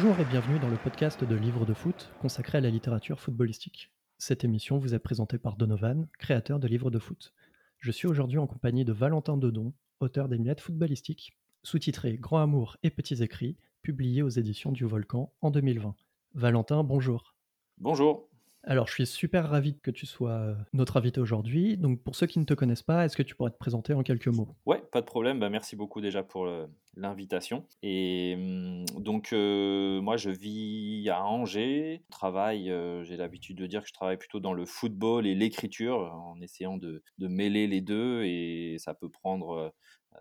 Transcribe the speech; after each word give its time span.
Bonjour 0.00 0.20
et 0.20 0.24
bienvenue 0.26 0.60
dans 0.60 0.68
le 0.68 0.76
podcast 0.76 1.24
de 1.24 1.34
Livres 1.34 1.66
de 1.66 1.74
foot 1.74 2.08
consacré 2.20 2.58
à 2.58 2.60
la 2.60 2.70
littérature 2.70 3.18
footballistique. 3.18 3.90
Cette 4.16 4.44
émission 4.44 4.78
vous 4.78 4.94
est 4.94 4.98
présentée 5.00 5.38
par 5.38 5.56
Donovan, 5.56 6.06
créateur 6.20 6.60
de 6.60 6.68
Livres 6.68 6.92
de 6.92 7.00
foot. 7.00 7.34
Je 7.80 7.90
suis 7.90 8.06
aujourd'hui 8.06 8.38
en 8.38 8.46
compagnie 8.46 8.84
de 8.84 8.92
Valentin 8.92 9.36
Dedon, 9.36 9.72
auteur 9.98 10.28
des 10.28 10.38
Miettes 10.38 10.60
footballistiques, 10.60 11.36
sous-titré 11.64 12.16
Grand 12.16 12.40
amour 12.40 12.76
et 12.84 12.90
petits 12.90 13.24
écrits, 13.24 13.56
publié 13.82 14.22
aux 14.22 14.28
éditions 14.28 14.70
du 14.70 14.84
Volcan 14.84 15.32
en 15.40 15.50
2020. 15.50 15.96
Valentin, 16.34 16.84
bonjour. 16.84 17.34
Bonjour. 17.78 18.27
Alors, 18.70 18.86
je 18.86 18.92
suis 18.92 19.06
super 19.06 19.48
ravi 19.48 19.78
que 19.80 19.90
tu 19.90 20.04
sois 20.04 20.32
euh, 20.32 20.54
notre 20.74 20.98
invité 20.98 21.20
aujourd'hui. 21.20 21.78
Donc, 21.78 22.02
pour 22.02 22.14
ceux 22.14 22.26
qui 22.26 22.38
ne 22.38 22.44
te 22.44 22.52
connaissent 22.52 22.82
pas, 22.82 23.06
est-ce 23.06 23.16
que 23.16 23.22
tu 23.22 23.34
pourrais 23.34 23.50
te 23.50 23.56
présenter 23.56 23.94
en 23.94 24.02
quelques 24.02 24.28
mots? 24.28 24.48
Ouais, 24.66 24.82
pas 24.92 25.00
de 25.00 25.06
problème. 25.06 25.40
Bah, 25.40 25.48
merci 25.48 25.74
beaucoup 25.74 26.02
déjà 26.02 26.22
pour 26.22 26.46
l'invitation. 26.94 27.64
Et 27.82 28.34
hum, 28.36 28.84
donc, 29.02 29.32
euh, 29.32 30.02
moi, 30.02 30.18
je 30.18 30.28
vis 30.28 31.08
à 31.08 31.24
Angers. 31.24 32.04
Travaille, 32.10 32.70
euh, 32.70 33.04
j'ai 33.04 33.16
l'habitude 33.16 33.56
de 33.56 33.66
dire 33.66 33.80
que 33.80 33.88
je 33.88 33.94
travaille 33.94 34.18
plutôt 34.18 34.38
dans 34.38 34.52
le 34.52 34.66
football 34.66 35.26
et 35.26 35.34
l'écriture, 35.34 36.00
en 36.12 36.38
essayant 36.42 36.76
de, 36.76 37.02
de 37.16 37.26
mêler 37.26 37.68
les 37.68 37.80
deux. 37.80 38.24
Et 38.24 38.76
ça 38.78 38.92
peut 38.92 39.08
prendre 39.08 39.72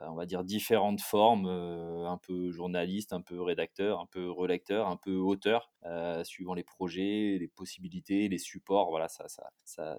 on 0.06 0.16
va 0.16 0.26
dire 0.26 0.44
différentes 0.44 1.02
formes, 1.02 1.48
un 1.48 2.18
peu 2.18 2.52
journaliste, 2.52 3.14
un 3.14 3.22
peu 3.22 3.42
rédacteur, 3.42 4.00
un 4.00 4.06
peu 4.06 4.30
relecteur, 4.30 4.88
un 4.88 4.98
peu 4.98 5.16
auteur, 5.16 5.72
suivant 6.24 6.54
les 6.54 6.64
projets, 6.64 7.38
les 7.40 7.48
possibilités, 7.48 8.28
les 8.28 8.38
supports. 8.38 8.90
Voilà, 8.90 9.08
ça, 9.08 9.28
ça, 9.28 9.50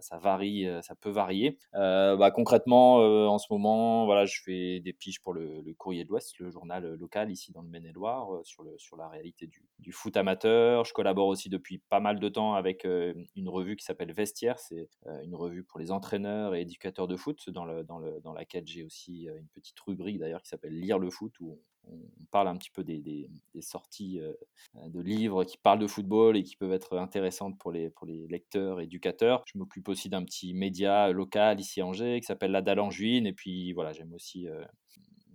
ça, 0.01 0.19
varie, 0.19 0.67
ça 0.83 0.95
peut 0.95 1.11
varier. 1.11 1.59
Bah, 1.73 2.31
concrètement, 2.31 2.97
en 2.97 3.39
ce 3.39 3.47
moment, 3.51 4.05
voilà, 4.07 4.27
je 4.27 4.41
fais 4.43 4.81
des 4.81 4.93
piges 4.93 5.21
pour 5.21 5.33
le, 5.33 5.63
Courrier 5.79 6.05
de 6.05 6.09
l'Ouest, 6.09 6.39
le 6.39 6.51
journal 6.51 6.95
local 6.95 7.31
ici 7.31 7.53
dans 7.53 7.63
le 7.63 7.69
Maine-et-Loire, 7.69 8.41
sur, 8.45 8.63
le, 8.63 8.77
sur 8.79 8.97
la 8.97 9.09
réalité 9.09 9.47
du, 9.47 9.65
du, 9.79 9.93
foot 9.93 10.17
amateur. 10.17 10.85
Je 10.85 10.93
collabore 10.93 11.29
aussi 11.29 11.49
depuis 11.49 11.79
pas 11.79 12.01
mal 12.01 12.19
de 12.19 12.29
temps 12.29 12.55
avec 12.55 12.85
une 12.85 13.49
revue 13.49 13.77
qui 13.77 13.85
s'appelle 13.85 14.13
Vestiaire. 14.13 14.59
C'est 14.59 14.89
une 15.23 15.35
revue 15.35 15.65
pour 15.65 15.79
les 15.79 15.91
entraîneurs 15.91 16.55
et 16.55 16.63
éducateurs 16.63 17.07
de 17.07 17.17
foot, 17.17 17.51
dans, 17.51 17.65
le, 17.65 17.85
dans, 17.85 17.99
le, 17.99 18.21
dans 18.21 18.33
laquelle 18.33 18.67
j'ai 18.67 18.85
aussi 18.85 19.29
une 19.29 19.49
petite 19.49 19.81
rubrique 19.89 20.19
d'ailleurs 20.19 20.43
qui 20.43 20.49
s'appelle 20.49 20.79
Lire 20.79 20.99
le 20.99 21.11
foot, 21.11 21.33
où 21.41 21.59
on, 21.85 21.99
parle 22.31 22.49
un 22.49 22.57
petit 22.57 22.71
peu 22.71 22.85
des, 22.85 23.31
sorties 23.61 24.21
euh, 24.21 24.33
de 24.89 25.01
livres 25.01 25.45
qui 25.45 25.57
parlent 25.57 25.79
de 25.79 25.87
football 25.87 26.37
et 26.37 26.43
qui 26.43 26.57
peuvent 26.57 26.73
être 26.73 26.99
intéressantes 26.99 27.59
pour 27.59 27.73
les, 27.73 27.89
pour 27.89 28.07
les 28.07 28.27
lecteurs, 28.29 28.81
éducateurs. 28.81 29.43
Je 29.47 29.57
m'occupe 29.57 29.89
aussi 29.89 30.11
d'un 30.11 30.23
petit 30.25 30.53
média 30.53 31.11
local 31.11 31.59
ici 31.59 31.81
à 31.81 31.87
Angers 31.87 32.21
qui 32.21 32.27
s'appelle 32.27 32.51
La 32.51 32.61
Dalle. 32.61 32.79
Et 33.01 33.33
puis 33.33 33.73
voilà, 33.73 33.93
j'aime 33.93 34.13
aussi 34.13 34.47
euh, 34.47 34.63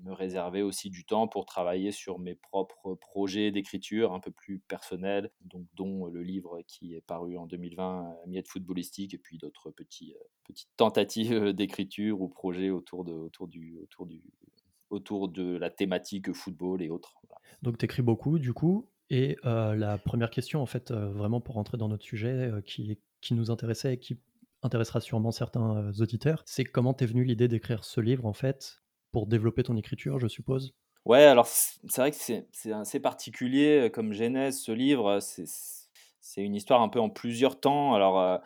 me 0.03 0.13
réserver 0.13 0.61
aussi 0.61 0.89
du 0.89 1.05
temps 1.05 1.27
pour 1.27 1.45
travailler 1.45 1.91
sur 1.91 2.19
mes 2.19 2.35
propres 2.35 2.95
projets 2.95 3.51
d'écriture 3.51 4.13
un 4.13 4.19
peu 4.19 4.31
plus 4.31 4.59
personnels, 4.59 5.31
donc, 5.41 5.65
dont 5.73 6.07
le 6.07 6.21
livre 6.23 6.61
qui 6.67 6.93
est 6.93 7.01
paru 7.01 7.37
en 7.37 7.45
2020, 7.45 8.15
Miette 8.27 8.47
footballistique, 8.47 9.13
et 9.13 9.17
puis 9.17 9.37
d'autres 9.37 9.71
petits, 9.71 10.13
euh, 10.13 10.23
petites 10.43 10.69
tentatives 10.77 11.53
d'écriture 11.53 12.21
ou 12.21 12.27
projets 12.27 12.69
autour, 12.69 13.03
de, 13.03 13.13
autour, 13.13 13.47
du, 13.47 13.77
autour 13.81 14.05
du, 14.05 14.21
autour 14.89 15.29
de 15.29 15.57
la 15.57 15.69
thématique 15.69 16.31
football 16.33 16.81
et 16.81 16.89
autres. 16.89 17.15
Donc 17.61 17.77
tu 17.77 17.85
écris 17.85 18.01
beaucoup 18.01 18.39
du 18.39 18.53
coup. 18.53 18.89
Et 19.09 19.37
euh, 19.45 19.75
la 19.75 19.97
première 19.97 20.29
question, 20.29 20.61
en 20.61 20.65
fait, 20.65 20.91
euh, 20.91 21.09
vraiment 21.11 21.41
pour 21.41 21.55
rentrer 21.55 21.77
dans 21.77 21.89
notre 21.89 22.03
sujet 22.03 22.49
euh, 22.49 22.61
qui, 22.61 22.99
qui 23.21 23.33
nous 23.33 23.51
intéressait 23.51 23.93
et 23.93 23.99
qui 23.99 24.19
intéressera 24.63 25.01
sûrement 25.01 25.31
certains 25.31 25.91
auditeurs, 25.99 26.41
c'est 26.45 26.63
comment 26.63 26.93
t'es 26.93 27.05
venu 27.05 27.23
l'idée 27.23 27.47
d'écrire 27.47 27.83
ce 27.83 27.99
livre, 27.99 28.25
en 28.25 28.33
fait, 28.33 28.82
pour 29.13 29.27
développer 29.27 29.63
ton 29.63 29.77
écriture, 29.77 30.19
je 30.19 30.27
suppose? 30.27 30.73
Ouais, 31.05 31.23
alors 31.23 31.47
c'est 31.47 31.97
vrai 31.97 32.11
que 32.11 32.17
c'est 32.17 32.71
assez 32.71 32.99
particulier 32.99 33.89
comme 33.93 34.13
genèse, 34.13 34.59
ce 34.59 34.71
livre. 34.71 35.19
C'est 35.21 36.41
une 36.41 36.55
histoire 36.55 36.81
un 36.81 36.89
peu 36.89 36.99
en 36.99 37.09
plusieurs 37.09 37.59
temps. 37.59 37.93
Alors, 37.93 38.41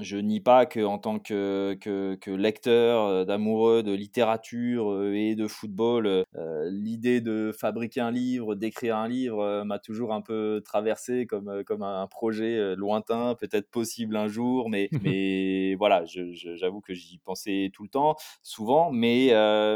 je 0.00 0.18
nie 0.18 0.40
pas 0.40 0.66
qu'en 0.66 0.98
tant 0.98 1.18
que, 1.18 1.76
que, 1.80 2.30
lecteur, 2.30 3.24
d'amoureux 3.24 3.82
de 3.82 3.92
littérature 3.92 5.04
et 5.12 5.34
de 5.34 5.46
football, 5.48 6.24
l'idée 6.70 7.20
de 7.20 7.52
fabriquer 7.56 8.00
un 8.00 8.10
livre, 8.10 8.54
d'écrire 8.54 8.96
un 8.96 9.08
livre, 9.08 9.64
m'a 9.64 9.78
toujours 9.78 10.12
un 10.12 10.20
peu 10.20 10.62
traversé 10.64 11.26
comme, 11.26 11.64
comme 11.64 11.82
un 11.82 12.06
projet 12.06 12.74
lointain, 12.76 13.34
peut-être 13.34 13.70
possible 13.70 14.16
un 14.16 14.28
jour, 14.28 14.68
mais, 14.68 14.88
mais 15.02 15.74
voilà, 15.76 16.04
j'avoue 16.04 16.80
que 16.80 16.94
j'y 16.94 17.18
pensais 17.18 17.70
tout 17.72 17.84
le 17.84 17.88
temps, 17.88 18.16
souvent, 18.42 18.90
mais 18.90 19.28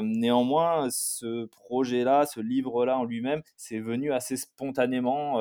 néanmoins, 0.02 0.88
ce 0.90 1.46
projet-là, 1.46 2.26
ce 2.26 2.40
livre-là 2.40 2.98
en 2.98 3.04
lui-même, 3.04 3.42
c'est 3.56 3.80
venu 3.80 4.12
assez 4.12 4.36
spontanément 4.36 5.38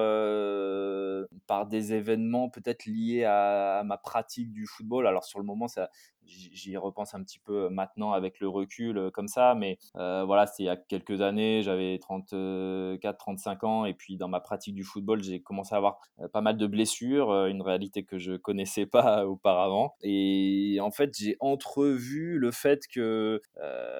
par 1.47 1.65
des 1.67 1.93
événements 1.93 2.49
peut-être 2.49 2.85
liés 2.85 3.25
à 3.25 3.48
à, 3.49 3.83
ma 3.83 3.97
pratique 3.97 4.51
du 4.53 4.65
football. 4.65 5.07
Alors 5.07 5.25
sur 5.25 5.39
le 5.39 5.45
moment, 5.45 5.67
ça, 5.67 5.89
j'y 6.29 6.77
repense 6.77 7.13
un 7.13 7.23
petit 7.23 7.39
peu 7.39 7.69
maintenant 7.69 8.13
avec 8.13 8.39
le 8.39 8.47
recul 8.47 8.97
euh, 8.97 9.11
comme 9.11 9.27
ça, 9.27 9.55
mais 9.55 9.77
euh, 9.95 10.23
voilà, 10.25 10.45
c'est 10.45 10.63
il 10.63 10.65
y 10.65 10.69
a 10.69 10.75
quelques 10.75 11.21
années, 11.21 11.61
j'avais 11.61 11.97
34, 11.99 13.17
35 13.17 13.63
ans, 13.63 13.85
et 13.85 13.93
puis 13.93 14.17
dans 14.17 14.27
ma 14.27 14.39
pratique 14.39 14.75
du 14.75 14.83
football, 14.83 15.23
j'ai 15.23 15.41
commencé 15.41 15.73
à 15.73 15.77
avoir 15.77 15.99
euh, 16.19 16.27
pas 16.27 16.41
mal 16.41 16.57
de 16.57 16.67
blessures, 16.67 17.31
une 17.47 17.61
réalité 17.61 18.03
que 18.03 18.17
je 18.17 18.33
connaissais 18.33 18.85
pas 18.85 19.25
auparavant. 19.25 19.95
Et 20.01 20.77
en 20.81 20.91
fait, 20.91 21.17
j'ai 21.17 21.37
entrevu 21.39 22.37
le 22.37 22.51
fait 22.51 22.87
que 22.87 23.41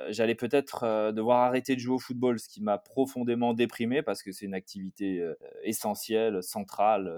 j'allais 0.10 0.36
peut-être 0.36 1.12
devoir 1.12 1.42
arrêter 1.42 1.76
de 1.76 1.80
jouer 1.80 1.96
au 1.96 2.00
football, 2.00 2.40
ce 2.40 2.48
qui 2.48 2.62
m'a 2.62 2.78
profondément 2.78 3.54
déprimé 3.54 4.02
parce 4.02 4.24
que 4.24 4.32
c'est 4.32 4.46
une 4.46 4.54
activité 4.54 5.24
essentielle, 5.64 6.42
centrale 6.44 7.12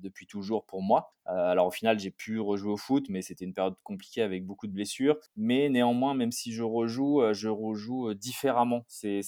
depuis 0.00 0.26
toujours 0.26 0.64
pour 0.64 0.82
moi. 0.82 1.12
alors 1.26 1.66
au 1.66 1.70
final, 1.70 1.98
j'ai 1.98 2.10
pu 2.10 2.40
rejouer 2.40 2.72
au 2.72 2.76
foot, 2.76 3.06
mais 3.08 3.22
c'était 3.22 3.44
une 3.44 3.54
période 3.54 3.76
compliquée 3.82 4.22
avec 4.22 4.43
beaucoup 4.44 4.66
de 4.66 4.72
blessures. 4.72 5.16
Mais 5.36 5.68
néanmoins, 5.68 6.14
même 6.14 6.32
si 6.32 6.52
je 6.52 6.62
rejoue, 6.62 7.22
euh, 7.22 7.34
je 7.34 7.48
rejoue 7.48 8.10
euh, 8.10 8.14
différemment. 8.14 8.84
C'est, 8.88 9.22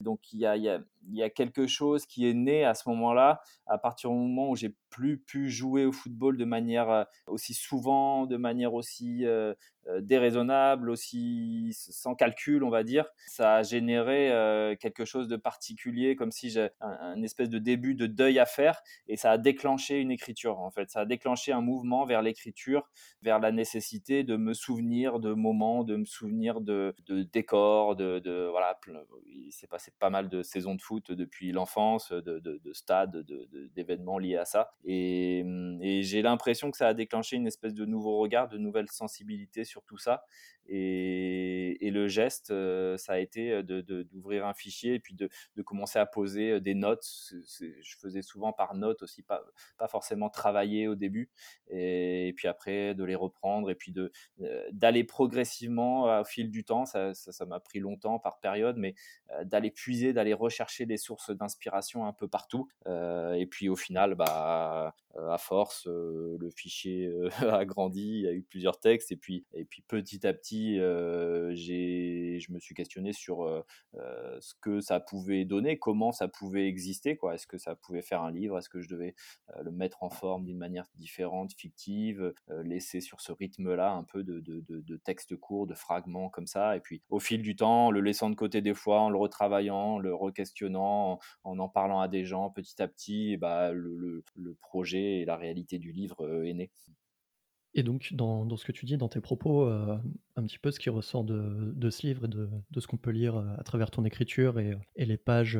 Donc 0.00 0.20
il 0.32 0.40
y, 0.40 0.46
a, 0.46 0.80
y 1.14 1.22
a 1.22 1.30
quelque 1.30 1.66
chose 1.66 2.06
qui 2.06 2.28
est 2.28 2.34
né 2.34 2.64
à 2.64 2.74
ce 2.74 2.88
moment-là, 2.88 3.40
à 3.66 3.78
partir 3.78 4.10
du 4.10 4.16
moment 4.16 4.50
où 4.50 4.56
j'ai 4.56 4.74
plus 4.90 5.18
pu 5.18 5.50
jouer 5.50 5.84
au 5.84 5.92
football 5.92 6.36
de 6.36 6.44
manière 6.44 6.90
euh, 6.90 7.04
aussi 7.26 7.54
souvent, 7.54 8.26
de 8.26 8.36
manière 8.36 8.74
aussi 8.74 9.24
déraisonnable, 10.00 10.90
aussi 10.90 11.70
sans 11.72 12.14
calcul, 12.14 12.62
on 12.62 12.70
va 12.70 12.82
dire. 12.82 13.06
Ça 13.26 13.56
a 13.56 13.62
généré 13.62 14.30
quelque 14.80 15.04
chose 15.04 15.28
de 15.28 15.36
particulier, 15.36 16.14
comme 16.14 16.30
si 16.30 16.50
j'ai 16.50 16.68
un, 16.80 17.22
espèce 17.22 17.48
de 17.48 17.58
début 17.58 17.94
de 17.94 18.06
deuil 18.06 18.38
à 18.38 18.46
faire, 18.46 18.82
et 19.06 19.16
ça 19.16 19.30
a 19.32 19.38
déclenché 19.38 19.98
une 19.98 20.10
écriture, 20.10 20.58
en 20.60 20.70
fait. 20.70 20.90
Ça 20.90 21.00
a 21.00 21.04
déclenché 21.06 21.52
un 21.52 21.60
mouvement 21.60 22.04
vers 22.04 22.22
l'écriture, 22.22 22.88
vers 23.22 23.38
la 23.38 23.50
nécessité 23.50 24.24
de 24.24 24.36
me 24.36 24.52
souvenir 24.52 25.20
de 25.20 25.32
moments, 25.32 25.84
de 25.84 25.96
me 25.96 26.04
souvenir 26.04 26.60
de, 26.60 26.94
décors, 27.32 27.96
de, 27.96 28.18
de 28.18 28.48
voilà, 28.50 28.78
il 29.26 29.52
s'est 29.52 29.66
passé 29.66 29.92
pas 29.98 30.10
mal 30.10 30.28
de 30.28 30.42
saisons 30.42 30.74
de 30.74 30.82
foot 30.82 30.97
depuis 31.00 31.52
l'enfance, 31.52 32.12
de, 32.12 32.38
de, 32.38 32.72
stades, 32.72 33.24
d'événements 33.74 34.18
liés 34.18 34.36
à 34.36 34.44
ça. 34.44 34.70
Et, 34.84 35.44
et 35.80 36.02
j'ai 36.02 36.22
l'impression 36.22 36.70
que 36.70 36.76
ça 36.76 36.88
a 36.88 36.94
déclenché 36.94 37.36
une 37.36 37.46
espèce 37.46 37.74
de 37.74 37.84
nouveau 37.84 38.18
regard, 38.18 38.48
de 38.48 38.58
nouvelles 38.58 38.90
sensibilités 38.90 39.64
sur 39.64 39.82
tout 39.84 39.98
ça. 39.98 40.24
Et, 40.68 41.90
le 41.90 42.06
geste, 42.06 42.48
ça 42.96 43.14
a 43.14 43.18
été 43.18 43.62
d'ouvrir 43.62 44.46
un 44.46 44.54
fichier 44.54 44.94
et 44.94 45.00
puis 45.00 45.14
de, 45.14 45.28
de, 45.56 45.62
commencer 45.62 45.98
à 45.98 46.06
poser 46.06 46.60
des 46.60 46.74
notes. 46.74 47.06
je 47.30 47.96
faisais 47.98 48.22
souvent 48.22 48.52
par 48.52 48.74
notes 48.74 49.02
aussi, 49.02 49.22
pas, 49.22 49.42
pas 49.78 49.88
forcément 49.88 50.28
travailler 50.28 50.86
au 50.86 50.94
début. 50.94 51.30
Et, 51.70 52.32
puis 52.36 52.46
après, 52.46 52.94
de 52.94 53.04
les 53.04 53.14
reprendre 53.14 53.70
et 53.70 53.74
puis 53.74 53.94
d'aller 54.70 55.04
progressivement 55.04 56.20
au 56.20 56.24
fil 56.24 56.50
du 56.50 56.64
temps. 56.64 56.84
Ça 56.84 57.08
m'a 57.08 57.14
ça, 57.14 57.46
m'a 57.46 57.60
pris 57.60 57.80
longtemps 57.80 58.18
par 58.18 58.38
période, 58.38 58.76
mais 58.76 58.94
d'aller 59.44 59.70
puiser, 59.70 60.12
d'aller 60.12 60.34
rechercher 60.34 60.86
des 60.86 60.98
sources 60.98 61.30
d'inspiration 61.30 62.06
un 62.06 62.12
peu 62.12 62.28
partout. 62.28 62.68
et 62.86 63.46
puis 63.50 63.68
au 63.68 63.76
final, 63.76 64.14
bah, 64.14 64.94
à 65.28 65.38
force, 65.38 65.86
le 65.86 66.50
fichier 66.50 67.12
a 67.40 67.64
grandi, 67.64 68.02
il 68.02 68.20
y 68.22 68.26
a 68.26 68.32
eu 68.32 68.42
plusieurs 68.42 68.78
textes 68.80 69.12
et 69.12 69.16
puis, 69.16 69.44
et 69.52 69.64
puis 69.64 69.82
petit 69.82 70.26
à 70.26 70.32
petit, 70.32 70.74
j'ai, 71.54 72.38
je 72.40 72.52
me 72.52 72.58
suis 72.58 72.74
questionné 72.74 73.12
sur 73.12 73.64
ce 73.94 74.54
que 74.60 74.80
ça 74.80 75.00
pouvait 75.00 75.44
donner, 75.44 75.78
comment 75.78 76.12
ça 76.12 76.28
pouvait 76.28 76.68
exister, 76.68 77.16
quoi. 77.16 77.34
Est-ce 77.34 77.46
que 77.46 77.58
ça 77.58 77.74
pouvait 77.74 78.02
faire 78.02 78.22
un 78.22 78.30
livre? 78.30 78.58
Est-ce 78.58 78.68
que 78.68 78.80
je 78.80 78.88
devais 78.88 79.14
le 79.62 79.70
mettre 79.70 80.02
en 80.02 80.10
forme 80.10 80.44
d'une 80.44 80.58
manière 80.58 80.86
différente, 80.96 81.52
fictive, 81.52 82.32
laisser 82.64 83.00
sur 83.00 83.20
ce 83.20 83.32
rythme-là 83.32 83.92
un 83.92 84.04
peu 84.04 84.22
de, 84.22 84.40
de, 84.40 84.62
de, 84.68 84.96
textes 84.96 85.36
courts, 85.36 85.66
de 85.66 85.74
fragments 85.74 86.28
comme 86.28 86.46
ça. 86.46 86.76
Et 86.76 86.80
puis 86.80 87.02
au 87.10 87.18
fil 87.18 87.42
du 87.42 87.56
temps, 87.56 87.90
le 87.90 88.00
laissant 88.00 88.30
de 88.30 88.34
côté 88.34 88.60
des 88.60 88.74
fois, 88.74 89.00
en 89.00 89.10
le 89.10 89.16
retravaillant, 89.16 89.98
le 89.98 90.14
re-questionnant, 90.14 91.18
en, 91.44 91.58
en 91.58 91.68
parlant 91.68 92.00
à 92.00 92.08
des 92.08 92.24
gens 92.24 92.50
petit 92.50 92.80
à 92.82 92.88
petit, 92.88 93.36
bah, 93.36 93.72
le, 93.72 94.24
le 94.36 94.54
projet 94.54 95.07
et 95.20 95.24
la 95.24 95.36
réalité 95.36 95.78
du 95.78 95.92
livre 95.92 96.44
est 96.44 96.54
né. 96.54 96.70
Et 97.74 97.82
donc 97.82 98.14
dans 98.14 98.56
ce 98.56 98.64
que 98.64 98.72
tu 98.72 98.86
dis, 98.86 98.96
dans 98.96 99.08
tes 99.08 99.20
propos, 99.20 99.66
heu, 99.66 99.98
un 100.36 100.42
petit 100.44 100.58
peu 100.58 100.70
ce 100.70 100.80
qui 100.80 100.88
ressort 100.88 101.22
de 101.24 101.90
ce 101.90 102.06
livre 102.06 102.24
et 102.24 102.28
de 102.28 102.80
ce 102.80 102.86
qu'on 102.86 102.96
peut 102.96 103.10
lire, 103.10 103.36
heu, 103.38 103.46
à 103.58 103.62
travers 103.62 103.90
ton 103.90 104.04
écriture 104.04 104.58
et 104.58 104.74
les 104.96 105.16
pages, 105.18 105.58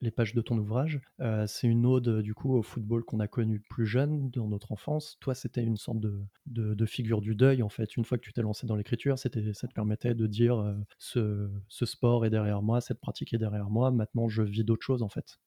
les 0.00 0.10
pages 0.10 0.34
de 0.34 0.40
ton 0.42 0.58
ouvrage, 0.58 1.00
c'est 1.46 1.66
une 1.66 1.86
ode, 1.86 2.20
du 2.22 2.34
coup, 2.34 2.54
au 2.54 2.62
football 2.62 3.02
qu'on 3.04 3.20
a 3.20 3.28
connu 3.28 3.60
plus 3.60 3.86
jeune, 3.86 4.30
dans 4.30 4.46
notre 4.48 4.72
enfance. 4.72 5.16
Toi, 5.20 5.34
c'était 5.34 5.64
une 5.64 5.76
sorte 5.78 6.00
de 6.00 6.86
figure 6.86 7.20
du 7.22 7.34
deuil, 7.34 7.62
en 7.62 7.68
fait. 7.70 7.96
Une 7.96 8.04
fois 8.04 8.18
que 8.18 8.24
tu 8.24 8.32
t'es 8.32 8.42
lancé 8.42 8.66
dans 8.66 8.76
l'écriture, 8.76 9.18
c'était 9.18 9.52
ça 9.54 9.68
te 9.68 9.72
permettait 9.72 10.14
de 10.14 10.26
dire, 10.26 10.76
«Ce 10.98 11.50
ce 11.68 11.86
sport 11.86 12.26
est 12.26 12.30
derrière 12.30 12.62
moi, 12.62 12.80
cette 12.82 13.00
pratique 13.00 13.32
est 13.32 13.38
derrière 13.38 13.70
moi, 13.70 13.90
maintenant 13.90 14.28
je 14.28 14.42
vis 14.42 14.64
d'autres 14.64 14.84
choses», 14.84 15.02
en 15.02 15.08
fait. 15.08 15.38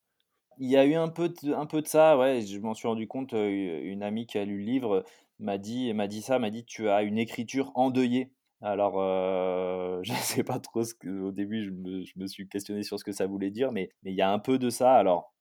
Il 0.62 0.70
y 0.70 0.78
a 0.78 0.86
eu 0.86 0.94
un 0.94 1.10
peu 1.10 1.28
de 1.30 1.54
un 1.54 1.66
peu 1.66 1.82
de 1.82 1.88
ça, 1.88 2.18
ouais, 2.18 2.42
je 2.42 2.60
m'en 2.60 2.74
suis 2.76 2.88
rendu 2.88 3.08
compte, 3.08 3.32
une 3.34 4.04
amie 4.04 4.28
qui 4.28 4.38
a 4.38 4.46
lu 4.46 4.60
le 4.60 4.64
livre, 4.64 5.04
m'a 5.40 5.58
dit 5.58 5.92
m'a 5.94 6.08
dit 6.08 6.22
ça, 6.22 6.38
m'a 6.40 6.52
dit: 6.52 6.64
«Tu 6.66 6.88
as 6.90 7.02
une 7.02 7.18
écriture 7.18 7.72
endeuillée». 7.76 8.32
Alors, 8.62 8.94
je 10.04 10.14
sais 10.14 10.44
pas 10.44 10.60
trop 10.60 10.84
ce 10.84 10.94
que 10.94 11.10
au 11.10 11.32
début, 11.32 11.64
je 11.66 11.72
me 11.72 12.06
je 12.06 12.14
me 12.18 12.28
suis 12.28 12.48
questionné 12.48 12.84
sur 12.84 13.00
ce 13.00 13.04
que 13.04 13.12
ça 13.12 13.26
voulait 13.28 13.50
dire, 13.52 13.72
mais 13.72 13.90
mais 14.04 14.12
il 14.12 14.16
y 14.18 14.22
a 14.22 14.32
un 14.32 14.38
peu 14.40 14.60
de 14.60 14.70
ça. 14.70 14.94
Alors, 14.94 15.34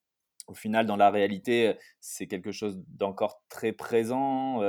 au 0.49 0.55
final, 0.55 0.87
dans 0.87 0.97
la 0.97 1.11
réalité, 1.11 1.75
c'est 2.01 2.27
quelque 2.29 2.53
chose 2.53 2.81
d'encore 2.89 3.43
très 3.51 3.73
présent, 3.73 4.61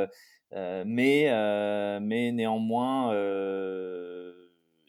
mais 0.85 1.29
mais 2.01 2.31
néanmoins, 2.33 3.13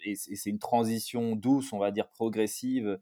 et 0.04 0.14
c'est 0.16 0.50
une 0.50 0.58
transition 0.58 1.36
douce, 1.36 1.72
on 1.72 1.78
va 1.78 1.90
dire 1.90 2.08
progressive, 2.08 2.98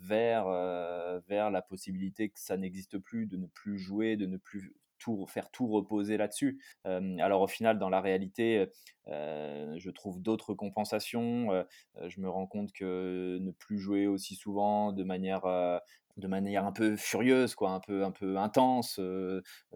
vers, 0.00 0.46
heu, 0.48 1.22
vers 1.28 1.50
la 1.50 1.62
possibilité 1.62 2.28
que 2.30 2.38
ça 2.40 2.56
n'existe 2.56 2.98
plus, 2.98 3.26
de 3.26 3.36
ne 3.36 3.46
plus 3.46 3.78
jouer, 3.78 4.16
de 4.16 4.26
ne 4.26 4.36
plus 4.36 4.74
tout 4.98 5.26
faire 5.26 5.50
tout 5.50 5.66
reposer 5.66 6.16
là-dessus. 6.16 6.62
Hem, 6.84 7.18
alors 7.20 7.42
au 7.42 7.46
final, 7.48 7.78
dans 7.78 7.90
la 7.90 8.00
réalité, 8.00 8.66
je 9.06 9.90
trouve 9.90 10.20
d'autres 10.22 10.54
compensations, 10.54 11.64
je 12.06 12.20
me 12.20 12.28
rends 12.28 12.46
compte 12.46 12.72
que 12.72 13.38
ne 13.40 13.50
plus 13.50 13.78
jouer 13.78 14.06
aussi 14.06 14.34
souvent 14.34 14.92
de 14.92 15.04
manière, 15.04 15.42
de 16.16 16.28
manière 16.28 16.64
un 16.64 16.72
peu 16.72 16.96
furieuse 16.96 17.54
quoi, 17.54 17.70
un 17.70 17.80
peu 17.80 18.04
un 18.04 18.12
peu 18.12 18.36
intense, 18.38 19.00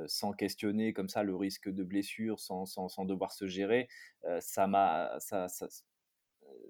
sans 0.07 0.33
questionner 0.33 0.93
comme 0.93 1.09
ça 1.09 1.23
le 1.23 1.35
risque 1.37 1.69
de 1.69 1.83
blessure, 1.85 2.41
sans 2.41 2.67
sans 2.67 2.89
sans 2.89 3.05
devoir 3.05 3.33
se 3.33 3.47
gérer, 3.47 3.89
ça 4.41 4.67
m'a 4.67 5.17
ça 5.21 5.49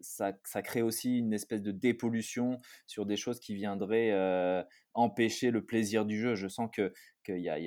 ça 0.00 0.62
crée 0.62 0.82
aussi 0.82 1.18
une 1.18 1.32
espèce 1.32 1.62
de 1.62 1.72
dépollution 1.72 2.60
sur 2.86 3.06
des 3.06 3.16
choses 3.16 3.40
qui 3.40 3.54
viendraient, 3.54 4.10
heu, 4.12 4.64
empêcher 4.94 5.50
le 5.50 5.64
plaisir 5.64 6.04
du 6.04 6.20
jeu. 6.20 6.34
Je 6.34 6.48
sens 6.48 6.68
que 6.72 6.92
qu'il 7.24 7.38
y 7.38 7.48
a 7.50 7.58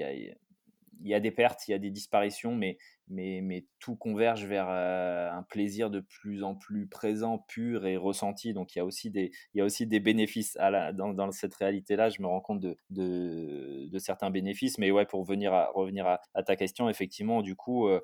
il 1.03 1.09
y 1.09 1.13
a 1.13 1.19
des 1.19 1.31
pertes, 1.31 1.68
il 1.68 1.71
y 1.71 1.74
a 1.74 1.80
des 1.80 1.89
disparitions, 1.89 2.56
mais, 2.56 2.77
mais, 3.07 3.42
mais 3.42 3.65
tout 3.80 3.95
converge 3.95 4.45
vers 4.45 4.68
euh, 4.69 5.31
un 5.31 5.44
plaisir 5.44 5.89
de 5.89 6.00
plus 6.00 6.44
en 6.44 6.56
plus 6.56 6.88
présent, 6.88 7.39
pur 7.39 7.86
et 7.86 7.98
ressenti. 7.98 8.53
Donc 8.53 8.75
il 8.75 8.80
y 8.80 8.81
a 8.81 8.86
aussi 8.86 9.09
des, 9.09 9.31
il 9.53 9.59
y 9.59 9.62
a 9.62 9.65
aussi 9.65 9.88
des 9.88 10.00
bénéfices 10.00 10.57
dans, 10.94 11.31
cette 11.31 11.56
réalité-là. 11.56 12.09
Je 12.09 12.21
me 12.21 12.27
rends 12.27 12.42
compte 12.42 12.59
de, 12.59 12.77
de, 12.89 14.00
certains 14.00 14.30
bénéfices. 14.30 14.77
Mais 14.77 14.92
ouais, 14.92 15.06
pour 15.06 15.21
revenir 15.21 15.53
à, 15.53 16.44
ta 16.44 16.56
question, 16.56 16.89
effectivement, 16.89 17.42
du 17.42 17.56
coup, 17.56 17.88
euh, 17.88 18.01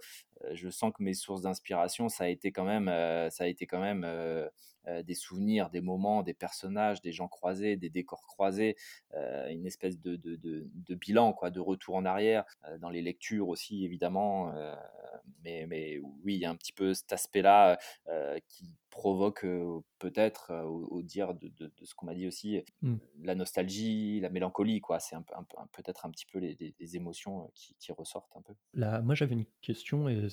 je 0.53 0.69
sens 0.69 0.91
que 0.95 1.03
mes 1.03 1.13
sources 1.13 1.41
d'inspiration, 1.41 2.09
ça 2.09 2.25
a 2.25 2.27
été 2.27 2.51
quand 2.51 2.65
même, 2.65 2.87
euh, 2.87 3.29
ça 3.29 3.45
a 3.45 3.47
été 3.47 3.65
quand 3.65 3.81
même 3.81 4.05
des 5.03 5.15
souvenirs, 5.15 5.69
des 5.69 5.81
moments, 5.81 6.23
des 6.23 6.33
personnages, 6.33 7.01
des 7.01 7.11
gens 7.11 7.27
croisés, 7.27 7.75
des 7.75 7.89
décors 7.89 8.25
croisés, 8.25 8.75
euh, 9.13 9.49
une 9.49 9.65
espèce 9.65 9.99
de, 9.99 10.15
de, 10.15 10.35
de, 10.35 10.67
de, 10.73 10.95
bilan, 10.95 11.33
quoi, 11.33 11.49
de 11.49 11.59
retour 11.59 11.95
en 11.95 12.05
arrière, 12.05 12.45
euh, 12.65 12.77
dans 12.77 12.89
les 12.89 13.01
lectures 13.01 13.49
aussi, 13.49 13.85
évidemment. 13.85 14.53
mais, 15.43 15.65
mais 15.67 15.99
oui, 16.23 16.35
il 16.35 16.39
y 16.39 16.45
a 16.45 16.49
un 16.49 16.55
petit 16.55 16.73
peu 16.73 16.93
cet 16.93 17.11
aspect-là 17.13 17.77
qui 18.47 18.71
provoque 18.89 19.45
peut-être, 19.99 20.53
au, 20.65 20.85
au, 20.87 21.01
dire 21.01 21.35
de, 21.35 21.49
de, 21.49 21.71
de 21.77 21.85
ce 21.85 21.93
qu'on 21.93 22.07
m'a 22.07 22.15
dit 22.15 22.27
aussi, 22.27 22.63
mmh. 22.81 22.95
la 23.23 23.35
nostalgie, 23.35 24.19
la 24.19 24.29
mélancolie, 24.29 24.81
quoi. 24.81 24.99
C'est 24.99 25.15
un, 25.15 25.23
un, 25.35 25.45
un, 25.57 25.67
peut-être 25.71 26.05
un 26.05 26.11
petit 26.11 26.25
peu 26.25 26.39
les, 26.39 26.55
les, 26.59 26.73
les 26.79 26.95
émotions 26.95 27.51
qui, 27.53 27.75
qui, 27.79 27.91
ressortent 27.91 28.35
un 28.35 28.41
peu. 28.41 28.53
Là, 28.73 29.01
moi, 29.01 29.15
j'avais 29.15 29.33
une 29.33 29.45
question 29.61 30.09
et 30.09 30.27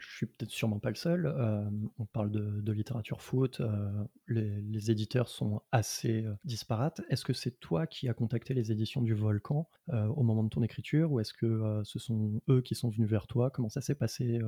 je 0.00 0.16
suis 0.16 0.26
peut-être 0.26 0.50
sûrement 0.50 0.78
pas 0.78 0.88
le 0.88 0.96
seul. 0.96 1.26
Euh, 1.26 1.68
on 1.98 2.06
parle 2.06 2.30
de, 2.30 2.72
littérature 2.72 3.20
foot, 3.20 3.60
euh, 3.60 3.90
les, 4.26 4.90
éditeurs 4.90 5.28
sont 5.28 5.62
assez 5.72 6.24
euh, 6.24 6.34
disparates. 6.44 7.02
Est-ce 7.10 7.24
que 7.24 7.32
c'est 7.32 7.60
toi 7.60 7.86
qui 7.86 8.08
as 8.08 8.14
contacté 8.14 8.54
les 8.54 8.72
éditions 8.72 9.02
du 9.02 9.14
Volcan 9.14 9.68
au 9.92 10.22
moment 10.22 10.44
de 10.44 10.48
ton 10.48 10.62
écriture 10.62 11.10
ou 11.10 11.20
est-ce 11.20 11.32
que 11.32 11.82
ce 11.84 11.98
sont 11.98 12.40
eux 12.48 12.62
qui 12.62 12.74
sont 12.74 12.88
venus 12.88 13.08
vers 13.08 13.26
toi? 13.26 13.50
Comment 13.50 13.68
ça 13.68 13.80
s'est 13.80 13.94
passé 13.94 14.38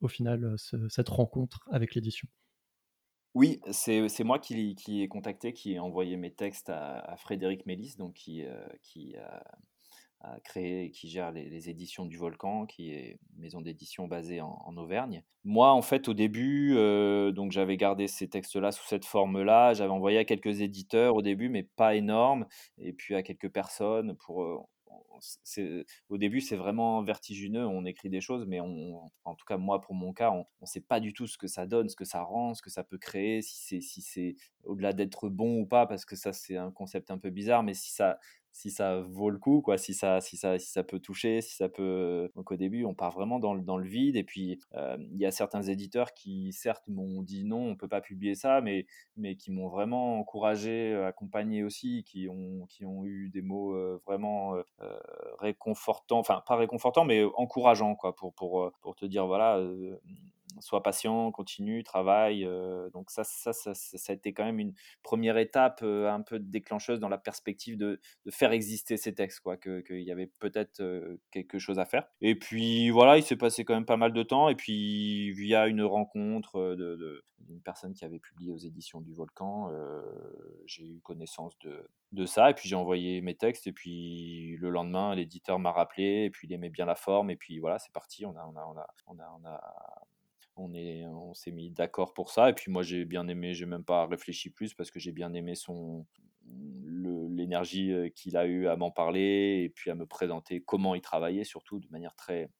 au 0.00 0.08
final, 0.08 0.54
ce, 0.58 0.88
cette 0.88 1.08
rencontre 1.08 1.66
avec 1.70 1.94
l'édition? 1.94 2.28
Oui, 3.34 3.60
c'est 3.70 4.24
moi 4.24 4.38
qui, 4.38 4.76
ai 4.88 5.08
contacté, 5.08 5.52
qui 5.54 5.72
ai 5.72 5.78
envoyé 5.78 6.16
mes 6.16 6.32
textes 6.32 6.68
à, 6.68 6.98
à 6.98 7.16
Frédéric 7.16 7.64
Mélis, 7.64 7.96
donc 7.96 8.14
qui, 8.14 8.44
qui 8.82 9.16
a 9.16 9.42
a 10.20 10.38
créé, 10.40 10.90
qui 10.90 11.08
gère 11.08 11.32
les, 11.32 11.68
éditions 11.70 12.04
du 12.04 12.16
Volcan, 12.16 12.66
qui 12.66 12.92
est 12.92 13.18
une 13.34 13.40
maison 13.40 13.60
d'édition 13.60 14.06
basée 14.06 14.40
en, 14.40 14.76
Auvergne. 14.76 15.22
Moi, 15.44 15.70
en 15.70 15.82
fait, 15.82 16.08
au 16.08 16.14
début, 16.14 16.74
euh, 16.76 17.32
donc 17.32 17.52
j'avais 17.52 17.76
gardé 17.76 18.06
ces 18.06 18.28
textes-là 18.28 18.70
sous 18.72 18.86
cette 18.86 19.04
forme-là. 19.04 19.74
J'avais 19.74 19.90
envoyé 19.90 20.18
à 20.18 20.24
quelques 20.24 20.60
éditeurs 20.60 21.16
au 21.16 21.22
début, 21.22 21.48
mais 21.48 21.62
pas 21.62 21.94
énorme, 21.94 22.46
et 22.78 22.92
puis 22.92 23.14
à 23.14 23.22
quelques 23.22 23.50
personnes 23.50 24.16
pour. 24.16 24.42
Euh, 24.42 24.58
au 26.08 26.18
début, 26.18 26.40
c'est 26.40 26.56
vraiment 26.56 27.02
vertigineux. 27.02 27.66
On 27.66 27.84
écrit 27.84 28.08
des 28.08 28.20
choses, 28.20 28.46
mais 28.46 28.60
en 28.60 29.34
tout 29.36 29.44
cas, 29.46 29.58
moi, 29.58 29.80
pour 29.80 29.94
mon 29.94 30.12
cas, 30.12 30.30
on 30.30 30.46
ne 30.60 30.66
sait 30.66 30.80
pas 30.80 31.00
du 31.00 31.12
tout 31.12 31.26
ce 31.26 31.36
que 31.36 31.46
ça 31.46 31.66
donne, 31.66 31.88
ce 31.88 31.96
que 31.96 32.04
ça 32.04 32.22
rend, 32.22 32.54
ce 32.54 32.62
que 32.62 32.70
ça 32.70 32.84
peut 32.84 32.96
créer, 32.96 33.42
si 33.42 33.80
c'est 33.80 33.80
si 33.80 34.36
au-delà 34.64 34.92
d'être 34.92 35.28
bon 35.28 35.60
ou 35.60 35.66
pas, 35.66 35.86
parce 35.86 36.04
que 36.04 36.16
ça, 36.16 36.32
c'est 36.32 36.56
un 36.56 36.70
concept 36.70 37.10
un 37.10 37.18
peu 37.18 37.30
bizarre, 37.30 37.62
mais 37.62 37.74
si 37.74 37.90
ça, 37.92 38.18
si 38.52 38.70
ça 38.70 39.00
vaut 39.00 39.30
le 39.30 39.38
coup, 39.38 39.60
quoi, 39.62 39.78
si 39.78 39.94
ça, 39.94 40.20
si 40.20 40.36
ça, 40.36 40.58
si 40.58 40.70
ça 40.70 40.82
peut 40.82 40.98
toucher, 40.98 41.40
si 41.40 41.54
ça 41.56 41.68
peut. 41.68 42.30
Donc 42.34 42.50
au 42.52 42.56
début, 42.56 42.84
on 42.84 42.94
part 42.94 43.12
vraiment 43.12 43.38
dans 43.38 43.54
le, 43.54 43.62
dans 43.62 43.76
le 43.76 43.86
vide. 43.86 44.16
Et 44.16 44.24
puis 44.24 44.60
euh, 44.74 44.96
il 45.12 45.18
y 45.18 45.26
a 45.26 45.30
certains 45.30 45.62
éditeurs 45.62 46.14
qui, 46.14 46.52
certes, 46.52 46.84
m'ont 46.88 47.22
dit 47.22 47.44
non, 47.44 47.70
on 47.70 47.76
peut 47.76 47.88
pas 47.88 48.00
publier 48.00 48.34
ça, 48.34 48.60
mais, 48.60 48.86
mais 49.16 49.36
qui 49.36 49.52
m'ont 49.52 49.68
vraiment 49.68 50.18
encouragé, 50.18 50.92
euh, 50.92 51.06
accompagné 51.06 51.62
aussi, 51.62 52.04
qui 52.04 52.28
ont, 52.28 52.66
qui 52.66 52.84
ont 52.84 53.04
eu 53.04 53.30
des 53.30 53.42
mots 53.42 53.74
euh, 53.74 54.00
vraiment 54.06 54.54
réconfortants, 55.38 56.18
enfin 56.18 56.42
pas 56.46 56.56
réconfortants, 56.56 57.04
mais 57.04 57.24
encourageants, 57.36 57.94
quoi, 57.94 58.14
pour, 58.14 58.34
pour, 58.34 58.72
pour 58.80 58.96
te 58.96 59.04
dire 59.06 59.26
voilà 59.26 59.60
sois 60.60 60.82
patient, 60.82 61.30
continue, 61.32 61.82
travaille. 61.84 62.44
donc 62.92 63.10
ça 63.10 63.24
ça, 63.24 63.52
ça, 63.52 63.74
ça, 63.74 64.12
a 64.12 64.14
été 64.14 64.32
quand 64.32 64.44
même 64.44 64.58
une 64.58 64.74
première 65.02 65.38
étape 65.38 65.82
un 65.82 66.22
peu 66.22 66.38
déclencheuse 66.38 67.00
dans 67.00 67.08
la 67.08 67.18
perspective 67.18 67.76
de, 67.76 68.00
de 68.26 68.30
faire 68.30 68.52
exister 68.52 68.96
ces 68.96 69.14
textes, 69.14 69.40
quoi, 69.40 69.56
qu'il 69.56 70.02
y 70.02 70.10
avait 70.10 70.30
peut-être 70.38 70.82
quelque 71.30 71.58
chose 71.58 71.78
à 71.78 71.84
faire. 71.84 72.06
Et 72.20 72.34
puis 72.34 72.90
voilà, 72.90 73.16
il 73.16 73.22
s'est 73.22 73.36
passé 73.36 73.64
quand 73.64 73.74
même 73.74 73.86
pas 73.86 73.96
mal 73.96 74.12
de 74.12 74.22
temps. 74.22 74.48
Et 74.48 74.54
puis 74.54 75.32
via 75.32 75.66
une 75.66 75.82
rencontre 75.82 76.74
de, 76.76 77.24
d'une 77.38 77.60
personne 77.60 77.94
qui 77.94 78.04
avait 78.04 78.18
publié 78.18 78.52
aux 78.52 78.58
éditions 78.58 79.00
du 79.00 79.12
Volcan, 79.12 79.70
j'ai 80.66 80.84
eu 80.84 81.00
connaissance 81.00 81.58
de, 81.60 81.88
de 82.12 82.26
ça. 82.26 82.50
Et 82.50 82.54
puis 82.54 82.68
j'ai 82.68 82.76
envoyé 82.76 83.20
mes 83.20 83.34
textes. 83.34 83.66
Et 83.66 83.72
puis 83.72 84.56
le 84.58 84.70
lendemain, 84.70 85.14
l'éditeur 85.14 85.58
m'a 85.58 85.72
rappelé. 85.72 86.24
Et 86.24 86.30
puis 86.30 86.48
il 86.48 86.52
aimait 86.52 86.70
bien 86.70 86.86
la 86.86 86.94
forme. 86.94 87.30
Et 87.30 87.36
puis 87.36 87.58
voilà, 87.58 87.78
c'est 87.78 87.92
parti. 87.92 88.24
On 88.24 88.36
a, 88.36 88.44
on 88.44 88.56
a, 88.56 88.86
on 89.06 89.44
a 89.44 89.60
on 90.60 90.74
est 90.74 91.06
on 91.06 91.34
s'est 91.34 91.50
mis 91.50 91.70
d'accord 91.70 92.14
pour 92.14 92.30
ça. 92.30 92.50
Et 92.50 92.54
puis 92.54 92.70
moi 92.70 92.82
j'ai 92.82 93.04
bien 93.04 93.26
aimé 93.28 93.54
j'ai 93.54 93.66
même 93.66 93.84
pas 93.84 94.06
réfléchi 94.06 94.50
plus 94.50 94.74
parce 94.74 94.90
que 94.90 95.00
j'ai 95.00 95.12
bien 95.12 95.32
aimé 95.34 95.54
son 95.54 96.06
l'énergie 96.46 97.92
qu'il 98.14 98.36
a 98.36 98.46
eu 98.46 98.66
à 98.66 98.76
m'en 98.76 98.90
parler 98.90 99.62
et 99.64 99.68
puis 99.68 99.90
à 99.90 99.94
me 99.94 100.06
présenter 100.06 100.60
comment 100.60 100.94
il 100.94 101.00
travaillait 101.00 101.44
surtout 101.44 101.78
de 101.78 101.88
manière 101.90 102.14
très 102.14 102.50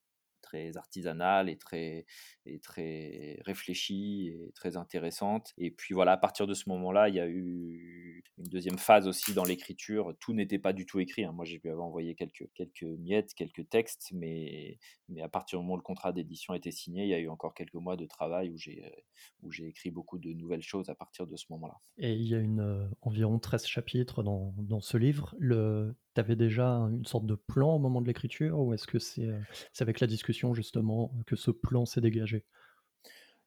très 0.51 0.77
artisanale 0.77 1.49
et 1.49 1.57
très, 1.57 2.07
et 2.47 2.59
très 2.59 3.39
réfléchie 3.45 4.29
et 4.29 4.53
très 4.55 4.77
intéressante. 4.77 5.53
Et 5.59 5.71
puis 5.71 5.95
voilà, 5.95 6.13
à 6.13 6.17
partir 6.17 6.47
de 6.47 6.55
ce 6.55 6.69
moment-là, 6.71 7.09
il 7.09 7.15
y 7.15 7.21
a 7.21 7.29
eu 7.29 8.25
une 8.39 8.49
deuxième 8.49 8.79
phase 8.79 9.07
aussi 9.07 9.33
dans 9.33 9.45
l'écriture. 9.45 10.15
Tout 10.19 10.35
n'était 10.35 10.59
pas 10.59 10.73
du 10.73 10.87
tout 10.87 10.99
écrit. 10.99 11.25
Hein. 11.25 11.33
Moi, 11.33 11.45
j'ai 11.45 11.59
pu 11.59 11.71
avoir 11.71 11.87
envoyé 11.87 12.15
quelques, 12.15 12.49
quelques 12.55 12.83
miettes, 12.83 13.33
quelques 13.35 13.69
textes, 13.69 14.11
mais, 14.13 14.79
mais 15.09 15.23
à 15.23 15.29
partir 15.29 15.59
du 15.59 15.65
moment 15.65 15.75
où 15.75 15.79
le 15.79 15.83
contrat 15.83 16.13
d'édition 16.13 16.53
a 16.55 16.57
été 16.57 16.73
signé, 16.73 17.05
il 17.05 17.11
y 17.11 17.15
a 17.15 17.21
eu 17.21 17.29
encore 17.29 17.55
quelques 17.55 17.75
mois 17.75 17.97
de 17.97 18.07
travail 18.07 18.51
où 18.51 18.59
j'ai, 18.59 18.83
où 19.43 19.53
j'ai 19.53 19.69
écrit 19.69 19.91
beaucoup 19.91 20.19
de 20.19 20.33
nouvelles 20.33 20.63
choses 20.63 20.89
à 20.89 20.95
partir 20.95 21.27
de 21.27 21.37
ce 21.37 21.45
moment-là. 21.51 21.79
Et 21.99 22.15
il 22.15 22.27
y 22.27 22.35
a 22.35 22.39
une, 22.39 22.61
euh, 22.61 22.89
environ 23.03 23.39
13 23.39 23.67
chapitres 23.67 24.23
dans, 24.23 24.55
dans 24.59 24.81
ce 24.81 24.97
livre. 24.97 25.35
Le, 25.39 25.95
tu 26.15 26.37
déjà 26.37 26.67
une 26.67 27.05
sorte 27.05 27.27
de 27.27 27.35
plan 27.35 27.77
au 27.77 27.79
moment 27.79 28.01
de 28.01 28.07
l'écriture 28.07 28.59
ou 28.61 28.75
est-ce 28.75 28.87
que 28.87 28.99
c'est, 28.99 29.27
euh, 29.29 29.41
c'est 29.73 29.83
avec 29.83 30.01
la 30.01 30.07
discussion 30.07 30.55
justement 30.55 31.13
que 31.27 31.37
ce 31.37 31.51
plan 31.51 31.87
s'est 31.87 32.01
dégagé? 32.01 32.45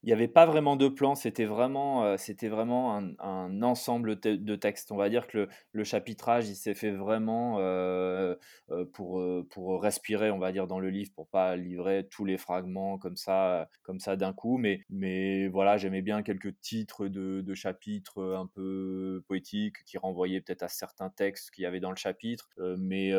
Il 0.04 0.08
n'y 0.08 0.14
avait 0.14 0.28
pas 0.28 0.46
vraiment 0.46 0.76
de 0.76 0.90
plan, 0.90 1.16
c'était 1.16 1.46
vraiment, 1.46 2.04
euh, 2.04 2.18
vraiment 2.44 2.98
un, 3.20 3.62
ensemble 3.62 4.20
de 4.20 4.56
textes. 4.56 4.92
On 4.92 4.98
va 4.98 5.10
dire 5.10 5.28
que 5.28 5.48
le, 5.72 5.84
chapitrage, 5.86 6.50
il 6.50 6.56
s'est 6.56 6.74
fait 6.74 6.92
vraiment 6.92 7.60
euh, 7.60 8.36
euh, 8.72 8.84
pour, 8.94 9.24
pour 9.50 9.82
respirer, 9.82 10.30
on 10.30 10.40
va 10.40 10.52
dire, 10.52 10.68
dans 10.68 10.80
le 10.80 10.90
livre, 10.90 11.12
pour 11.16 11.30
pas 11.30 11.56
livrer 11.56 12.06
tous 12.10 12.26
les 12.26 12.38
fragments 12.38 12.98
comme 12.98 13.16
ça, 13.16 13.70
comme 13.84 14.00
ça 14.00 14.18
d'un 14.18 14.34
coup. 14.34 14.58
Mais, 14.58 14.82
mais 14.90 15.48
voilà, 15.48 15.78
j'aimais 15.78 16.02
bien 16.02 16.22
quelques 16.22 16.60
titres 16.60 17.08
de, 17.08 17.54
chapitres 17.54 18.22
un 18.36 18.48
peu 18.48 19.24
poétiques 19.28 19.86
qui 19.86 19.98
renvoyaient 19.98 20.42
peut-être 20.42 20.64
à 20.64 20.68
certains 20.68 21.12
textes 21.12 21.52
qu'il 21.52 21.64
y 21.64 21.66
avait 21.66 21.80
dans 21.80 21.92
le 21.92 21.96
chapitre. 21.96 22.50
mais, 22.78 23.14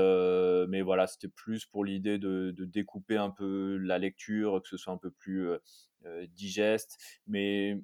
mais 0.68 0.82
voilà, 0.82 1.06
c'était 1.06 1.28
plus 1.28 1.64
pour 1.64 1.82
l'idée 1.82 2.18
de, 2.18 2.50
de, 2.50 2.64
découper 2.66 3.16
un 3.16 3.30
peu 3.30 3.78
la 3.78 3.98
lecture, 3.98 4.60
que 4.60 4.68
ce 4.68 4.76
soit 4.76 4.92
un 4.92 4.98
peu 4.98 5.10
plus 5.10 5.48
digeste. 6.34 6.98
Mais 7.26 7.78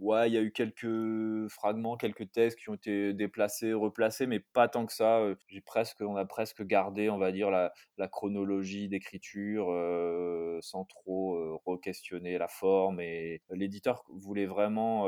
ouais, 0.00 0.28
il 0.30 0.34
y 0.34 0.38
a 0.38 0.42
eu 0.42 0.52
quelques 0.52 1.48
fragments, 1.48 1.96
quelques 1.96 2.30
textes 2.30 2.58
qui 2.58 2.70
ont 2.70 2.74
été 2.74 3.12
déplacés, 3.14 3.72
replacés, 3.72 4.26
mais 4.26 4.40
pas 4.40 4.68
tant 4.68 4.86
que 4.86 4.92
ça. 4.92 5.18
Euh, 5.18 5.34
j'ai 5.48 5.60
presque, 5.60 6.00
on 6.00 6.16
a 6.16 6.24
presque 6.24 6.62
gardé, 6.64 7.10
on 7.10 7.18
va 7.18 7.32
dire, 7.32 7.50
la, 7.50 7.72
chronologie 8.08 8.88
d'écriture 8.88 9.70
euh, 9.70 10.58
sans 10.62 10.84
trop 10.84 11.58
re-questionner 11.66 12.38
la 12.38 12.48
forme. 12.48 13.00
Et 13.00 13.42
l'éditeur 13.50 14.04
voulait 14.08 14.46
vraiment 14.46 15.06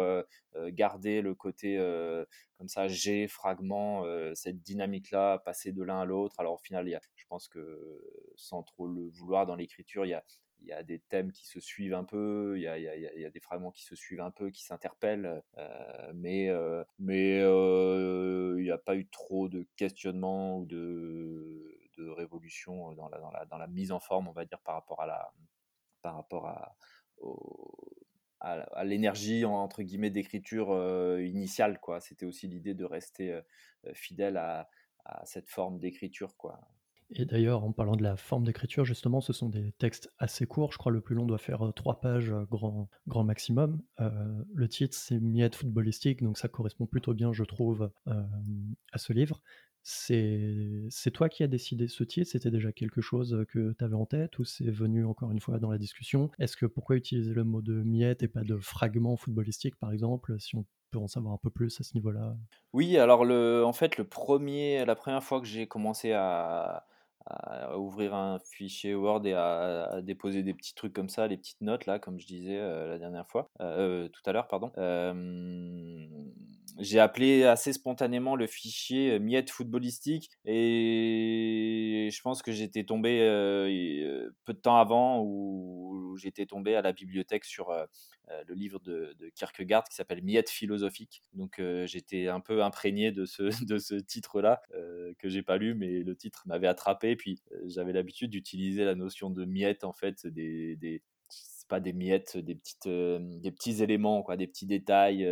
garder 0.69 1.23
le 1.23 1.35
côté 1.35 1.79
comme 2.59 2.69
ça, 2.69 2.89
G, 2.89 3.27
fragment, 3.29 4.05
cette 4.35 4.61
dynamique-là, 4.63 5.39
passer 5.39 5.73
de 5.73 5.83
l'un 5.83 6.01
à 6.01 6.05
l'autre. 6.05 6.39
Alors 6.41 6.55
au 6.55 6.59
final, 6.59 6.87
il 6.89 6.93
y 6.93 6.95
a, 6.95 7.01
je 7.15 7.25
pense 7.29 7.49
que 7.49 8.03
sans 8.37 8.63
trop 8.63 8.87
le 8.87 9.09
vouloir 9.09 9.47
dans 9.47 9.57
l'écriture, 9.57 10.05
il 10.05 10.11
y 10.11 10.15
a, 10.15 10.25
il 10.63 10.69
y 10.69 10.73
a 10.73 10.83
des 10.83 10.99
thèmes 10.99 11.33
qui 11.33 11.47
se 11.47 11.61
suivent 11.61 11.95
un 11.95 12.05
peu, 12.05 12.55
il 12.57 12.63
y 12.63 12.69
a, 12.69 12.79
il 12.79 13.21
y 13.21 13.25
a, 13.25 13.31
des 13.31 13.41
fragments 13.41 13.71
qui 13.71 13.85
se 13.85 13.95
suivent 13.95 14.21
un 14.21 14.31
peu, 14.31 14.51
qui 14.51 14.63
s'interpellent, 14.65 15.43
euh, 15.59 16.13
mais, 16.15 16.49
euh, 16.49 16.85
mais 16.99 17.41
euh, 17.41 18.57
il 18.59 18.65
n'y 18.65 18.71
a 18.71 18.79
pas 18.79 18.97
eu 18.97 19.07
trop 19.09 19.49
de 19.49 19.67
questionnement 19.77 20.59
ou 20.59 20.67
de, 20.67 21.79
de 21.97 22.09
révolution 22.09 22.93
dans 22.93 23.09
la, 23.09 23.19
dans, 23.19 23.31
la, 23.31 23.45
dans 23.47 23.59
la, 23.59 23.67
mise 23.67 23.93
en 23.93 24.01
forme, 24.01 24.29
on 24.29 24.33
va 24.33 24.45
dire, 24.45 24.61
par 24.61 24.75
rapport 24.75 25.01
à 25.01 25.07
la, 25.07 25.33
par 26.03 26.15
rapport 26.17 26.47
à, 26.47 26.77
à, 28.41 28.85
l'énergie 28.85 29.45
entre 29.45 29.83
guillemets 29.83 30.11
d'écriture 30.11 30.71
initiale 31.21 31.79
quoi. 31.81 32.01
C'était 32.01 32.27
aussi 32.27 32.49
l'idée 32.49 32.75
de 32.75 32.85
rester 32.85 33.39
fidèle 33.93 34.39
à, 34.39 34.71
à, 35.05 35.25
cette 35.27 35.51
forme 35.51 35.79
d'écriture 35.79 36.37
quoi 36.39 36.61
et 37.13 37.25
d'ailleurs, 37.25 37.65
en 37.65 37.73
parlant 37.73 37.97
de 37.97 38.03
la 38.03 38.17
forme 38.17 38.45
d'écriture, 38.45 38.85
justement, 38.85 39.21
ce 39.21 39.33
sont 39.33 39.49
des 39.49 39.73
textes 39.73 40.13
assez 40.19 40.47
courts. 40.47 40.73
Je 40.73 40.79
crois 40.79 40.93
le 40.93 41.01
plus 41.01 41.15
long 41.15 41.27
doit 41.27 41.39
faire 41.39 41.67
euh, 41.67 41.73
trois 41.73 42.01
pages 42.01 42.31
euh, 42.31 42.45
grand, 42.45 42.89
grand 43.09 43.25
maximum. 43.25 43.83
Euh, 44.01 44.45
le 44.55 44.69
titre, 44.69 44.97
c'est 44.97 45.19
Miette 45.19 45.57
footballistique, 45.57 46.23
donc 46.23 46.39
ça 46.39 46.49
correspond 46.49 46.87
plutôt 46.87 47.13
bien, 47.15 47.33
je 47.33 47.45
trouve, 47.45 47.91
à 48.07 48.99
ce 48.99 49.13
livre. 49.13 49.41
C'est 49.83 51.11
toi 51.13 51.29
qui 51.29 51.43
as 51.43 51.47
décidé 51.47 51.89
ce 51.89 52.05
titre? 52.05 52.31
C'était 52.31 52.51
déjà 52.51 52.71
quelque 52.71 53.01
chose 53.01 53.45
que 53.49 53.73
tu 53.73 53.85
avais 53.85 53.95
en 53.95 54.07
tête 54.07 54.39
ou 54.39 54.45
c'est 54.45 54.71
venu 54.71 55.05
encore 55.05 55.31
une 55.31 55.41
fois 55.41 55.59
dans 55.59 55.71
la 55.71 55.79
discussion? 55.79 56.31
Est-ce 56.39 56.57
que 56.57 56.67
pourquoi 56.67 56.97
utiliser 56.97 57.33
le 57.33 57.45
mot 57.45 57.63
de 57.63 57.83
miette 57.83 58.23
et 58.23 58.29
pas 58.29 58.43
de 58.43 58.57
fragment 58.59 59.17
footballistique, 59.17 59.77
par 59.77 59.93
exemple, 59.93 60.39
si 60.39 60.57
on 60.57 60.67
peut 60.91 60.99
en 60.99 61.09
savoir 61.09 61.35
un 61.35 61.39
peu 61.39 61.51
plus 61.51 61.81
à 61.81 61.85
ce 61.85 61.95
niveau-là? 61.95 62.37
Oui, 62.73 62.99
alors 62.99 63.25
le, 63.25 63.65
en 63.65 63.73
fait, 63.73 63.97
le 63.97 64.05
premier, 64.05 64.85
la 64.85 64.95
première 64.95 65.23
fois 65.23 65.41
que 65.41 65.47
j'ai 65.47 65.67
commencé 65.67 66.13
à, 66.13 66.87
à 67.27 67.79
ouvrir 67.79 68.15
un 68.15 68.39
fichier 68.39 68.95
Word 68.95 69.27
et 69.27 69.35
à, 69.35 70.01
déposer 70.03 70.43
des 70.43 70.55
petits 70.55 70.75
trucs 70.75 70.93
comme 70.93 71.09
ça, 71.09 71.27
les 71.27 71.37
petites 71.37 71.61
notes 71.61 71.87
là, 71.87 71.99
comme 71.99 72.19
je 72.19 72.27
disais 72.27 72.59
euh, 72.59 72.89
la 72.89 72.99
dernière 72.99 73.27
fois, 73.29 73.51
euh, 73.61 74.05
euh, 74.05 74.09
tout 74.09 74.23
à 74.27 74.33
l'heure, 74.33 74.49
pardon. 74.49 74.73
j'ai 76.79 76.99
appelé 76.99 77.45
assez 77.45 77.73
spontanément 77.73 78.37
le 78.37 78.47
fichier 78.47 79.19
miette 79.19 79.51
footballistique 79.51 80.31
et 80.45 81.80
je 82.11 82.23
pense 82.23 82.43
que 82.43 82.53
j'étais 82.53 82.85
tombé 82.85 83.19
peu 84.45 84.53
de 84.53 84.59
temps 84.59 84.77
avant 84.77 85.23
où 85.25 86.17
j'étais 86.17 86.47
tombé 86.47 86.75
à 86.75 86.83
la 86.83 86.93
bibliothèque 86.93 87.45
sur 87.45 87.71
euh, 88.31 88.43
le 88.47 88.55
livre 88.55 88.79
de, 88.81 89.17
Kierkegaard 89.35 89.85
qui 89.85 89.97
s'appelle 89.97 90.23
Miette 90.23 90.51
philosophique. 90.51 91.23
Donc 91.35 91.59
euh, 91.59 91.87
j'étais 91.87 92.29
un 92.29 92.41
peu 92.41 92.63
imprégné 92.63 93.13
de 93.13 93.25
ce, 93.25 93.43
de 93.67 93.79
ce 93.79 93.95
titre-là, 93.95 94.63
euh, 94.75 95.13
que 95.19 95.29
j'ai 95.29 95.43
pas 95.43 95.57
lu, 95.57 95.75
mais 95.75 96.01
le 96.03 96.17
titre 96.17 96.43
m'avait 96.47 96.69
attrapé. 96.69 97.17
Puis 97.17 97.43
j'avais 97.67 97.93
l'habitude 97.93 98.31
d'utiliser 98.31 98.85
la 98.85 98.95
notion 98.95 99.31
de 99.31 99.45
miette, 99.45 99.85
en 99.85 99.93
fait, 99.93 100.27
des, 100.27 100.77
des 100.77 101.03
pas 101.69 101.79
des 101.79 101.93
miettes, 101.93 102.37
des, 102.37 102.57
petites, 102.57 102.89
des 102.89 103.53
petits 103.53 103.81
éléments, 103.81 104.25
quoi, 104.25 104.37
des 104.37 104.49
petits 104.49 104.67
détails 104.67 105.25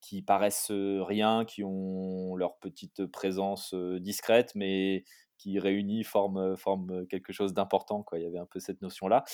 qui 0.00 0.22
paraissent 0.22 0.70
rien, 0.70 1.44
qui 1.44 1.64
ont 1.64 2.36
leur 2.36 2.56
petite 2.58 3.04
présence 3.06 3.74
discrète, 3.74 4.52
mais 4.54 5.02
qui 5.40 5.58
réunit 5.58 6.04
forme, 6.04 6.56
forme 6.56 7.06
quelque 7.06 7.32
chose 7.32 7.54
d'important. 7.54 8.02
Quoi. 8.02 8.18
Il 8.18 8.24
y 8.24 8.26
avait 8.26 8.38
un 8.38 8.46
peu 8.46 8.60
cette 8.60 8.82
notion-là. 8.82 9.24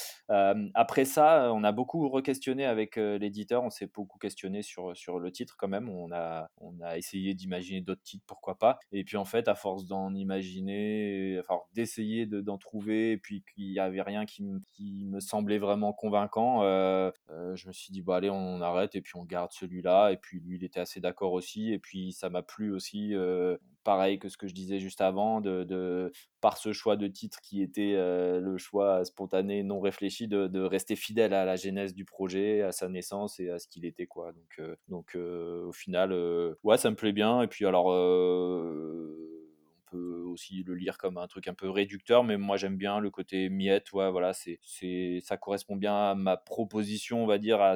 après 0.74 1.04
ça, 1.04 1.52
on 1.52 1.64
a 1.64 1.72
beaucoup 1.72 2.08
re-questionné 2.08 2.64
avec 2.64 2.96
l'éditeur, 2.96 3.64
on 3.64 3.70
s'est 3.70 3.90
beaucoup 3.92 4.18
questionné 4.18 4.62
sur, 4.62 4.96
sur 4.96 5.18
le 5.18 5.32
titre 5.32 5.56
quand 5.58 5.68
même. 5.68 5.88
On 5.88 6.12
a, 6.12 6.48
on 6.58 6.80
a 6.80 6.96
essayé 6.96 7.34
d'imaginer 7.34 7.80
d'autres 7.80 8.02
titres, 8.02 8.24
pourquoi 8.26 8.56
pas. 8.56 8.78
Et 8.92 9.02
puis 9.02 9.16
en 9.16 9.24
fait, 9.24 9.48
à 9.48 9.54
force 9.54 9.86
d'en 9.86 10.14
imaginer, 10.14 11.38
enfin, 11.40 11.60
d'essayer 11.74 12.26
d'en 12.26 12.58
trouver, 12.58 13.12
et 13.12 13.18
puis 13.18 13.42
qu'il 13.54 13.72
n'y 13.72 13.80
avait 13.80 14.02
rien 14.02 14.26
qui, 14.26 14.44
qui, 14.72 15.04
me 15.06 15.20
semblait 15.20 15.58
vraiment 15.58 15.92
convaincant, 15.92 16.62
je 16.62 17.66
me 17.66 17.72
suis 17.72 17.92
dit, 17.92 18.02
bah 18.02 18.16
allez, 18.16 18.30
on 18.30 18.60
arrête 18.60 18.94
et 18.94 19.00
puis 19.00 19.16
on 19.16 19.24
garde 19.24 19.52
celui-là. 19.52 20.10
Et 20.12 20.16
puis 20.16 20.40
lui, 20.40 20.56
il 20.56 20.64
était 20.64 20.80
assez 20.80 21.00
d'accord 21.00 21.32
aussi. 21.32 21.72
Et 21.72 21.78
puis 21.78 22.12
ça 22.12 22.30
m'a 22.30 22.42
plu 22.42 22.72
aussi 22.72 23.14
pareil 23.86 24.18
que 24.18 24.28
ce 24.28 24.36
que 24.36 24.48
je 24.48 24.52
disais 24.52 24.80
juste 24.80 25.00
avant, 25.00 25.40
de, 25.40 26.12
par 26.40 26.56
ce 26.56 26.72
choix 26.72 26.96
de 26.96 27.06
titre 27.06 27.38
qui 27.40 27.62
était 27.62 27.94
euh, 27.94 28.40
le 28.40 28.58
choix 28.58 29.04
spontané, 29.04 29.62
non 29.62 29.78
réfléchi, 29.78 30.26
de, 30.26 30.60
rester 30.60 30.96
fidèle 30.96 31.32
à 31.32 31.44
la 31.44 31.54
genèse 31.54 31.94
du 31.94 32.04
projet, 32.04 32.62
à 32.62 32.72
sa 32.72 32.88
naissance 32.88 33.38
et 33.38 33.48
à 33.48 33.60
ce 33.60 33.68
qu'il 33.68 33.84
était. 33.84 34.08
Quoi. 34.08 34.32
Donc, 34.32 34.58
euh, 34.58 34.74
donc 34.88 35.14
euh, 35.14 35.64
au 35.66 35.72
final, 35.72 36.12
ouais, 36.64 36.78
ça 36.78 36.90
me 36.90 36.96
plaît 36.96 37.12
bien. 37.12 37.42
Et 37.42 37.46
puis 37.46 37.64
alors 37.64 37.86
peut 39.90 40.22
aussi 40.26 40.62
le 40.62 40.74
lire 40.74 40.98
comme 40.98 41.18
un 41.18 41.26
truc 41.26 41.48
un 41.48 41.54
peu 41.54 41.70
réducteur, 41.70 42.24
mais 42.24 42.36
moi 42.36 42.56
j'aime 42.56 42.76
bien 42.76 43.00
le 43.00 43.10
côté 43.10 43.48
miette. 43.48 43.92
Ouais, 43.92 44.10
voilà, 44.10 44.32
c'est, 44.32 44.58
c'est, 44.62 45.20
ça 45.22 45.36
correspond 45.36 45.76
bien 45.76 45.94
à 45.94 46.14
ma 46.14 46.36
proposition, 46.36 47.22
on 47.22 47.26
va 47.26 47.38
dire, 47.38 47.60
à, 47.60 47.74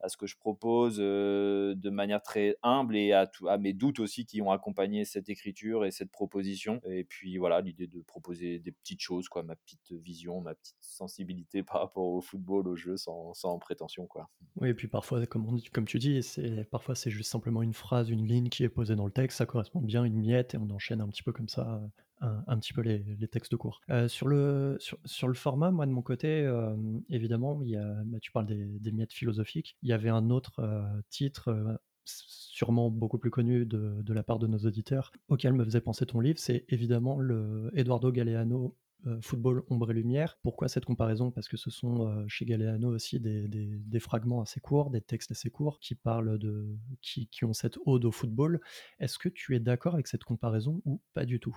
à, 0.00 0.08
ce 0.08 0.16
que 0.16 0.26
je 0.26 0.36
propose 0.36 0.96
euh, 0.98 1.74
de 1.74 1.90
manière 1.90 2.22
très 2.22 2.56
humble 2.62 2.96
et 2.96 3.12
à, 3.12 3.30
à 3.48 3.58
mes 3.58 3.72
doutes 3.72 4.00
aussi 4.00 4.24
qui 4.26 4.40
ont 4.42 4.50
accompagné 4.50 5.04
cette 5.04 5.28
écriture 5.28 5.84
et 5.84 5.90
cette 5.90 6.10
proposition. 6.10 6.80
Et 6.84 7.04
puis 7.04 7.38
voilà, 7.38 7.60
l'idée 7.60 7.86
de 7.86 8.00
proposer 8.00 8.58
des 8.58 8.72
petites 8.72 9.00
choses, 9.00 9.28
quoi, 9.28 9.42
ma 9.42 9.56
petite 9.56 9.92
vision, 9.92 10.40
ma 10.40 10.54
petite 10.54 10.76
sensibilité 10.80 11.62
par 11.62 11.80
rapport 11.80 12.04
au 12.04 12.20
football, 12.20 12.68
au 12.68 12.76
jeu, 12.76 12.96
sans, 12.96 13.34
sans 13.34 13.58
prétention, 13.58 14.06
quoi. 14.06 14.30
Oui, 14.60 14.68
et 14.68 14.74
puis 14.74 14.88
parfois, 14.88 15.24
comme, 15.26 15.60
comme 15.72 15.86
tu 15.86 15.98
dis, 15.98 16.22
c'est, 16.22 16.64
parfois 16.70 16.94
c'est 16.94 17.10
juste 17.10 17.30
simplement 17.30 17.62
une 17.62 17.72
phrase, 17.72 18.10
une 18.10 18.26
ligne 18.26 18.48
qui 18.48 18.64
est 18.64 18.68
posée 18.68 18.96
dans 18.96 19.06
le 19.06 19.12
texte, 19.12 19.38
ça 19.38 19.46
correspond 19.46 19.80
bien 19.80 20.04
une 20.04 20.16
miette 20.16 20.54
et 20.54 20.58
on 20.58 20.70
enchaîne 20.70 21.00
un 21.00 21.08
petit 21.08 21.22
peu 21.22 21.32
comme 21.32 21.41
ça 21.48 21.80
un, 22.22 22.58
petit 22.58 22.72
peu 22.72 22.82
les, 22.82 23.28
textes 23.28 23.56
courts. 23.56 23.80
Euh, 23.90 24.08
sur, 24.08 24.28
le, 24.28 24.78
sur, 25.04 25.28
le 25.28 25.34
format, 25.34 25.70
moi 25.70 25.86
de 25.86 25.90
mon 25.90 26.02
côté, 26.02 26.28
euh, 26.28 26.76
évidemment, 27.08 27.60
il 27.62 27.70
y 27.70 27.76
a, 27.76 28.02
bah, 28.04 28.18
tu 28.20 28.30
parles 28.32 28.46
des, 28.46 28.92
miettes 28.92 29.12
philosophiques. 29.12 29.76
Il 29.82 29.88
y 29.88 29.92
avait 29.92 30.08
un 30.08 30.30
autre 30.30 30.60
euh, 30.60 30.82
titre 31.08 31.80
sûrement 32.04 32.90
beaucoup 32.90 33.18
plus 33.18 33.30
connu 33.30 33.64
de, 33.64 34.12
la 34.12 34.22
part 34.22 34.38
de 34.38 34.46
nos 34.46 34.58
auditeurs, 34.58 35.12
auquel 35.28 35.52
me 35.52 35.64
faisait 35.64 35.80
penser 35.80 36.04
ton 36.04 36.20
livre, 36.20 36.38
c'est 36.38 36.64
évidemment 36.68 37.18
le 37.18 37.70
Eduardo 37.74 38.10
Galeano 38.10 38.76
Football 39.20 39.64
Ombre 39.68 39.90
et 39.90 39.94
Lumière. 39.94 40.38
Pourquoi 40.42 40.68
cette 40.68 40.84
comparaison? 40.84 41.30
Parce 41.30 41.48
que 41.48 41.56
ce 41.56 41.70
sont 41.70 42.26
chez 42.28 42.44
Galeano 42.44 42.94
aussi 42.94 43.20
des, 43.20 44.00
fragments 44.00 44.42
assez 44.42 44.60
courts, 44.60 44.90
des 44.90 45.00
textes 45.00 45.30
assez 45.30 45.50
courts 45.50 45.80
qui 45.80 45.94
parlent 45.94 46.38
de 46.38 46.76
qui, 47.00 47.26
qui 47.28 47.44
ont 47.44 47.52
cette 47.52 47.78
ode 47.86 48.04
au 48.04 48.12
football. 48.12 48.60
Est-ce 49.00 49.18
que 49.18 49.28
tu 49.28 49.56
es 49.56 49.60
d'accord 49.60 49.94
avec 49.94 50.06
cette 50.06 50.24
comparaison 50.24 50.82
ou 50.84 51.00
pas 51.14 51.24
du 51.24 51.40
tout? 51.40 51.56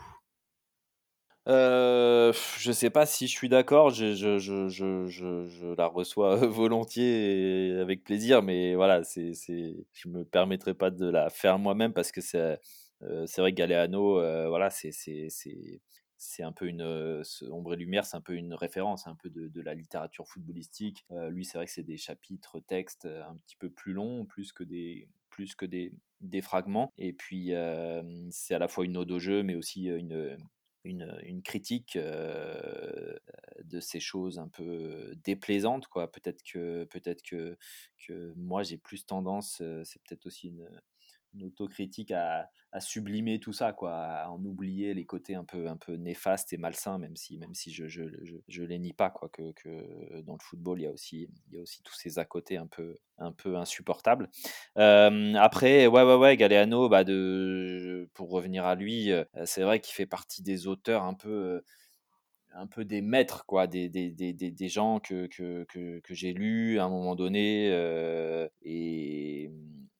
Euh, 1.47 2.33
je 2.57 2.71
sais 2.71 2.89
pas 2.89 3.05
si 3.05 3.27
je 3.27 3.31
suis 3.37 3.49
d'accord, 3.49 3.91
je, 3.91 4.15
je, 4.15 4.39
je, 4.39 4.67
je, 4.67 5.75
la 5.75 5.85
reçois 5.85 6.35
volontiers 6.47 7.67
et 7.67 7.79
avec 7.79 8.03
plaisir, 8.03 8.41
mais 8.41 8.73
voilà, 8.73 9.03
c'est, 9.03 9.35
c'est, 9.35 9.75
je 9.93 10.09
me 10.09 10.25
permettrai 10.25 10.73
pas 10.73 10.89
de 10.89 11.05
la 11.07 11.29
faire 11.29 11.59
moi-même 11.59 11.93
parce 11.93 12.11
que 12.11 12.21
c'est, 12.21 12.59
c'est 13.27 13.41
vrai 13.41 13.51
que 13.51 13.57
Galeano, 13.57 14.15
voilà, 14.49 14.71
c'est, 14.71 14.91
c'est, 14.91 15.29
c'est 16.25 16.43
un 16.43 16.51
peu 16.51 16.67
une 16.67 16.83
ombre 17.49 17.73
et 17.73 17.77
lumière, 17.77 18.05
c'est 18.05 18.17
un 18.17 18.21
peu 18.21 18.35
une 18.35 18.53
référence, 18.53 19.07
un 19.07 19.15
peu 19.15 19.29
de, 19.29 19.47
de 19.47 19.61
la 19.61 19.73
littérature 19.73 20.27
footballistique. 20.27 21.05
lui, 21.29 21.45
c'est 21.45 21.57
vrai 21.57 21.65
que 21.65 21.71
c'est 21.71 21.83
des 21.83 21.97
chapitres 21.97 22.59
textes 22.59 23.05
un 23.05 23.35
petit 23.37 23.55
peu 23.55 23.69
plus 23.69 23.93
longs, 23.93 24.25
plus 24.25 24.51
que 24.51 24.63
des 24.63 25.07
plus 25.29 25.53
que 25.53 25.65
des, 25.65 25.91
des 26.21 26.41
fragments. 26.41 26.93
Et 26.97 27.11
puis, 27.11 27.51
c'est 28.31 28.55
à 28.55 28.59
la 28.59 28.67
fois 28.67 28.85
une 28.85 28.97
ode 28.97 29.11
au 29.11 29.19
jeu, 29.19 29.43
mais 29.43 29.55
aussi 29.55 29.87
une, 29.87 30.37
une, 30.85 31.17
une 31.23 31.41
critique 31.41 31.97
de 31.97 33.79
ces 33.79 33.99
choses 33.99 34.39
un 34.39 34.47
peu 34.47 35.13
déplaisantes. 35.23 35.87
Quoi. 35.87 36.09
Peut-être 36.11 36.41
que, 36.43 36.85
peut-être 36.85 37.21
que, 37.21 37.57
que 38.07 38.33
moi, 38.37 38.63
j'ai 38.63 38.77
plus 38.77 39.05
tendance, 39.05 39.61
c'est 39.83 40.01
peut-être 40.03 40.25
aussi 40.25 40.47
une, 40.47 40.69
autocritique 41.43 42.11
à, 42.11 42.49
sublimer 42.79 43.39
tout 43.39 43.53
ça, 43.53 43.71
quoi, 43.71 43.95
à 43.95 44.29
en 44.29 44.43
oublier 44.43 44.93
les 44.93 45.05
côtés 45.05 45.33
un 45.33 45.45
peu, 45.45 45.69
un 45.69 45.77
peu 45.77 45.93
néfastes 45.93 46.51
et 46.51 46.57
malsains, 46.57 46.97
même 46.97 47.15
si, 47.15 47.37
même 47.37 47.53
si 47.53 47.71
je, 47.71 47.87
je, 47.87 48.03
je, 48.49 48.63
les 48.63 48.79
nie 48.79 48.91
pas, 48.91 49.09
quoi, 49.09 49.29
que, 49.29 49.53
que, 49.53 50.21
dans 50.23 50.33
le 50.33 50.41
football, 50.41 50.81
il 50.81 50.83
y 50.83 50.87
a 50.87 50.91
aussi, 50.91 51.29
il 51.47 51.55
y 51.55 51.57
a 51.57 51.61
aussi 51.61 51.81
tous 51.83 51.95
ces 51.95 52.19
à 52.19 52.25
côté 52.25 52.57
un 52.57 52.67
peu, 52.67 52.97
un 53.17 53.31
peu 53.31 53.55
insupportables. 53.55 54.29
Euh, 54.77 55.33
après, 55.35 55.87
ouais, 55.87 56.03
ouais, 56.03 56.15
ouais, 56.15 56.37
Galeano, 56.37 56.89
bah 56.89 57.03
de, 57.03 58.09
pour 58.13 58.29
revenir 58.29 58.65
à 58.65 58.75
lui, 58.75 59.11
euh, 59.11 59.23
c'est 59.45 59.63
vrai 59.63 59.79
qu'il 59.79 59.95
fait 59.95 60.05
partie 60.05 60.43
des 60.43 60.67
auteurs 60.67 61.03
un 61.03 61.13
peu 61.13 61.29
euh, 61.29 61.61
un 62.57 62.67
peu 62.67 62.85
des 62.85 63.01
maîtres, 63.01 63.45
quoi, 63.45 63.67
des, 63.67 63.89
des, 63.89 64.11
des, 64.11 64.33
des 64.33 64.69
gens 64.69 64.99
que, 64.99 65.27
que, 65.27 65.65
que, 65.65 65.99
que 65.99 66.13
j'ai 66.13 66.33
lus 66.33 66.79
à 66.79 66.85
un 66.85 66.89
moment 66.89 67.15
donné 67.15 67.67
et, 68.63 69.51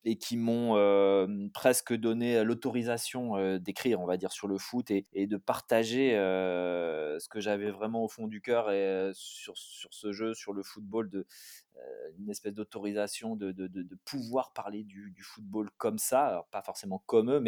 et 0.05 0.17
qui 0.17 0.37
m'ont 0.37 1.49
presque 1.53 1.93
donné 1.93 2.43
l'autorisation 2.43 3.57
d'écrire, 3.57 3.99
on 3.99 4.05
va 4.05 4.17
dire, 4.17 4.31
sur 4.31 4.47
le 4.47 4.57
foot 4.57 4.91
et, 4.91 5.27
de 5.27 5.37
partager 5.37 6.11
ce 6.11 7.27
que 7.27 7.39
j'avais 7.39 7.71
vraiment 7.71 8.03
au 8.03 8.07
fond 8.07 8.27
du 8.27 8.41
cœur 8.41 8.71
et, 8.71 9.11
sur, 9.13 9.55
ce 9.57 10.11
jeu, 10.11 10.35
sur 10.35 10.53
le 10.53 10.61
football, 10.61 11.09
de, 11.09 11.25
une 12.19 12.29
espèce 12.29 12.53
d'autorisation 12.53 13.35
de, 13.35 13.53
pouvoir 14.05 14.53
parler 14.53 14.83
du, 14.83 15.13
football 15.21 15.69
comme 15.77 15.97
ça, 15.97 16.45
pas 16.51 16.61
forcément 16.61 17.01
comme 17.05 17.31
eux, 17.31 17.43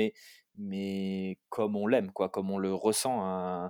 mais, 0.57 1.37
comme 1.49 1.75
on 1.75 1.87
l'aime, 1.87 2.11
quoi, 2.11 2.29
comme 2.29 2.49
on 2.49 2.57
le 2.57 2.73
ressent. 2.73 3.69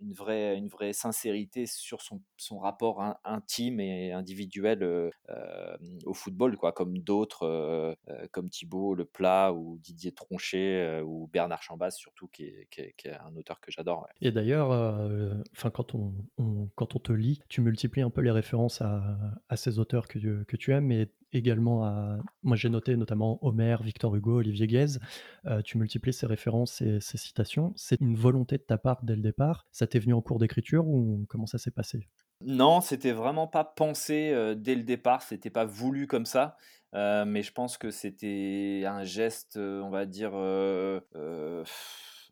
Une 0.00 0.12
vraie, 0.12 0.56
une 0.56 0.68
vraie 0.68 0.92
sincérité 0.92 1.66
sur 1.66 2.00
son, 2.00 2.20
son 2.36 2.58
rapport 2.58 3.02
intime 3.24 3.80
et 3.80 4.12
individuel 4.12 4.82
euh, 4.82 5.10
euh, 5.30 5.76
au 6.04 6.14
football, 6.14 6.56
quoi, 6.56 6.72
comme 6.72 6.98
d'autres, 6.98 7.44
euh, 7.44 7.94
comme 8.32 8.48
Thibaut 8.48 8.94
Le 8.94 9.04
Plat 9.04 9.52
ou 9.52 9.78
Didier 9.78 10.12
Tronchet 10.12 11.00
ou 11.02 11.28
Bernard 11.32 11.62
Chambas, 11.62 11.92
surtout, 11.92 12.28
qui 12.28 12.44
est, 12.44 12.68
qui 12.70 12.80
est, 12.80 13.16
un 13.20 13.34
auteur 13.36 13.60
que 13.60 13.70
j'adore. 13.70 14.06
Et 14.20 14.30
d'ailleurs, 14.30 14.68
quand, 15.72 15.94
on, 15.94 16.12
quand 16.74 16.96
on 16.96 16.98
te 16.98 17.12
lit, 17.12 17.40
tu 17.48 17.60
multiplies 17.60 18.02
un 18.02 18.10
peu 18.10 18.20
les 18.20 18.30
références 18.30 18.80
à, 18.80 19.56
ces 19.56 19.78
auteurs 19.78 20.08
que, 20.08 20.44
que 20.44 20.56
tu 20.56 20.72
aimes, 20.72 20.86
également 21.32 21.84
à. 21.84 22.18
Moi, 22.42 22.56
j'ai 22.56 22.68
noté 22.68 22.96
notamment 22.96 23.38
Homer, 23.42 23.76
Victor 23.82 24.14
Hugo, 24.14 24.38
Olivier 24.38 24.66
Guèze. 24.66 25.00
Euh, 25.46 25.62
tu 25.62 25.78
multiplies 25.78 26.12
ces 26.12 26.26
références 26.26 26.80
et 26.80 27.00
ces 27.00 27.18
citations. 27.18 27.72
C'est 27.76 28.00
une 28.00 28.16
volonté 28.16 28.58
de 28.58 28.62
ta 28.62 28.78
part 28.78 29.02
dès 29.02 29.16
le 29.16 29.22
départ 29.22 29.66
Ça 29.72 29.86
t'est 29.86 29.98
venu 29.98 30.14
en 30.14 30.22
cours 30.22 30.38
d'écriture 30.38 30.86
ou 30.86 31.26
comment 31.28 31.46
ça 31.46 31.58
s'est 31.58 31.70
passé? 31.70 32.08
Non, 32.44 32.80
c'était 32.80 33.12
vraiment 33.12 33.46
pas 33.46 33.64
pensé 33.64 34.30
euh, 34.32 34.54
dès 34.54 34.74
le 34.74 34.82
départ. 34.82 35.22
C'était 35.22 35.50
pas 35.50 35.64
voulu 35.64 36.06
comme 36.06 36.26
ça. 36.26 36.56
Euh, 36.94 37.24
mais 37.26 37.42
je 37.42 37.52
pense 37.52 37.76
que 37.76 37.90
c'était 37.90 38.84
un 38.86 39.04
geste, 39.04 39.56
on 39.56 39.90
va 39.90 40.06
dire. 40.06 40.32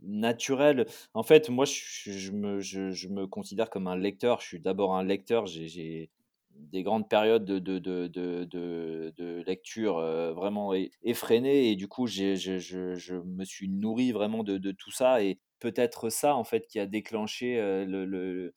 naturel. 0.02 0.86
En 1.14 1.22
fait, 1.22 1.48
moi, 1.48 1.64
je, 1.64 2.30
me, 2.30 2.60
je, 2.60 3.08
me, 3.08 3.26
considère 3.26 3.70
comme 3.70 3.86
un 3.86 3.96
lecteur. 3.96 4.40
Je 4.40 4.46
suis 4.46 4.60
d'abord 4.60 4.94
un 4.94 5.04
lecteur. 5.04 5.46
J'ai 5.46 6.10
des 6.58 6.82
grandes 6.82 7.08
périodes 7.08 7.44
de, 7.44 7.78
de, 7.78 9.42
lecture 9.46 9.98
euh, 9.98 10.32
vraiment 10.32 10.72
effrénées 11.02 11.70
et 11.70 11.76
du 11.76 11.88
coup 11.88 12.06
je, 12.06 13.14
me 13.24 13.44
suis 13.44 13.68
nourri 13.68 14.12
vraiment 14.12 14.42
de, 14.42 14.70
tout 14.72 14.90
ça 14.90 15.22
et 15.22 15.38
peut-être 15.60 16.10
ça 16.10 16.34
en 16.34 16.44
fait 16.44 16.66
qui 16.66 16.78
a 16.78 16.86
déclenché 16.86 17.58
euh, 17.58 17.84
le, 17.84 18.52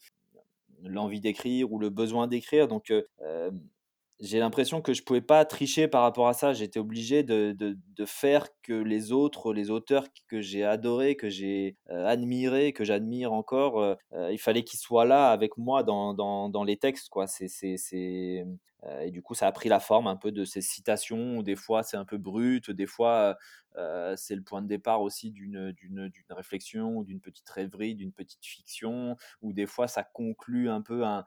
l'envie 0.83 1.21
d'écrire 1.21 1.71
ou 1.71 1.79
le 1.79 1.89
besoin 1.89 2.27
d'écrire. 2.27 2.67
Donc 2.67 2.91
euh, 2.91 3.51
j'ai 4.19 4.39
l'impression 4.39 4.81
que 4.81 4.93
je 4.93 5.01
pouvais 5.03 5.21
pas 5.21 5.45
tricher 5.45 5.87
par 5.87 6.01
rapport 6.01 6.27
à 6.27 6.33
ça. 6.33 6.51
J'étais 6.51 6.79
obligé 6.79 7.23
de, 7.23 7.53
de, 7.57 7.77
de, 7.95 8.05
faire 8.05 8.47
que 8.63 8.73
les 8.73 9.13
autres, 9.13 9.53
les 9.53 9.69
auteurs 9.71 10.07
que 10.27 10.41
j'ai 10.41 10.65
adorés, 10.65 11.15
que 11.15 11.29
j'ai 11.29 11.77
euh, 11.89 12.05
admirés, 12.05 12.73
que 12.73 12.83
j'admire 12.83 13.31
encore, 13.31 13.79
euh, 13.81 13.95
euh, 14.13 14.31
il 14.31 14.37
fallait 14.37 14.63
qu'ils 14.63 14.79
soient 14.79 15.05
là 15.05 15.31
avec 15.31 15.57
moi 15.57 15.83
dans, 15.83 16.13
dans, 16.13 16.49
dans 16.49 16.65
les 16.65 16.75
textes. 16.75 17.07
Quoi. 17.07 17.27
C'est, 17.27 17.47
c'est, 17.47 17.77
c'est, 17.77 18.45
euh, 18.83 18.99
et 18.99 19.11
du 19.11 19.21
coup, 19.21 19.35
ça 19.35 19.47
a 19.47 19.51
pris 19.53 19.69
la 19.69 19.79
forme 19.79 20.07
un 20.07 20.17
peu 20.17 20.33
de 20.33 20.43
ces 20.43 20.61
citations. 20.61 21.41
Des 21.41 21.55
fois, 21.55 21.83
c'est 21.83 21.97
un 21.97 22.05
peu 22.05 22.17
brut. 22.17 22.71
Des 22.71 22.87
fois, 22.87 23.37
c'est 24.17 24.35
le 24.35 24.43
point 24.43 24.61
de 24.61 24.67
départ 24.67 25.01
aussi 25.01 25.31
d'une, 25.31 25.71
d'une, 25.71 26.09
d'une 26.09 26.31
réflexion, 26.31 27.03
d'une 27.03 27.21
petite 27.21 27.49
rêverie, 27.49 27.95
d'une 27.95 28.11
petite 28.11 28.45
fiction. 28.45 29.15
Ou 29.41 29.53
des 29.53 29.65
fois, 29.65 29.87
ça 29.87 30.03
conclut 30.03 30.69
un 30.69 30.81
peu 30.81 31.05
un 31.05 31.25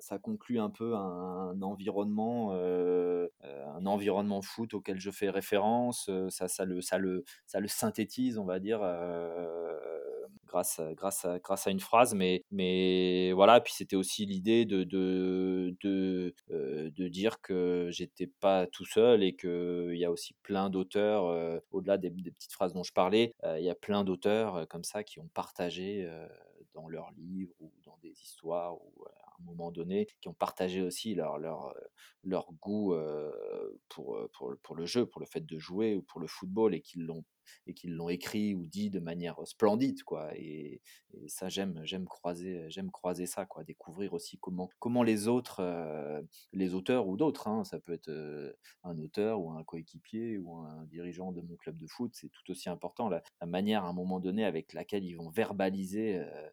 ça 0.00 0.18
conclut 0.18 0.58
un 0.60 0.70
peu 0.70 0.94
un, 0.94 1.60
environnement, 1.62 2.50
euh, 2.52 3.28
un 3.42 3.86
environnement 3.86 4.42
foot 4.42 4.74
auquel 4.74 5.00
je 5.00 5.10
fais 5.10 5.30
référence. 5.30 6.10
Ça, 6.30 6.48
ça, 6.48 6.64
le, 6.64 6.80
ça, 6.80 6.98
le, 6.98 7.24
ça 7.46 7.60
le 7.60 7.68
synthétise, 7.68 8.38
on 8.38 8.44
va 8.44 8.58
dire, 8.58 8.80
euh, 8.82 10.26
grâce, 10.46 10.80
grâce, 10.96 11.24
à, 11.24 11.38
grâce 11.38 11.66
à 11.66 11.70
une 11.70 11.80
phrase. 11.80 12.14
Mais, 12.14 12.44
mais 12.50 13.32
voilà, 13.32 13.60
puis 13.60 13.72
c'était 13.72 13.96
aussi 13.96 14.26
l'idée 14.26 14.64
de, 14.64 14.84
de, 14.84 15.76
de, 15.82 16.34
euh, 16.50 16.90
de 16.90 17.08
dire 17.08 17.40
que 17.40 17.88
j'étais 17.90 18.26
pas 18.26 18.66
tout 18.66 18.84
seul 18.86 19.22
et 19.22 19.36
qu'il 19.36 19.96
y 19.96 20.04
a 20.04 20.10
aussi 20.10 20.34
plein 20.42 20.70
d'auteurs, 20.70 21.26
euh, 21.26 21.58
au-delà 21.70 21.98
des, 21.98 22.10
des, 22.10 22.30
petites 22.30 22.52
phrases 22.52 22.72
dont 22.72 22.82
je 22.82 22.92
parlais, 22.92 23.34
il 23.44 23.64
y 23.64 23.70
a 23.70 23.74
plein 23.74 24.04
d'auteurs 24.04 24.66
comme 24.68 24.84
ça 24.84 25.02
qui 25.04 25.20
ont 25.20 25.28
partagé 25.34 26.08
dans 26.74 26.88
leurs 26.88 27.10
livres 27.16 27.54
ou 27.60 27.72
dans 27.84 27.98
des 28.02 28.12
histoires 28.22 28.74
ou 28.76 29.04
un 29.42 29.44
moment 29.44 29.70
donné, 29.70 30.06
qui 30.20 30.28
ont 30.28 30.34
partagé 30.34 30.82
aussi 30.82 31.14
leur, 31.14 31.38
leur, 31.38 31.74
leur 32.24 32.52
goût 32.60 32.94
pour, 33.88 34.18
pour, 34.32 34.54
pour, 34.62 34.74
le 34.76 34.86
jeu, 34.86 35.06
pour 35.06 35.20
le 35.20 35.26
fait 35.26 35.44
de 35.44 35.58
jouer 35.58 35.96
ou 35.96 36.02
pour 36.02 36.20
le 36.20 36.26
football 36.26 36.74
et 36.74 36.80
qu'ils 36.80 37.04
l'ont 37.04 37.24
et 37.66 37.74
qu'ils 37.74 37.94
l'ont 37.94 38.08
écrit 38.08 38.54
ou 38.54 38.66
dit 38.66 38.90
de 38.90 39.00
manière 39.00 39.36
splendide 39.46 40.02
quoi. 40.02 40.30
Et, 40.36 40.80
ça 41.26 41.48
j'aime 41.48 41.80
j'aime 41.84 42.06
croiser 42.06 42.66
j'aime 42.68 42.90
croiser 42.90 43.26
ça 43.26 43.46
quoi. 43.46 43.64
Découvrir 43.64 44.12
aussi 44.12 44.38
comment 44.38 44.68
comment 44.78 45.02
les 45.02 45.26
autres 45.26 45.60
euh, 45.60 46.22
les 46.52 46.74
auteurs 46.74 47.08
ou 47.08 47.16
d'autres 47.16 47.48
hein, 47.48 47.64
ça 47.64 47.80
peut 47.80 47.92
être 47.92 48.08
euh, 48.08 48.52
un 48.84 48.98
auteur 48.98 49.40
ou 49.40 49.50
un 49.52 49.64
coéquipier 49.64 50.38
ou 50.38 50.56
un 50.56 50.84
dirigeant 50.84 51.32
de 51.32 51.40
mon 51.40 51.56
club 51.56 51.76
de 51.76 51.86
foot 51.86 52.12
c'est 52.14 52.28
tout 52.28 52.50
aussi 52.50 52.68
important. 52.68 53.08
La, 53.08 53.22
manière 53.46 53.84
à 53.84 53.88
un 53.88 53.92
moment 53.94 54.20
donné 54.20 54.44
avec 54.44 54.74
laquelle 54.74 55.04
ils 55.04 55.14
vont 55.14 55.30
verbaliser 55.30 56.18
euh, 56.18 56.48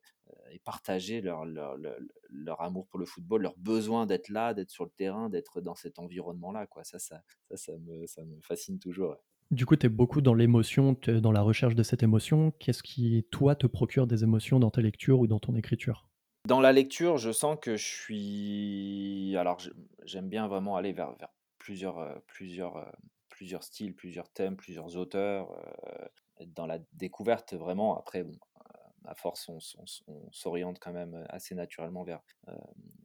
et 0.52 0.60
partager 0.60 1.22
leur, 1.22 1.46
leur, 1.46 1.78
leur, 1.78 1.96
leur, 2.30 2.62
amour 2.62 2.88
pour 2.88 3.00
le 3.00 3.06
football, 3.06 3.44
leur 3.44 3.58
besoin 3.58 4.06
d'être 4.06 4.30
là, 4.30 4.54
d'être 4.54 4.70
sur 4.70 4.86
le 4.86 4.92
terrain, 4.92 5.30
d'être 5.30 5.62
dans 5.62 5.76
cet 5.76 6.00
environnement-là. 6.00 6.68
Quoi. 6.68 6.84
Ça, 6.84 7.00
ça, 7.00 7.22
ça, 7.50 7.58
ça, 7.58 7.74
me, 7.78 8.06
ça 8.08 8.24
me 8.24 8.40
fascine 8.42 8.80
toujours. 8.80 9.16
Du 9.52 9.66
coup, 9.66 9.76
tu 9.76 9.86
es 9.86 9.90
beaucoup 9.90 10.22
dans 10.22 10.34
l'émotion, 10.34 10.98
dans 11.08 11.32
la 11.32 11.42
recherche 11.42 11.76
de 11.76 11.84
cette 11.84 12.04
émotion. 12.04 12.52
Qu'est-ce 12.60 12.84
qui, 12.84 13.28
toi, 13.32 13.56
te 13.56 13.68
procure 13.68 14.08
des 14.08 14.24
émotions 14.24 14.60
dans 14.60 14.72
ta 14.72 14.82
lecture 14.82 15.20
ou 15.20 15.28
dans 15.28 15.40
ton 15.40 15.56
écriture? 15.56 16.10
Dans 16.48 16.62
la 16.62 16.72
lecture, 16.72 17.18
je 17.18 17.32
sens 17.32 17.58
que 17.62 17.78
je 17.78 17.86
suis... 17.86 19.36
Alors, 19.38 19.60
j'aime 20.04 20.30
bien 20.30 20.48
vraiment 20.48 20.76
aller 20.76 20.94
vers, 20.94 21.16
vers 21.18 21.30
plusieurs, 21.60 22.22
plusieurs, 22.28 22.92
plusieurs 23.30 23.64
styles, 23.64 23.94
plusieurs 23.94 24.30
thèmes, 24.30 24.56
plusieurs 24.56 24.96
auteurs. 24.98 25.52
Euh, 25.52 26.06
dans 26.48 26.66
la 26.66 26.80
découverte, 26.94 27.54
vraiment. 27.54 27.98
Après, 27.98 28.24
bon, 28.24 28.38
à 29.08 29.16
force, 29.16 29.50
on, 29.50 29.60
s'oriente 30.32 30.80
quand 30.80 30.92
même 30.92 31.26
assez 31.30 31.56
naturellement 31.56 32.04
vers, 32.04 32.22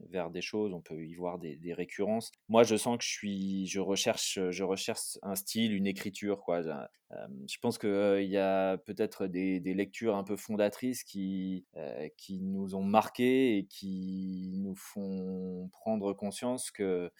vers 0.09 0.29
des 0.29 0.41
choses. 0.41 0.73
On 0.73 0.81
peut 0.81 1.05
y 1.05 1.15
voir 1.15 1.39
des, 1.39 1.73
récurrences. 1.73 2.31
Moi, 2.49 2.63
je 2.63 2.75
sens 2.75 2.97
que 2.97 3.03
je 3.03 3.09
suis, 3.09 3.67
je 3.67 3.79
recherche, 3.79 4.39
je 4.49 4.63
recherche 4.63 5.17
un 5.21 5.35
style, 5.35 5.73
une 5.73 5.87
écriture. 5.87 6.41
Quoi. 6.41 6.61
Je 6.61 7.57
pense 7.61 7.77
qu'il 7.77 7.89
euh, 7.89 8.21
y 8.21 8.37
a 8.37 8.77
peut-être 8.77 9.27
des, 9.27 9.59
lectures 9.59 10.15
un 10.15 10.23
peu 10.23 10.35
fondatrices 10.35 11.03
qui, 11.03 11.65
qui 12.17 12.39
nous 12.39 12.75
ont 12.75 12.83
marqués 12.83 13.57
et 13.57 13.65
qui 13.65 14.57
nous 14.59 14.75
font 14.75 15.69
prendre 15.71 16.13
conscience 16.13 16.71
que 16.71 17.11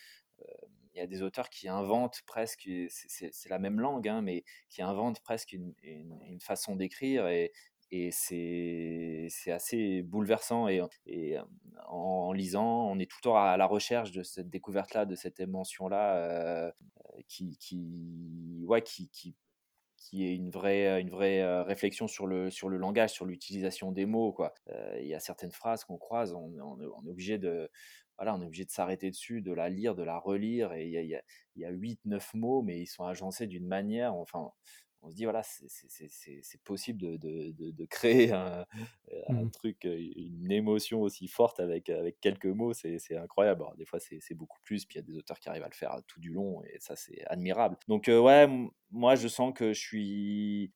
il 0.94 0.98
y 0.98 1.02
a 1.02 1.08
des 1.08 1.22
auteurs 1.22 1.50
qui 1.50 1.68
inventent 1.70 2.22
presque, 2.26 2.70
c'est 2.90 3.50
la 3.50 3.60
même 3.60 3.80
langue, 3.80 4.08
hein, 4.08 4.22
mais 4.22 4.44
qui 4.70 4.82
inventent 4.82 5.22
presque 5.22 5.54
une, 5.54 5.74
une, 5.84 6.20
une 6.28 6.42
façon 6.42 6.76
d'écrire 6.76 7.28
et, 7.28 7.52
et 7.92 8.12
c'est 8.12 9.52
assez 9.52 10.02
bouleversant 10.04 10.68
et, 10.70 10.82
en, 11.88 12.32
lisant, 12.32 12.88
on 12.88 13.00
est 13.00 13.10
tout 13.10 13.18
le 13.20 13.24
temps 13.24 13.38
à 13.38 13.58
la 13.58 13.66
recherche 13.66 14.12
de 14.12 14.24
cette 14.24 14.50
découverte-là, 14.50 15.06
de 15.06 15.16
cette 15.16 15.40
émotion-là 15.42 16.74
qui, 17.28 17.58
qui, 17.58 18.64
ouais, 18.66 18.82
qui, 18.82 19.10
qui, 19.10 19.36
qui 19.98 20.26
est 20.26 20.36
une 20.36 20.50
vraie, 20.50 21.02
une 21.02 21.10
vraie 21.10 21.62
réflexion 21.64 22.08
sur 22.08 22.28
le, 22.28 22.50
sur 22.50 22.70
le 22.70 22.78
langage, 22.78 23.12
sur 23.12 23.26
l'utilisation 23.26 23.92
des 23.92 24.06
mots. 24.06 24.32
Quoi. 24.32 24.54
Il 25.00 25.08
y 25.08 25.14
a 25.14 25.20
certaines 25.20 25.52
phrases 25.52 25.84
qu'on 25.84 25.98
croise, 25.98 26.34
on, 26.34 26.80
est 26.80 27.10
obligé 27.10 27.38
de... 27.38 27.70
Voilà, 28.18 28.36
on 28.36 28.42
est 28.42 28.46
obligé 28.46 28.66
de 28.66 28.72
s'arrêter 28.72 29.10
dessus, 29.10 29.42
de 29.42 29.52
la 29.52 29.68
lire, 29.68 29.96
de 29.96 30.04
la 30.04 30.20
relire, 30.20 30.74
et 30.74 30.86
il 30.86 30.92
y 30.92 30.98
a, 30.98 31.02
y 31.02 31.20
y 31.56 31.66
a 31.66 31.72
8-9 31.72 32.22
mots, 32.36 32.62
mais 32.62 32.80
ils 32.80 32.86
sont 32.86 33.04
agencés 33.04 33.48
d'une 33.48 33.66
manière, 33.66 34.14
enfin, 34.14 34.52
on 35.02 35.10
se 35.10 35.16
dit 35.16 35.24
voilà, 35.24 35.42
c'est 35.44 36.64
possible 36.64 37.02
de, 37.02 37.18
de, 37.18 37.72
de, 37.72 37.86
créer 37.86 38.32
un, 38.32 38.66
un 39.30 39.46
mmh. 39.46 39.52
truc, 39.52 39.78
une 39.84 40.52
émotion 40.52 41.02
aussi 41.02 41.28
forte 41.28 41.60
avec, 41.60 41.90
avec 41.90 42.20
quelques 42.20 42.46
mots, 42.46 42.74
c'est 42.74 43.18
incroyable. 43.18 43.64
Alors, 43.64 43.76
des 43.76 43.86
fois, 43.86 44.00
c'est 44.00 44.36
beaucoup 44.36 44.60
plus, 44.64 44.86
puis 44.86 45.00
il 45.00 45.02
y 45.02 45.04
a 45.04 45.08
des 45.08 45.18
auteurs 45.18 45.40
qui 45.40 45.50
arrivent 45.50 45.64
à 45.64 45.70
le 45.70 45.76
faire 45.76 45.98
tout 46.08 46.20
du 46.20 46.32
long, 46.32 46.64
et 46.64 46.78
ça, 46.80 46.96
c'est 46.96 47.26
admirable. 47.26 47.78
Donc, 47.88 48.06
ouais, 48.08 48.48
moi, 48.92 49.16
je 49.16 49.28
sens 49.28 49.54
que 49.56 49.74
je 49.74 49.80
suis 49.80 50.74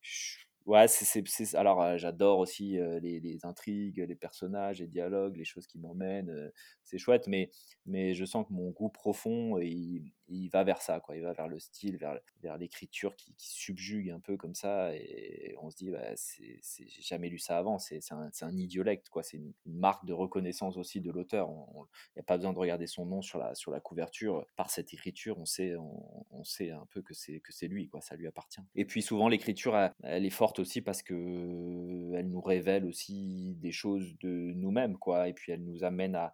Ouais, 0.66 0.88
c'est, 0.88 1.56
alors 1.56 1.98
j'adore 1.98 2.40
aussi 2.40 2.78
les, 3.02 3.20
les, 3.20 3.46
intrigues, 3.46 4.00
les 4.00 4.16
personnages, 4.16 4.80
les 4.80 4.88
dialogues, 4.88 5.38
les 5.38 5.46
choses 5.46 5.68
qui 5.68 5.78
m'emmènent. 5.78 6.52
c'est 6.84 6.98
chouette, 6.98 7.28
mais, 7.28 7.52
mais 7.86 8.14
je 8.16 8.26
sens 8.26 8.48
que 8.48 8.54
mon 8.54 8.72
goût 8.72 8.90
profond, 8.90 9.60
il, 9.60 10.12
il 10.28 10.50
va 10.50 10.64
vers 10.64 10.82
ça, 10.82 11.00
quoi. 11.00 11.16
Il 11.16 11.22
va 11.22 11.34
vers 11.34 11.48
le 11.48 11.60
style, 11.60 11.98
vers, 11.98 12.20
vers 12.42 12.58
l'écriture 12.58 13.16
qui, 13.16 13.34
qui, 13.36 13.50
subjugue 13.50 14.10
un 14.10 14.20
peu 14.20 14.38
comme 14.38 14.56
ça. 14.56 14.96
Et 14.96 15.56
on 15.62 15.70
se 15.70 15.76
dit, 15.76 15.92
bah, 15.92 16.16
c'est, 16.16 16.60
j'ai 16.64 17.02
jamais 17.02 17.30
lu 17.30 17.38
ça 17.38 17.58
avant. 17.58 17.78
C'est, 17.78 18.00
un, 18.12 18.30
un, 18.42 18.58
idiolecte. 18.58 19.08
C'est 19.22 19.38
une, 19.38 19.54
marque 19.66 20.06
de 20.06 20.14
reconnaissance 20.14 20.78
aussi 20.78 21.02
de 21.02 21.12
l'auteur. 21.12 21.50
Il 21.50 22.16
n'y 22.16 22.20
a 22.22 22.24
pas 22.24 22.38
besoin 22.38 22.54
de 22.54 22.60
regarder 22.60 22.88
son 22.88 23.06
nom 23.06 23.22
sur 23.22 23.40
la, 23.40 23.54
sur 23.56 23.72
la 23.72 23.80
couverture. 23.80 24.46
Par 24.56 24.70
cette 24.70 24.94
écriture, 24.94 25.38
on 25.38 25.46
sait, 25.46 25.76
on, 25.76 26.44
sait 26.44 26.72
un 26.72 26.86
peu 26.92 27.02
que 27.02 27.14
c'est, 27.14 27.40
que 27.40 27.52
c'est 27.52 27.68
lui, 27.68 27.88
quoi. 27.88 28.02
Ça 28.02 28.16
lui 28.16 28.28
appartient. 28.28 28.62
Et 28.76 28.86
puis 28.86 29.02
souvent, 29.02 29.28
l'écriture, 29.28 29.78
elle 30.04 30.26
est 30.26 30.30
forte 30.30 30.55
aussi 30.60 30.82
parce 30.82 31.02
que 31.04 32.12
elle 32.16 32.30
nous 32.30 32.42
révèle 32.42 32.86
aussi 32.86 33.56
des 33.60 33.72
choses 33.72 34.18
de 34.20 34.54
nous-mêmes, 34.56 34.98
quoi. 34.98 35.28
Et 35.30 35.34
puis 35.34 35.52
elle 35.52 35.64
nous 35.64 35.84
amène 35.84 36.16
à, 36.16 36.34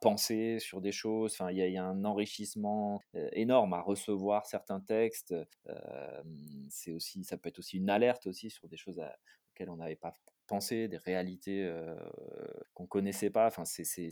penser 0.00 0.58
sur 0.58 0.80
des 0.80 0.92
choses. 0.92 1.32
Enfin, 1.32 1.50
il 1.50 1.56
y, 1.56 1.76
a 1.76 1.84
un 1.84 2.04
enrichissement 2.04 3.00
énorme 3.32 3.72
à 3.72 3.80
recevoir 3.80 4.46
certains 4.46 4.80
textes. 4.80 5.34
c'est 6.68 6.92
aussi, 6.92 7.24
ça 7.24 7.36
peut 7.36 7.48
être 7.48 7.58
aussi 7.58 7.78
une 7.78 7.90
alerte 7.90 8.26
aussi 8.26 8.50
sur 8.50 8.68
des 8.68 8.76
choses 8.76 9.00
auxquelles 9.50 9.70
on 9.70 9.76
n'avait 9.76 9.96
pas 9.96 10.12
pensé, 10.50 10.88
des 10.88 10.96
réalités 10.96 11.64
euh, 11.64 11.94
qu'on 12.74 12.86
connaissait 12.86 13.30
pas. 13.30 13.46
Enfin, 13.46 13.62
c'est 13.64 14.10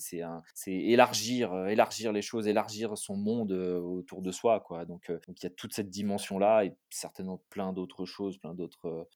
élargir, 0.67 1.67
élargir 1.67 2.13
les 2.13 2.23
choses, 2.23 2.47
élargir 2.47 2.97
son 2.97 3.17
monde 3.17 3.51
autour 3.53 4.23
de 4.23 4.31
soi, 4.31 4.61
quoi. 4.61 4.85
Donc, 4.85 5.11
donc 5.11 5.43
il 5.43 5.43
y 5.43 5.47
a 5.47 5.51
toute 5.51 5.75
cette 5.75 5.91
dimension 5.91 6.39
là 6.39 6.65
et 6.65 6.73
certainement 6.91 7.43
plein 7.51 7.73
d'autres 7.73 8.05
choses, 8.05 8.39
plein 8.39 8.55
d'autres 8.55 9.09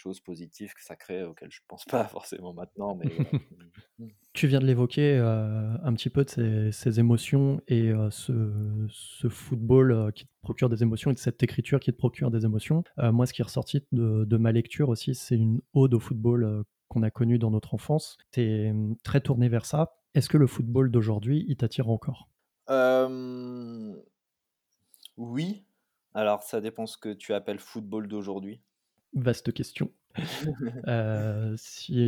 choses 0.00 0.20
positives 0.20 0.72
que 0.74 0.82
ça 0.82 0.96
crée 0.96 1.22
auxquelles 1.22 1.50
je 1.50 1.60
pense 1.68 1.84
pas 1.84 2.04
forcément 2.08 2.52
maintenant, 2.52 2.94
mais 2.94 3.10
Tu 4.32 4.46
viens 4.46 4.60
de 4.60 4.66
l'évoquer 4.66 5.18
euh, 5.18 5.74
un 5.82 5.92
petit 5.92 6.08
peu 6.08 6.24
de 6.24 6.70
ces, 6.70 7.00
émotions 7.00 7.60
et 7.66 7.90
euh, 7.90 8.10
ce, 8.10 9.28
football 9.28 9.90
euh, 9.90 10.10
qui 10.12 10.24
te 10.26 10.30
procure 10.40 10.68
des 10.68 10.84
émotions 10.84 11.10
et 11.10 11.14
de 11.14 11.18
cette 11.18 11.42
écriture 11.42 11.80
qui 11.80 11.90
te 11.92 11.96
procure 11.96 12.30
des 12.30 12.44
émotions. 12.44 12.84
moi, 12.96 13.26
ce 13.26 13.32
qui 13.32 13.42
est 13.42 13.44
ressorti 13.44 13.84
de, 13.90 14.36
ma 14.36 14.52
lecture 14.52 14.88
aussi, 14.88 15.16
c'est 15.16 15.34
une 15.34 15.60
ode 15.74 15.94
au 15.94 16.00
football 16.00 16.64
qu'on 16.88 17.02
a 17.02 17.10
connu 17.10 17.38
dans 17.38 17.50
notre 17.50 17.74
enfance. 17.74 18.18
Tu 18.30 18.40
es 18.40 18.70
hum, 18.70 18.96
très 19.02 19.20
tourné 19.20 19.48
vers 19.48 19.66
ça. 19.66 19.96
Est-ce 20.14 20.28
que 20.28 20.38
le 20.38 20.46
football 20.46 20.90
d'aujourd'hui, 20.90 21.44
il 21.48 21.56
t'attire 21.56 21.88
encore? 21.88 22.28
Oui. 25.16 25.64
Alors, 26.14 26.42
ça 26.44 26.60
dépend 26.60 26.86
ce 26.86 26.96
que 26.96 27.12
tu 27.12 27.34
appelles 27.34 27.58
football 27.58 28.06
d'aujourd'hui. 28.06 28.62
Vaste 29.14 29.52
question. 29.52 29.90
si... 31.56 32.00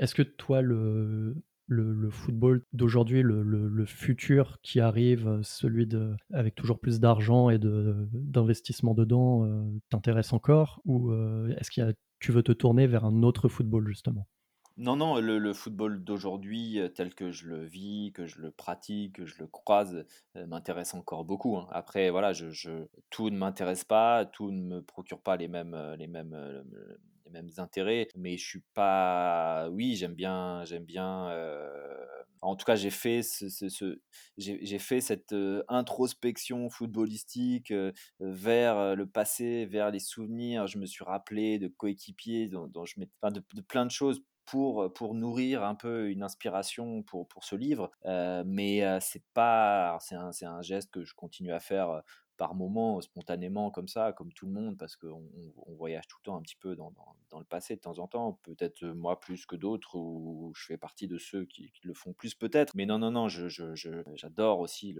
Est-ce 0.00 0.14
que 0.14 0.22
toi, 0.22 0.62
le, 0.62 1.34
le, 1.70 2.10
football 2.10 2.62
d'aujourd'hui, 2.72 3.22
le, 3.22 3.84
futur 3.86 4.58
qui 4.62 4.80
arrive, 4.80 5.26
euh, 5.26 5.42
celui 5.42 5.86
de, 5.86 6.14
avec 6.32 6.54
toujours 6.54 6.78
plus 6.78 7.00
d'argent 7.00 7.48
et 7.48 7.58
d'investissement 7.58 8.94
dedans, 8.94 9.44
euh, 9.44 9.62
t'intéresse 9.88 10.32
encore 10.32 10.80
Ou 10.84 11.10
euh, 11.10 11.54
est-ce 11.58 11.70
que 11.70 11.94
tu 12.18 12.32
veux 12.32 12.42
te 12.42 12.52
tourner 12.52 12.86
vers 12.86 13.04
un 13.04 13.22
autre 13.22 13.48
football, 13.48 13.86
justement? 13.88 14.26
Non, 14.76 14.96
non, 14.96 15.20
le, 15.20 15.52
football 15.52 16.02
d'aujourd'hui, 16.02 16.80
tel 16.94 17.14
que 17.14 17.30
je 17.30 17.46
le 17.46 17.64
vis, 17.64 18.12
que 18.14 18.26
je 18.26 18.40
le 18.40 18.50
pratique, 18.50 19.16
que 19.16 19.26
je 19.26 19.38
le 19.38 19.46
croise, 19.46 20.04
m'intéresse 20.34 20.94
encore 20.94 21.24
beaucoup. 21.24 21.56
Hein. 21.56 21.68
Après, 21.70 22.10
voilà, 22.10 22.32
tout 23.10 23.30
ne 23.30 23.36
m'intéresse 23.36 23.84
pas, 23.84 24.24
tout 24.24 24.50
ne 24.50 24.62
me 24.62 24.82
procure 24.82 25.20
pas 25.20 25.36
les 25.36 25.48
mêmes, 25.48 25.76
les 25.98 26.06
mêmes, 26.06 26.34
mêmes 27.30 27.50
intérêts, 27.58 28.08
mais 28.16 28.36
je 28.36 28.44
suis 28.44 28.64
pas. 28.74 29.68
Oui, 29.70 29.96
j'aime 29.96 30.14
bien, 30.14 30.64
j'aime 30.64 30.84
bien. 30.84 31.28
Euh, 31.30 32.04
en 32.42 32.56
tout 32.56 32.64
cas, 32.64 32.74
j'ai 32.74 32.90
fait 32.90 33.22
ce, 33.22 33.46
fait 34.78 35.00
cette 35.00 35.32
euh, 35.32 35.62
introspection 35.68 36.70
footballistique 36.70 37.70
euh, 37.70 37.92
vers 38.20 38.96
le 38.96 39.06
passé, 39.06 39.66
vers 39.66 39.90
les 39.90 39.98
souvenirs. 39.98 40.66
Je 40.66 40.78
me 40.78 40.86
suis 40.86 41.04
rappelé 41.04 41.58
de 41.58 41.68
coéquipiers, 41.68 42.48
dont, 42.48 42.84
je 42.84 42.94
de, 42.98 43.42
de, 43.54 43.60
plein 43.60 43.84
de 43.84 43.90
choses 43.90 44.22
pour, 44.50 44.92
pour 44.92 45.14
nourrir 45.14 45.62
un 45.62 45.74
peu 45.74 46.10
une 46.10 46.22
inspiration 46.22 47.02
pour, 47.02 47.28
pour 47.28 47.44
ce 47.44 47.54
livre. 47.54 47.90
mais 48.46 48.82
c'est 49.00 49.22
pas, 49.32 49.96
c'est 50.00 50.16
un, 50.16 50.30
un, 50.42 50.62
geste 50.62 50.90
que 50.90 51.04
je 51.04 51.14
continue 51.14 51.52
à 51.52 51.60
faire 51.60 52.02
par 52.40 52.54
moments, 52.54 53.02
spontanément, 53.02 53.70
comme 53.70 53.86
ça, 53.86 54.14
comme 54.14 54.32
tout 54.32 54.46
le 54.46 54.52
monde, 54.52 54.78
parce 54.78 54.96
qu'on 54.96 55.22
on 55.66 55.74
voyage 55.74 56.08
tout 56.08 56.16
le 56.22 56.24
temps 56.24 56.36
un 56.38 56.40
petit 56.40 56.56
peu 56.56 56.74
dans, 56.74 56.90
le 57.38 57.44
passé 57.44 57.76
de 57.76 57.80
temps 57.82 57.98
en 57.98 58.08
temps, 58.08 58.40
peut-être 58.44 58.82
moi 58.82 59.20
plus 59.20 59.44
que 59.44 59.56
d'autres, 59.56 59.96
ou 59.96 60.50
je 60.56 60.64
fais 60.64 60.78
partie 60.78 61.06
de 61.06 61.18
ceux 61.18 61.44
qui, 61.44 61.70
le 61.82 61.92
font 61.92 62.14
plus 62.14 62.34
peut-être. 62.34 62.74
Mais 62.74 62.86
non, 62.86 62.98
non, 62.98 63.10
non, 63.10 63.28
j'adore 63.28 63.76
je, 63.76 64.62
aussi 64.62 64.96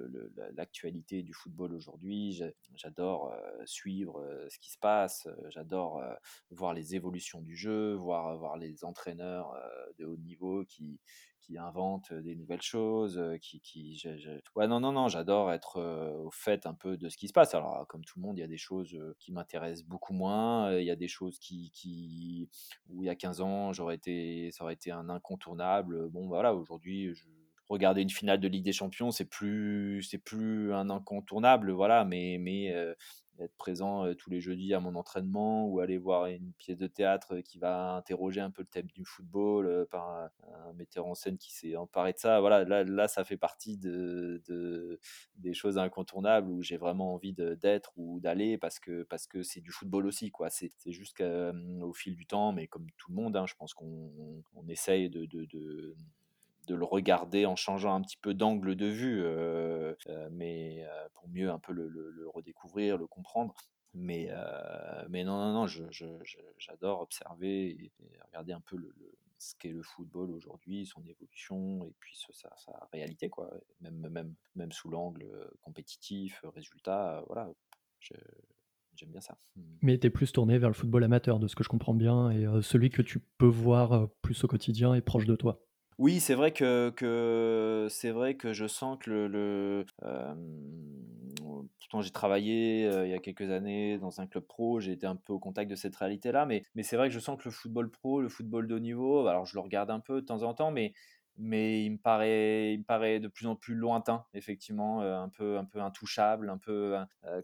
l'actualité 0.54 1.22
du 1.22 1.32
football 1.32 1.72
aujourd'hui, 1.72 2.42
j'adore 2.74 3.34
suivre 3.64 4.22
ce 4.50 4.58
qui 4.58 4.70
se 4.70 4.78
passe, 4.78 5.26
j'adore 5.48 6.02
voir 6.50 6.74
les 6.74 6.94
évolutions 6.94 7.40
du 7.40 7.56
jeu, 7.56 7.94
voir, 7.94 8.36
voir 8.36 8.58
les 8.58 8.84
entraîneurs 8.84 9.56
de 9.98 10.04
haut 10.04 10.18
niveau 10.18 10.66
qui, 10.66 11.00
qui 11.40 11.58
invente 11.58 12.12
des 12.12 12.36
nouvelles 12.36 12.62
choses, 12.62 13.20
qui, 13.40 13.60
qui 13.60 14.00
ouais 14.56 14.68
non 14.68 14.80
non 14.80 14.92
non, 14.92 15.08
j'adore 15.08 15.52
être 15.52 15.80
au 16.24 16.30
fait 16.30 16.66
un 16.66 16.74
peu 16.74 16.96
de 16.96 17.08
ce 17.08 17.16
qui 17.16 17.28
se 17.28 17.32
passe. 17.32 17.54
Alors 17.54 17.86
comme 17.88 18.04
tout 18.04 18.18
le 18.18 18.22
monde, 18.26 18.38
il 18.38 18.40
y 18.40 18.44
a 18.44 18.48
des 18.48 18.58
choses 18.58 18.96
qui 19.18 19.32
m'intéressent 19.32 19.86
beaucoup 19.86 20.12
moins, 20.12 20.76
il 20.78 20.84
y 20.84 20.90
a 20.90 20.96
des 20.96 21.08
choses 21.08 21.38
qui, 21.38 21.70
qui 21.72 22.48
où 22.88 23.02
il 23.02 23.06
y 23.06 23.10
a 23.10 23.16
15 23.16 23.40
ans, 23.40 23.72
j'aurais 23.72 23.96
été 23.96 24.50
ça 24.52 24.64
aurait 24.64 24.74
été 24.74 24.90
un 24.90 25.08
incontournable. 25.08 26.08
Bon 26.08 26.22
bah, 26.22 26.36
voilà, 26.36 26.54
aujourd'hui 26.54 27.14
regarder 27.68 28.02
une 28.02 28.10
finale 28.10 28.40
de 28.40 28.48
Ligue 28.48 28.64
des 28.64 28.72
Champions, 28.72 29.10
c'est 29.10 29.24
plus 29.24 30.02
plus 30.24 30.72
un 30.74 30.90
incontournable 30.90 31.70
voilà, 31.72 32.04
mais 32.04 32.36
mais 32.40 32.74
être 33.44 33.56
présent 33.56 34.14
tous 34.14 34.30
les 34.30 34.40
jeudis 34.40 34.74
à 34.74 34.80
mon 34.80 34.94
entraînement 34.94 35.66
ou 35.66 35.80
aller 35.80 35.98
voir 35.98 36.26
une 36.26 36.52
pièce 36.52 36.78
de 36.78 36.86
théâtre 36.86 37.38
qui 37.40 37.58
va 37.58 37.94
interroger 37.94 38.40
un 38.40 38.50
peu 38.50 38.62
le 38.62 38.68
thème 38.68 38.88
du 38.94 39.04
football 39.04 39.86
par 39.90 40.08
un, 40.10 40.72
metteur 40.74 41.06
en 41.06 41.14
scène 41.14 41.36
qui 41.36 41.52
s'est 41.52 41.76
emparé 41.76 42.12
de 42.12 42.18
ça. 42.18 42.40
Voilà, 42.40 42.64
là, 42.64 42.84
là 42.84 43.08
ça 43.08 43.24
fait 43.24 43.36
partie 43.36 43.76
de, 43.76 44.42
de 44.46 44.98
des 45.36 45.54
choses 45.54 45.78
incontournables 45.78 46.48
où 46.48 46.62
j'ai 46.62 46.76
vraiment 46.76 47.14
envie 47.14 47.32
d'être 47.32 47.92
ou 47.96 48.20
d'aller 48.20 48.58
parce 48.58 48.78
que 48.78 49.02
parce 49.04 49.26
que 49.26 49.42
c'est 49.42 49.60
du 49.60 49.70
football 49.70 50.06
aussi 50.06 50.30
quoi. 50.30 50.50
C'est 50.50 50.70
juste 50.86 51.16
qu'au 51.16 51.92
fil 51.92 52.14
du 52.14 52.26
temps, 52.26 52.52
mais 52.52 52.66
comme 52.66 52.86
tout 52.98 53.10
le 53.10 53.16
monde, 53.16 53.36
hein, 53.36 53.46
je 53.46 53.54
pense 53.54 53.74
qu'on 53.74 54.12
on 54.54 54.68
essaye 54.68 55.10
de 55.10 55.26
de 56.70 56.76
le 56.76 56.84
regarder 56.84 57.46
en 57.46 57.56
changeant 57.56 57.94
un 57.94 58.00
petit 58.00 58.16
peu 58.16 58.32
d'angle 58.32 58.76
de 58.76 58.86
vue, 58.86 59.22
euh, 59.24 59.92
euh, 60.06 60.28
mais 60.30 60.84
euh, 60.84 61.08
pour 61.14 61.28
mieux 61.28 61.50
un 61.50 61.58
peu 61.58 61.72
le, 61.72 62.28
redécouvrir, 62.32 62.96
le 62.96 63.08
comprendre. 63.08 63.54
Mais, 63.92 64.30
mais 65.08 65.24
non, 65.24 65.36
non, 65.36 65.52
non, 65.52 65.66
j'adore 66.58 67.00
observer 67.00 67.70
et, 67.70 67.92
regarder 68.28 68.52
un 68.52 68.60
peu 68.60 68.76
ce 69.38 69.56
qu'est 69.56 69.72
le 69.72 69.82
football 69.82 70.30
aujourd'hui, 70.30 70.86
son 70.86 71.04
évolution 71.06 71.84
et 71.84 71.92
puis 71.98 72.16
sa, 72.30 72.50
réalité, 72.92 73.28
quoi. 73.28 73.50
Même, 73.80 74.08
même, 74.08 74.34
même 74.54 74.70
sous 74.70 74.90
l'angle 74.90 75.26
compétitif, 75.60 76.40
résultat, 76.54 77.24
voilà. 77.26 77.50
J'aime 78.94 79.10
bien 79.10 79.20
ça. 79.20 79.36
Mmh. 79.56 79.62
Mais 79.82 79.98
tu 79.98 80.06
es 80.06 80.10
plus 80.10 80.30
tourné 80.30 80.58
vers 80.58 80.68
le 80.68 80.74
football 80.74 81.02
amateur, 81.02 81.40
de 81.40 81.48
ce 81.48 81.56
que 81.56 81.64
je 81.64 81.68
comprends 81.68 81.94
bien, 81.94 82.30
et 82.30 82.46
celui 82.62 82.90
que 82.90 83.02
tu 83.02 83.18
peux 83.18 83.46
voir 83.46 84.08
plus 84.22 84.44
au 84.44 84.46
quotidien 84.46 84.94
et 84.94 85.00
proche 85.00 85.26
de 85.26 85.34
toi. 85.34 85.66
Oui, 86.00 86.18
c'est 86.18 86.34
vrai 86.34 86.50
que, 86.50 87.86
c'est 87.90 88.10
vrai 88.10 88.34
que 88.34 88.54
je 88.54 88.66
sens 88.66 88.96
que 88.98 89.10
le, 89.10 89.84
pourtant 91.78 92.00
j'ai 92.00 92.10
travaillé 92.10 92.90
il 93.04 93.10
y 93.10 93.12
a 93.12 93.18
quelques 93.18 93.50
années 93.50 93.98
dans 93.98 94.18
un 94.18 94.26
club 94.26 94.44
pro, 94.44 94.80
j'ai 94.80 94.92
été 94.92 95.06
un 95.06 95.16
peu 95.16 95.34
au 95.34 95.38
contact 95.38 95.70
de 95.70 95.76
cette 95.76 95.94
réalité-là, 95.94 96.46
mais, 96.46 96.62
c'est 96.82 96.96
vrai 96.96 97.08
que 97.08 97.14
je 97.14 97.20
sens 97.20 97.38
que 97.38 97.44
le 97.44 97.50
football 97.50 97.90
pro, 97.90 98.22
le 98.22 98.30
football 98.30 98.66
de 98.66 98.76
haut 98.76 98.78
niveau, 98.78 99.26
alors 99.26 99.44
je 99.44 99.52
le 99.54 99.60
regarde 99.60 99.90
un 99.90 100.00
peu 100.00 100.22
de 100.22 100.26
temps 100.26 100.42
en 100.42 100.54
temps, 100.54 100.70
mais, 100.70 100.94
il 101.36 101.90
me 101.92 101.98
paraît, 101.98 102.72
il 102.72 102.78
me 102.78 102.84
paraît 102.84 103.20
de 103.20 103.28
plus 103.28 103.46
en 103.46 103.54
plus 103.54 103.74
lointain, 103.74 104.24
effectivement, 104.32 105.02
un 105.02 105.28
peu, 105.28 105.58
un 105.58 105.66
peu 105.66 105.82
intouchable, 105.82 106.48
un 106.48 106.56
peu 106.56 106.96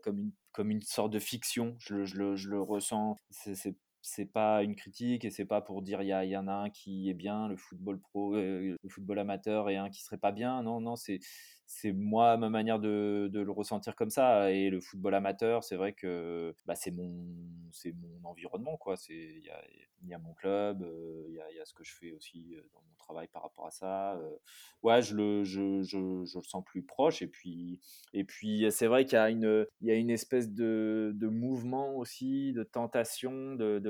comme 0.03 0.19
une 0.19 0.33
comme 0.53 0.71
une 0.71 0.81
sorte 0.81 1.11
de 1.13 1.19
fiction. 1.19 1.77
Je, 1.79 2.07
je, 2.07 2.17
le, 2.17 2.35
je 2.35 2.49
le, 2.49 2.59
ressens. 2.63 3.17
C'est 4.07 4.27
pas 4.27 4.63
une 4.63 4.77
critique 4.77 5.25
et 5.25 5.31
c'est 5.31 5.45
pas 5.45 5.61
pour 5.61 5.83
dire 5.83 6.01
il 6.03 6.09
y, 6.09 6.37
en 6.37 6.49
a 6.49 6.53
un 6.53 6.71
qui 6.71 7.11
est 7.11 7.15
bien, 7.15 7.49
le 7.49 7.57
football 7.57 7.99
pro, 7.99 8.37
euh, 8.37 8.77
le 8.81 8.89
football 8.89 9.19
amateur 9.19 9.69
et 9.69 9.77
un 9.77 9.91
qui 9.91 10.03
serait 10.03 10.17
pas 10.17 10.33
bien. 10.33 10.63
Non, 10.63 10.81
non, 10.81 10.95
c'est 10.97 11.19
c'est 11.67 11.93
moi 11.93 12.37
ma 12.37 12.49
manière 12.49 12.79
de, 12.79 13.31
le 13.33 13.51
ressentir 13.51 13.97
comme 13.97 14.11
ça. 14.11 14.53
Et 14.53 14.71
le 14.71 14.81
football 14.81 15.15
amateur, 15.15 15.65
c'est 15.65 15.77
vrai 15.77 15.93
que 15.93 16.55
bah, 16.65 16.75
c'est 16.77 16.93
mon, 16.93 17.27
c'est 17.73 17.93
mon 17.93 18.29
environnement. 18.29 18.77
quoi. 18.77 18.95
Il 19.09 19.43
y 20.07 20.15
a, 20.15 20.19
mon 20.19 20.33
club, 20.35 20.87
il 21.29 21.35
y, 21.35 21.61
a, 21.61 21.65
ce 21.65 21.75
que 21.75 21.83
je 21.85 21.93
fais 21.95 22.13
aussi 22.13 22.57
dans 22.73 22.81
mon 22.81 22.95
travail 22.97 23.29
par 23.29 23.43
rapport 23.43 23.67
à 23.67 23.71
ça. 23.73 24.19
ouais, 24.83 25.03
je 25.03 25.17
le, 25.17 25.45
je, 25.45 25.83
je, 25.83 26.25
je, 26.25 26.39
le 26.39 26.45
sens 26.45 26.65
plus 26.65 26.85
proche. 26.85 27.21
Et 27.23 27.27
puis, 27.27 27.81
et 28.13 28.25
puis 28.25 28.71
c'est 28.71 28.87
vrai 28.87 29.05
qu'il 29.05 29.15
y, 29.15 29.21
a 29.21 29.29
une, 29.29 29.67
il 29.81 29.89
y 29.89 29.91
a 29.91 29.97
une 29.97 30.11
espèce 30.11 30.51
de, 30.51 31.13
mouvement 31.21 31.97
aussi, 31.97 32.53
de 32.53 32.63
tentation, 32.63 33.57
de, 33.57 33.81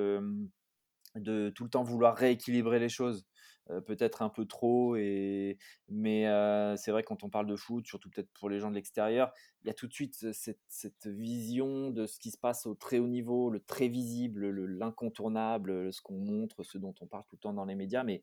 de 1.14 1.50
tout 1.50 1.64
le 1.64 1.70
temps 1.70 1.82
vouloir 1.82 2.16
rééquilibrer 2.16 2.78
les 2.78 2.88
choses. 2.88 3.26
Euh, 3.70 3.81
peut-être 3.81 4.22
un 4.22 4.29
peu 4.29 4.46
trop. 4.46 4.96
Et... 4.96 5.59
Mais 5.88 6.26
euh, 6.29 6.76
c'est 6.76 6.90
vrai, 6.90 7.02
quand 7.02 7.24
on 7.24 7.31
parle 7.31 7.46
de 7.46 7.57
foot, 7.57 7.87
surtout 7.87 8.11
peut-être 8.11 8.31
pour 8.35 8.48
les 8.48 8.61
gens 8.61 8.70
de 8.70 8.76
l'extérieur, 8.76 9.33
il 9.62 9.68
y 9.68 9.70
a 9.70 9.74
tout 9.74 9.87
de 9.87 9.92
suite 9.92 10.33
cette, 10.33 10.61
cette, 10.68 11.07
vision 11.07 11.90
de 11.90 12.07
ce 12.07 12.18
qui 12.18 12.31
se 12.31 12.38
passe 12.38 12.66
au 12.66 12.74
très 12.74 12.98
haut 12.98 13.09
niveau, 13.09 13.50
le 13.50 13.61
très 13.61 13.88
visible, 13.88 14.48
l'incontournable, 14.66 15.92
ce 15.92 16.00
qu'on 16.00 16.18
montre, 16.18 16.62
ce 16.62 16.79
dont 16.79 16.94
on 17.00 17.07
parle 17.07 17.24
tout 17.29 17.37
le 17.37 17.40
temps 17.40 17.55
dans 17.55 17.64
les 17.64 17.74
médias. 17.74 18.05
Mais 18.05 18.22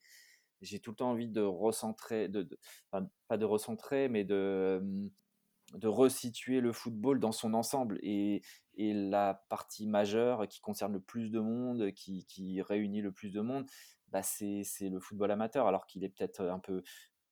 j'ai 0.62 0.80
tout 0.80 0.92
le 0.92 0.96
temps 0.96 1.12
envie 1.12 1.28
de 1.28 1.42
recentrer, 1.42 2.30
pas 3.28 3.38
de 3.38 3.46
recentrer, 3.46 4.08
mais 4.08 4.24
de, 4.24 4.82
de 5.74 5.88
resituer 5.88 6.62
le 6.62 6.72
football 6.72 7.20
dans 7.20 7.34
son 7.34 7.54
ensemble. 7.54 8.00
Et, 8.02 8.42
la 8.76 9.46
partie 9.50 9.86
majeure 9.86 10.48
qui 10.48 10.60
concerne 10.60 10.94
le 10.94 11.00
plus 11.00 11.30
de 11.30 11.40
monde, 11.40 11.92
qui 11.92 12.62
réunit 12.62 13.02
le 13.02 13.12
plus 13.12 13.30
de 13.30 13.40
monde, 13.40 13.68
bah, 14.14 14.22
c'est 14.22 14.90
le 14.90 15.00
football 15.00 15.32
amateur, 15.32 15.68
alors 15.68 15.86
qu'il 15.88 16.04
est 16.04 16.10
peut-être 16.10 16.42
un 16.42 16.60
peu, 16.60 16.84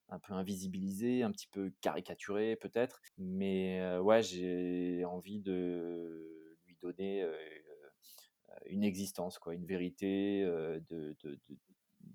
un 0.08 0.18
peu 0.18 0.34
invisibilisé, 0.34 1.22
un 1.22 1.30
petit 1.30 1.46
peu 1.46 1.72
caricaturé 1.80 2.56
peut-être. 2.56 3.00
Mais 3.18 3.96
ouais, 3.98 4.22
j'ai 4.22 5.04
envie 5.04 5.40
de 5.40 6.58
lui 6.66 6.76
donner 6.82 7.24
une 8.66 8.84
existence, 8.84 9.38
quoi, 9.38 9.54
une 9.54 9.64
vérité, 9.64 10.42
de, 10.44 11.16
de, 11.22 11.38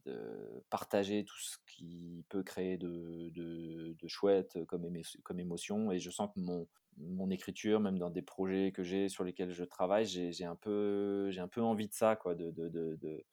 de, 0.06 0.64
partager 0.70 1.24
tout 1.24 1.40
ce 1.40 1.58
qui 1.66 2.24
peut 2.30 2.44
créer 2.44 2.78
de, 2.78 3.96
chouette 4.08 4.64
comme, 4.66 4.88
comme 5.24 5.40
émotion. 5.40 5.92
Et 5.92 6.00
je 6.00 6.10
sens 6.12 6.30
que 6.34 6.40
mon, 6.40 6.68
mon 6.98 7.30
écriture, 7.30 7.80
même 7.80 7.98
dans 7.98 8.10
des 8.10 8.22
projets 8.22 8.72
que 8.72 8.84
j'ai 8.84 9.10
sur 9.10 9.24
lesquels 9.24 9.52
je 9.52 9.64
travaille, 9.64 10.06
j'ai 10.06 10.46
un 10.46 10.56
peu, 10.56 11.30
j'ai 11.32 11.42
un 11.42 11.48
peu 11.48 11.62
envie 11.62 11.88
de 11.88 11.94
ça, 11.94 12.16
quoi, 12.16 12.36
de, 12.36 12.52
de, 12.52 13.26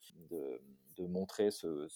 de, 0.97 1.07
montrer 1.07 1.51
ce, 1.51 1.89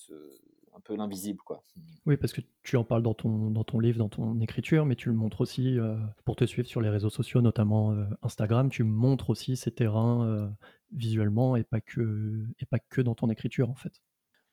un 0.78 0.80
peu 0.80 0.96
l'invisible. 0.96 1.40
quoi. 1.44 1.62
Oui, 2.06 2.16
parce 2.16 2.32
que 2.32 2.40
tu 2.62 2.76
en 2.76 2.84
parles 2.84 3.02
dans 3.02 3.14
ton, 3.14 3.50
dans 3.50 3.64
ton 3.64 3.80
livre, 3.80 3.98
dans 3.98 4.08
ton 4.08 4.40
écriture, 4.40 4.86
mais 4.86 4.96
tu 4.96 5.08
le 5.08 5.14
montres 5.14 5.40
aussi 5.40 5.78
euh, 5.78 5.96
pour 6.24 6.36
te 6.36 6.44
suivre 6.44 6.68
sur 6.68 6.80
les 6.80 6.88
réseaux 6.88 7.10
sociaux, 7.10 7.40
notamment 7.40 7.92
euh, 7.92 8.04
Instagram. 8.22 8.70
Tu 8.70 8.84
montres 8.84 9.30
aussi 9.30 9.56
ces 9.56 9.70
terrains 9.70 10.26
euh, 10.26 10.48
visuellement 10.92 11.56
et 11.56 11.64
pas, 11.64 11.80
que, 11.80 12.46
et 12.60 12.66
pas 12.66 12.78
que 12.78 13.00
dans 13.00 13.14
ton 13.14 13.30
écriture, 13.30 13.70
en 13.70 13.74
fait. 13.74 14.00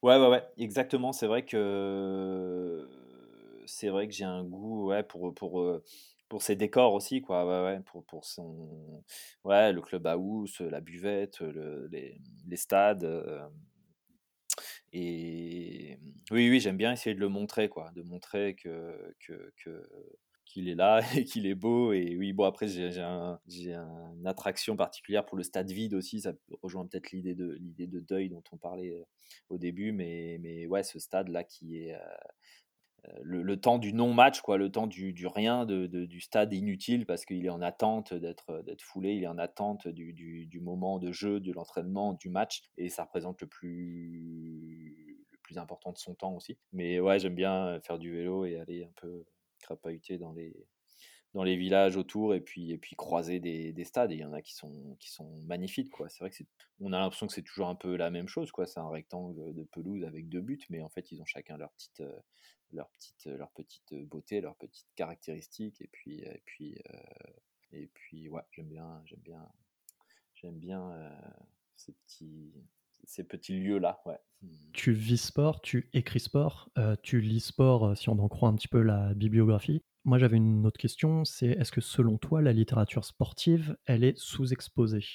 Ouais, 0.01 0.17
ouais, 0.17 0.29
ouais, 0.29 0.43
exactement. 0.57 1.13
C'est 1.13 1.27
vrai 1.27 1.45
que 1.45 2.87
c'est 3.65 3.89
vrai 3.89 4.07
que 4.07 4.13
j'ai 4.13 4.25
un 4.25 4.43
goût 4.43 4.87
ouais, 4.87 5.01
pour, 5.01 5.33
pour, 5.33 5.81
pour 6.29 6.41
ses 6.43 6.55
décors 6.55 6.93
aussi, 6.93 7.21
quoi. 7.21 7.45
Ouais, 7.45 7.73
ouais, 7.73 7.79
pour, 7.81 8.03
pour 8.05 8.25
son. 8.25 9.03
Ouais, 9.43 9.73
le 9.73 9.81
club 9.81 10.05
à 10.05 10.17
housse, 10.17 10.61
la 10.61 10.81
buvette, 10.81 11.39
le, 11.39 11.87
les, 11.87 12.21
les, 12.47 12.57
stades. 12.57 13.03
Et 14.97 15.99
oui, 16.31 16.49
oui, 16.49 16.61
j'aime 16.61 16.77
bien 16.77 16.93
essayer 16.93 17.13
de 17.13 17.19
le 17.19 17.27
montrer, 17.27 17.67
quoi, 17.67 17.91
de 17.91 18.01
montrer 18.01 18.55
que, 18.55 19.13
qu'il 20.45 20.69
est 20.69 20.75
là 20.75 21.01
et 21.17 21.25
qu'il 21.25 21.45
est 21.47 21.55
beau. 21.55 21.91
Et 21.91 22.15
oui, 22.17 22.31
bon, 22.31 22.45
après, 22.45 22.69
j'ai, 22.69 23.01
un, 23.01 23.37
une 23.45 24.25
attraction 24.25 24.77
particulière 24.77 25.25
pour 25.25 25.35
le 25.35 25.43
stade 25.43 25.69
vide 25.69 25.95
aussi. 25.95 26.21
Ça 26.21 26.31
rejoint 26.61 26.87
peut-être 26.87 27.11
l'idée 27.11 27.35
de, 27.35 27.57
l'idée 27.59 27.87
de 27.87 27.99
deuil 27.99 28.29
dont 28.29 28.43
on 28.53 28.57
parlait 28.57 28.93
au 29.49 29.57
début. 29.57 29.91
Mais, 29.91 30.37
mais 30.39 30.65
ouais, 30.65 30.83
ce 30.83 30.97
stade-là 30.97 31.43
qui 31.43 31.77
est, 31.77 31.97
le, 33.23 33.59
temps 33.59 33.77
du 33.77 33.93
non-match, 33.93 34.41
quoi, 34.41 34.57
le 34.57 34.71
temps 34.71 34.87
du, 34.87 35.13
du 35.13 35.27
rien, 35.27 35.65
de, 35.65 35.87
du 35.87 36.21
stade 36.21 36.53
inutile, 36.53 37.05
parce 37.05 37.25
qu'il 37.25 37.45
est 37.45 37.49
en 37.49 37.61
attente 37.61 38.13
d'être, 38.13 38.63
d'être 38.65 38.81
foulé, 38.81 39.13
il 39.13 39.23
est 39.23 39.27
en 39.27 39.37
attente 39.37 39.87
du, 39.87 40.13
du, 40.13 40.59
moment 40.59 40.99
de 40.99 41.11
jeu, 41.11 41.39
de 41.39 41.51
l'entraînement, 41.51 42.13
du 42.13 42.29
match, 42.29 42.63
et 42.77 42.89
ça 42.89 43.03
représente 43.03 43.41
le 43.41 43.47
plus, 43.47 44.84
plus 45.45 45.57
important 45.59 45.91
de 45.91 45.97
son 45.97 46.15
temps 46.15 46.33
aussi. 46.33 46.57
Mais 46.73 46.99
ouais, 46.99 47.19
j'aime 47.19 47.35
bien 47.35 47.79
faire 47.81 47.99
du 47.99 48.11
vélo 48.11 48.45
et 48.45 48.57
aller 48.57 48.83
un 48.83 48.91
peu 48.95 49.25
crapahuter 49.59 50.17
dans 50.17 50.33
les, 50.33 50.67
dans 51.35 51.43
les 51.43 51.55
villages 51.55 51.97
autour 51.97 52.33
et 52.33 52.41
puis, 52.41 52.71
et 52.71 52.77
puis 52.79 52.95
croiser 52.95 53.39
des, 53.39 53.71
des 53.71 53.83
stades. 53.83 54.11
Il 54.11 54.17
y 54.17 54.25
en 54.25 54.33
a 54.33 54.41
qui 54.41 54.55
sont, 54.55 54.95
qui 54.99 55.11
sont 55.11 55.41
magnifiques. 55.45 55.91
Quoi. 55.91 56.09
C'est 56.09 56.19
vrai 56.19 56.31
que 56.31 56.43
on 56.79 56.93
a 56.93 56.99
l'impression 56.99 57.27
que 57.27 57.33
c'est 57.33 57.43
toujours 57.43 57.67
un 57.67 57.75
peu 57.75 57.95
la 57.95 58.09
même 58.09 58.27
chose. 58.27 58.51
Quoi. 58.51 58.65
C'est 58.65 58.79
un 58.79 58.89
rectangle 58.89 59.53
de 59.53 59.63
pelouse 59.63 60.03
avec 60.03 60.29
deux 60.29 60.41
buts, 60.41 60.65
mais 60.69 60.81
en 60.81 60.89
fait, 60.89 61.11
ils 61.11 61.21
ont 61.21 61.25
chacun 61.25 61.57
leur 61.57 61.71
petite, 61.73 62.03
leur 62.71 62.89
petite, 62.89 63.25
leur 63.27 63.51
petite 63.51 63.93
beauté, 64.07 64.41
leurs 64.41 64.55
petites 64.55 64.89
caractéristiques. 64.95 65.79
Et 65.81 65.89
puis, 65.91 66.21
et 66.21 66.41
puis, 66.45 66.81
et 67.71 67.87
puis 67.93 68.29
ouais, 68.29 68.43
j'aime 68.51 68.67
bien, 68.67 69.03
j'aime 69.05 69.21
bien, 69.21 69.47
j'aime 70.33 70.57
bien 70.57 70.91
ces 71.75 71.93
petits, 71.93 72.53
ces 73.07 73.23
petits 73.23 73.59
lieux-là. 73.59 74.01
Tu 74.73 74.91
vis 74.91 75.17
sport, 75.21 75.61
tu 75.61 75.89
écris 75.93 76.19
sport, 76.19 76.69
tu 77.01 77.21
lis 77.21 77.39
sport, 77.39 77.97
si 77.97 78.09
on 78.09 78.19
en 78.19 78.27
croit 78.27 78.49
un 78.49 78.55
petit 78.55 78.67
peu 78.67 78.81
la 78.81 79.13
bibliographie. 79.13 79.81
Moi, 80.03 80.19
j'avais 80.19 80.37
une 80.37 80.65
autre 80.67 80.77
question, 80.77 81.25
c'est 81.25 81.47
est-ce 81.47 81.71
que 81.71 81.81
selon 81.81 82.17
toi, 82.19 82.41
la 82.41 82.53
littérature 82.53 83.05
sportive, 83.05 83.75
elle 83.85 84.03
est 84.03 84.17
sous-exposée? 84.17 85.05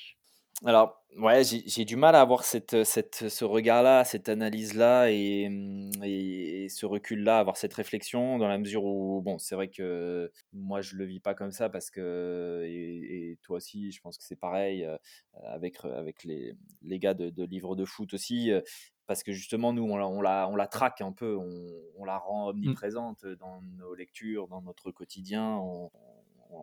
Alors, 0.65 1.03
ouais, 1.17 1.43
j'ai 1.45 1.85
du 1.85 1.97
mal 1.97 2.15
à 2.15 2.21
avoir 2.21 2.45
cette, 2.45 2.85
cette, 2.85 3.29
ce 3.29 3.45
regard-là, 3.45 4.05
cette 4.05 4.29
analyse-là 4.29 5.11
et, 5.11 5.49
mmh, 5.49 5.91
et, 6.05 6.69
ce 6.69 6.87
recul-là, 6.87 7.39
avoir 7.39 7.57
cette 7.57 7.73
réflexion 7.73 8.39
dans 8.39 8.47
la 8.47 8.59
mesure 8.59 8.85
où, 8.85 9.23
bon, 9.23 9.39
c'est 9.39 9.55
vrai 9.55 9.69
que 9.69 10.31
moi, 10.53 10.83
je 10.83 10.97
le 10.97 11.05
vis 11.07 11.21
pas 11.21 11.35
comme 11.35 11.51
ça 11.51 11.71
parce 11.71 11.91
que, 11.91 12.63
et, 12.67 13.39
toi 13.43 13.57
aussi, 13.57 13.91
je 13.91 14.01
pense 14.03 14.19
que 14.19 14.25
c'est 14.25 14.39
pareil 14.39 14.85
euh, 14.85 14.97
avec, 15.45 15.83
avec 15.85 16.25
les, 16.25 16.55
les 16.83 16.99
gars 16.99 17.15
de, 17.15 17.31
de 17.31 17.45
livres 17.45 17.77
de 17.77 17.85
foot 17.87 18.13
aussi, 18.13 18.53
euh, 18.53 18.61
parce 19.07 19.23
que 19.23 19.33
justement, 19.33 19.73
nous, 19.73 19.85
on 19.85 19.97
la, 19.97 20.07
on 20.07 20.21
la, 20.21 20.49
on 20.49 20.57
la 20.57 20.67
traque 20.67 21.01
un 21.01 21.13
peu, 21.13 21.37
on, 21.37 21.67
on 21.97 22.05
la 22.05 22.19
rend 22.19 22.47
mmh. 22.47 22.51
omniprésente 22.51 23.27
dans 23.27 23.63
nos 23.79 23.95
lectures, 23.95 24.47
dans 24.49 24.63
notre 24.63 24.91
quotidien. 24.93 25.57
On, 25.57 25.91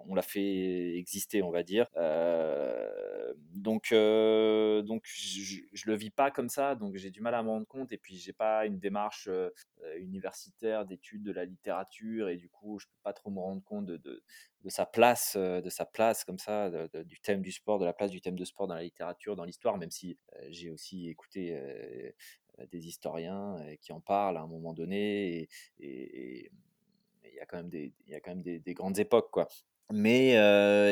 on 0.08 0.16
l'a 0.16 0.22
fait 0.22 0.98
exister, 0.98 1.42
on 1.42 1.52
va 1.52 1.64
dire. 1.64 1.88
Euh, 1.98 3.34
donc, 3.54 3.92
euh, 3.92 4.82
donc 4.82 5.04
je, 5.06 5.62
ne 5.62 5.92
le 5.92 5.96
vis 5.96 6.10
pas 6.10 6.32
comme 6.32 6.50
ça, 6.50 6.76
donc 6.76 6.96
j'ai 6.96 7.12
du 7.12 7.22
mal 7.22 7.34
à 7.36 7.44
me 7.44 7.50
rendre 7.50 7.68
compte. 7.68 7.92
Et 7.92 7.98
puis, 7.98 8.18
j'ai 8.18 8.34
pas 8.34 8.66
une 8.66 8.80
démarche 8.80 9.28
euh, 9.28 9.50
universitaire 9.98 10.86
d'étude 10.86 11.24
de 11.24 11.32
la 11.32 11.46
littérature, 11.46 12.30
et 12.30 12.38
du 12.38 12.50
coup, 12.50 12.80
je 12.80 12.88
peux 12.88 13.00
pas 13.04 13.14
trop 13.14 13.30
me 13.30 13.40
rendre 13.40 13.64
compte 13.64 13.86
de, 13.86 13.98
de, 13.98 14.22
sa 14.70 14.86
place, 14.86 15.38
de 15.38 15.70
sa 15.70 15.86
place 15.86 16.24
comme 16.24 16.40
ça, 16.40 16.70
du 17.06 17.20
thème 17.20 17.42
du 17.42 17.52
sport, 17.52 17.80
de 17.80 17.86
la 17.86 17.94
place 17.94 18.12
du 18.12 18.22
thème 18.22 18.38
de 18.38 18.46
sport 18.46 18.68
dans 18.68 18.76
la 18.76 18.84
littérature, 18.84 19.36
dans 19.36 19.46
l'histoire, 19.46 19.78
même 19.78 19.92
si 19.92 20.18
j'ai 20.50 20.70
aussi 20.70 21.08
écouté 21.08 21.58
des 22.72 22.88
historiens 22.88 23.58
qui 23.80 23.94
en 23.94 24.02
parlent 24.02 24.38
à 24.38 24.42
un 24.42 24.48
moment 24.48 24.74
donné. 24.74 25.48
et, 25.80 26.52
il 27.38 27.40
y 27.40 27.44
a 27.44 27.46
quand 27.46 27.58
même 27.58 27.70
des, 27.70 27.94
y 28.08 28.16
a 28.16 28.20
quand 28.20 28.32
même 28.32 28.42
des, 28.42 28.74
grandes 28.74 28.98
époques, 29.00 29.30
quoi. 29.32 29.48
Mais 29.92 30.32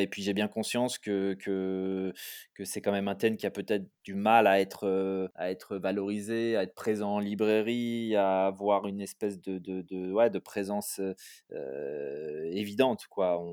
et 0.01 0.08
puis 0.08 0.21
j'ai 0.21 0.34
bien 0.34 0.47
conscience 0.47 0.97
que, 0.97 1.34
que, 1.34 2.13
c'est 2.63 2.81
quand 2.81 2.91
même 2.91 3.08
un 3.08 3.15
thème 3.15 3.36
qui 3.36 3.45
a 3.45 3.51
peut-être 3.51 3.86
du 4.03 4.13
mal 4.15 4.47
à 4.47 4.60
être, 4.62 5.29
à 5.36 5.51
être 5.51 5.77
valorisé, 5.77 6.55
à 6.55 6.63
être 6.63 6.73
présent 6.73 7.15
en 7.15 7.19
librairie, 7.19 8.15
à 8.15 8.45
avoir 8.47 8.88
une 8.88 9.01
espèce 9.01 9.41
de, 9.41 9.58
de, 9.58 9.81
de, 9.81 10.12
ouais, 10.12 10.29
de 10.29 10.39
présence 10.39 11.01
évidente. 12.51 13.08
Quoi. 13.08 13.43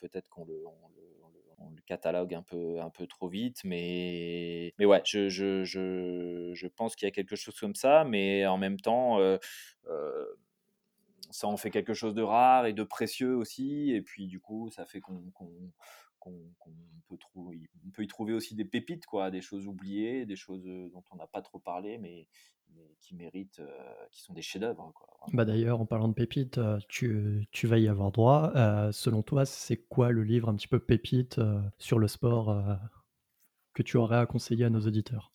Peut-être 0.00 0.28
qu'on 0.28 0.44
le, 0.44 0.62
on 0.66 1.70
le, 1.70 1.80
catalogue 1.86 2.34
un 2.34 2.42
peu, 2.42 2.80
un 2.80 2.90
peu 2.90 3.06
trop 3.06 3.28
vite, 3.28 3.62
mais, 3.64 4.72
mais 4.78 4.84
ouais, 4.84 5.02
je, 5.04 5.28
je, 5.28 5.64
je, 5.64 6.52
je 6.54 6.66
pense 6.68 6.94
qu'il 6.96 7.06
y 7.06 7.08
a 7.08 7.12
quelque 7.12 7.36
chose 7.36 7.58
comme 7.58 7.74
ça, 7.74 8.04
mais 8.04 8.46
en 8.46 8.58
même 8.58 8.78
temps 8.78 9.18
ça 11.32 11.48
en 11.48 11.56
fait 11.56 11.70
quelque 11.70 11.94
chose 11.94 12.14
de 12.14 12.22
rare 12.22 12.66
et 12.66 12.72
de 12.72 12.82
précieux 12.82 13.36
aussi. 13.36 13.90
Et 13.90 14.02
puis, 14.02 14.26
du 14.26 14.40
coup, 14.40 14.70
ça 14.70 14.84
fait 14.84 15.00
qu'on 15.00 15.32
peut, 17.08 17.16
trouver, 17.18 17.60
on 17.86 17.90
peut 17.90 18.02
y 18.02 18.06
trouver 18.06 18.32
aussi 18.32 18.54
des 18.54 18.64
pépites, 18.64 19.06
quoi, 19.06 19.30
des 19.30 19.40
choses 19.40 19.66
oubliées, 19.66 20.26
des 20.26 20.36
choses 20.36 20.64
dont 20.64 21.02
on 21.10 21.16
n'a 21.16 21.26
pas 21.26 21.42
trop 21.42 21.58
parlé, 21.58 21.98
mais, 21.98 22.28
qui 23.00 23.14
méritent, 23.14 23.60
euh, 23.60 24.06
qui 24.10 24.22
sont 24.22 24.32
des 24.32 24.40
chefs-d'œuvre. 24.42 24.94
Bah 25.32 25.44
D'ailleurs, 25.44 25.80
en 25.80 25.86
parlant 25.86 26.08
de 26.08 26.14
pépites, 26.14 26.58
tu, 26.88 27.46
tu, 27.50 27.66
vas 27.66 27.78
y 27.78 27.88
avoir 27.88 28.12
droit. 28.12 28.52
selon 28.92 29.22
toi, 29.22 29.44
c'est 29.44 29.76
quoi 29.76 30.10
le 30.10 30.22
livre 30.22 30.48
un 30.48 30.54
petit 30.54 30.68
peu 30.68 30.78
pépite 30.78 31.40
sur 31.78 31.98
le 31.98 32.08
sport 32.08 32.78
que 33.74 33.82
tu 33.82 33.96
aurais 33.96 34.18
à 34.18 34.26
conseiller 34.26 34.64
à 34.64 34.70
nos 34.70 34.80
auditeurs? 34.80 35.32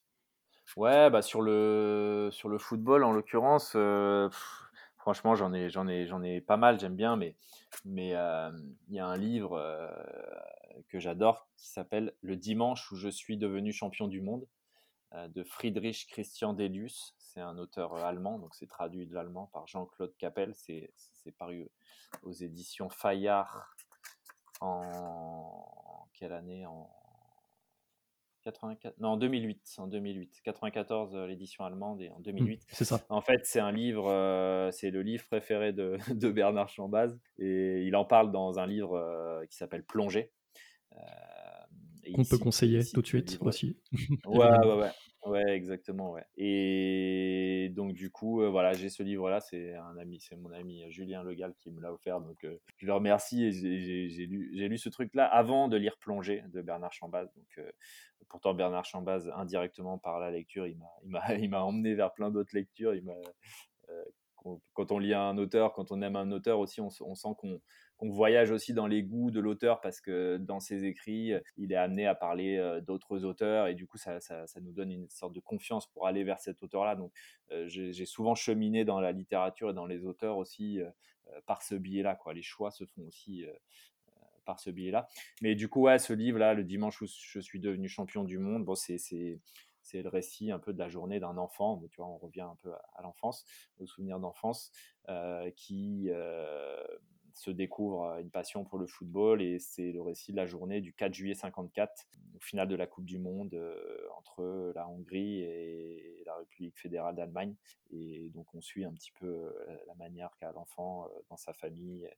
Ouais, 0.75 1.09
bah 1.09 1.21
sur 1.21 1.41
le, 1.41 2.29
sur 2.31 2.49
le 2.49 2.57
football, 2.57 3.03
en 3.03 3.11
l'occurrence, 3.11 3.75
franchement, 5.07 5.35
j'en 5.35 5.53
ai, 5.53 6.41
pas 6.41 6.57
mal, 6.57 6.81
j'aime 6.81 6.97
bien, 6.97 7.15
mais 7.15 7.37
mais 7.85 8.09
il 8.09 8.95
y 8.95 8.99
a 8.99 9.07
un 9.07 9.15
livre 9.15 9.57
que 10.89 10.99
j'adore 10.99 11.47
qui 11.55 11.69
s'appelle 11.69 12.13
Le 12.19 12.35
dimanche 12.35 12.91
où 12.91 12.97
je 12.97 13.07
suis 13.07 13.37
devenu 13.37 13.71
champion 13.71 14.09
du 14.09 14.19
monde 14.19 14.45
de 15.13 15.43
Friedrich 15.45 16.07
Christian 16.09 16.51
Delius. 16.51 17.15
C'est 17.19 17.39
un 17.39 17.57
auteur 17.57 17.95
allemand, 17.95 18.37
donc 18.37 18.53
c'est 18.53 18.67
traduit 18.67 19.07
de 19.07 19.13
l'allemand 19.13 19.49
par 19.53 19.65
Jean-Claude 19.65 20.13
Capel. 20.17 20.53
C'est, 20.55 20.91
paru 21.37 21.69
aux 22.23 22.33
éditions 22.33 22.89
Fayard 22.89 23.73
en 24.59 26.09
quelle 26.15 26.33
année? 26.33 26.65
84, 28.51 28.99
non, 28.99 29.09
en 29.09 29.17
2008, 29.17 29.75
en 29.77 29.87
2008, 29.87 30.41
94 30.43 31.15
l'édition 31.27 31.65
allemande 31.65 32.01
et 32.01 32.09
en 32.09 32.19
2008. 32.19 32.55
Mmh, 32.55 32.65
c'est 32.69 32.85
ça. 32.85 33.05
En 33.09 33.19
fait, 33.19 33.45
c'est 33.45 33.59
un 33.59 33.73
livre, 33.73 34.09
euh, 34.09 34.71
c'est 34.71 34.89
le 34.89 35.01
livre 35.01 35.25
préféré 35.25 35.73
de, 35.73 35.97
de, 36.13 36.31
Bernard 36.31 36.69
Chambaz 36.69 37.19
et 37.39 37.83
il 37.83 37.95
en 37.95 38.05
parle 38.05 38.31
dans 38.31 38.59
un 38.59 38.65
livre 38.65 38.95
euh, 38.95 39.45
qui 39.47 39.57
s'appelle 39.57 39.83
Plongée. 39.83 40.31
Euh, 40.93 40.97
Qu'on 42.13 42.23
peut 42.23 42.37
conseiller 42.37 42.85
tout 42.85 43.01
de 43.01 43.07
suite 43.07 43.37
aussi. 43.41 43.77
ouais, 44.25 44.37
ouais, 44.65 44.75
ouais. 44.75 44.91
Ouais, 45.27 45.49
exactement, 45.49 46.11
ouais. 46.11 46.25
Et 46.37 47.69
donc 47.75 47.93
du 47.93 48.09
coup, 48.09 48.41
euh, 48.41 48.49
voilà, 48.49 48.73
j'ai 48.73 48.89
ce 48.89 49.03
livre-là, 49.03 49.39
c'est 49.41 49.75
un 49.75 49.97
ami, 49.97 50.19
c'est 50.21 50.35
mon 50.35 50.51
ami 50.51 50.83
euh, 50.83 50.89
Julien 50.89 51.23
Legal 51.23 51.53
qui 51.59 51.71
me 51.71 51.81
l'a 51.81 51.91
offert, 51.91 52.21
donc 52.21 52.43
euh, 52.45 52.57
je 52.77 52.85
le 52.85 52.93
remercie 52.93 53.43
et 53.45 53.51
j'ai 53.51 54.25
lu, 54.25 54.49
lu 54.53 54.77
ce 54.77 54.89
truc-là 54.89 55.25
avant 55.25 55.67
de 55.67 55.75
lire 55.75 55.97
Plongée 55.97 56.43
de 56.53 56.61
Bernard 56.61 56.93
Chambaz. 56.93 57.27
Donc 57.35 57.65
pourtant 58.29 58.53
Bernard 58.53 58.85
Chambaz 58.85 59.29
indirectement 59.35 59.97
par 59.97 60.19
la 60.19 60.31
lecture, 60.31 60.65
il 60.65 60.77
m'a, 60.77 61.35
il 61.37 61.49
m'a, 61.49 61.61
emmené 61.63 61.93
vers 61.93 62.13
plein 62.13 62.31
d'autres 62.31 62.55
lectures. 62.55 62.95
Il 62.95 63.03
m'a, 63.03 63.15
quand 64.73 64.91
on 64.91 64.99
lit 64.99 65.13
un 65.13 65.37
auteur, 65.37 65.73
quand 65.73 65.91
on 65.91 66.01
aime 66.01 66.15
un 66.15 66.31
auteur 66.31 66.59
aussi, 66.59 66.79
on 66.79 66.89
sent 66.89 67.29
qu'on 67.37 67.59
qu'on 67.97 68.09
voyage 68.09 68.51
aussi 68.51 68.73
dans 68.73 68.87
les 68.87 69.03
goûts 69.03 69.31
de 69.31 69.39
l'auteur 69.39 69.81
parce 69.81 70.01
que 70.01 70.37
dans 70.37 70.59
ses 70.59 70.85
écrits, 70.85 71.33
il 71.57 71.71
est 71.71 71.75
amené 71.75 72.05
à 72.05 72.15
parler 72.15 72.57
euh, 72.57 72.79
d'autres 72.79 73.25
auteurs 73.25 73.67
et 73.67 73.73
du 73.73 73.87
coup, 73.87 73.97
ça, 73.97 74.19
nous 74.61 74.71
donne 74.71 74.91
une 74.91 75.09
sorte 75.09 75.33
de 75.33 75.39
confiance 75.39 75.87
pour 75.87 76.07
aller 76.07 76.23
vers 76.23 76.39
cet 76.39 76.61
auteur-là. 76.63 76.95
Donc, 76.95 77.11
euh, 77.51 77.67
j'ai 77.67 78.05
souvent 78.05 78.35
cheminé 78.35 78.85
dans 78.85 78.99
la 78.99 79.11
littérature 79.11 79.71
et 79.71 79.73
dans 79.73 79.87
les 79.87 80.05
auteurs 80.05 80.37
aussi 80.37 80.79
euh, 80.79 80.89
par 81.45 81.63
ce 81.63 81.75
biais-là. 81.75 82.17
Les 82.33 82.43
choix 82.43 82.71
se 82.71 82.85
font 82.85 83.01
aussi 83.07 83.45
par 84.45 84.59
ce 84.59 84.69
biais-là. 84.69 85.07
Mais 85.41 85.55
du 85.55 85.67
coup, 85.67 85.81
ouais, 85.81 85.99
ce 85.99 86.13
livre-là, 86.13 86.53
Le 86.53 86.63
dimanche 86.63 87.01
où 87.01 87.07
je 87.07 87.39
suis 87.39 87.59
devenu 87.59 87.89
champion 87.89 88.23
du 88.23 88.37
monde, 88.37 88.65
c'est 88.75 90.01
le 90.01 90.09
récit 90.09 90.51
un 90.51 90.59
peu 90.59 90.71
de 90.71 90.79
la 90.79 90.87
journée 90.87 91.19
d'un 91.19 91.37
enfant. 91.37 91.81
Tu 91.89 91.97
vois, 91.97 92.07
on 92.07 92.17
revient 92.17 92.41
un 92.41 92.55
peu 92.61 92.71
à, 92.73 93.01
l'enfance, 93.01 93.43
aux 93.79 93.87
souvenirs 93.87 94.19
d'enfance, 94.19 94.71
qui 95.55 96.09
se 97.37 97.51
découvre 97.51 98.17
une 98.19 98.31
passion 98.31 98.65
pour 98.65 98.79
le 98.79 98.87
football 98.87 99.43
et 99.43 99.59
c'est 99.59 99.91
le 99.91 100.01
récit 100.01 100.31
de 100.31 100.37
la 100.37 100.47
journée 100.47 100.81
du 100.81 100.91
4 100.91 101.13
juillet 101.13 101.35
54, 101.35 102.07
au 102.35 102.39
final 102.39 102.67
de 102.67 102.75
la 102.75 102.87
Coupe 102.87 103.05
du 103.05 103.19
Monde 103.19 103.53
euh, 103.53 104.07
entre 104.17 104.73
la 104.73 104.89
Hongrie 104.89 105.41
et 105.41 106.23
la 106.25 106.35
République 106.35 106.79
fédérale 106.79 107.15
d'Allemagne. 107.15 107.55
Et 107.91 108.29
donc 108.29 108.47
on 108.55 108.61
suit 108.61 108.85
un 108.85 108.91
petit 108.91 109.11
peu 109.19 109.27
euh, 109.27 109.77
la 109.85 109.93
manière 109.95 110.35
qu'a 110.39 110.51
l'enfant 110.51 111.05
euh, 111.05 111.19
dans 111.29 111.37
sa 111.37 111.53
famille 111.53 112.09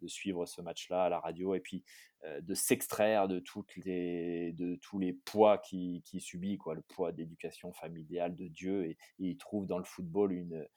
de 0.00 0.06
suivre 0.06 0.46
ce 0.46 0.60
match-là 0.60 1.06
à 1.06 1.08
la 1.08 1.18
radio 1.18 1.56
et 1.56 1.60
puis 1.60 1.82
de 2.40 2.54
s'extraire 2.54 3.26
de, 3.26 3.40
de 3.40 4.76
tous 4.76 4.98
les 5.00 5.12
poids 5.12 5.58
qu'il 5.58 6.02
qui 6.02 6.20
subit, 6.20 6.56
quoi, 6.56 6.76
le 6.76 6.82
poids 6.82 7.10
d'éducation 7.10 7.72
familiale 7.72 8.36
de 8.36 8.46
Dieu. 8.46 8.84
Et, 8.84 8.90
et, 8.90 8.96
il 9.30 9.36
trouve 9.38 9.66
dans 9.66 9.78
le 9.78 9.84
football 9.84 10.32
une, 10.32 10.68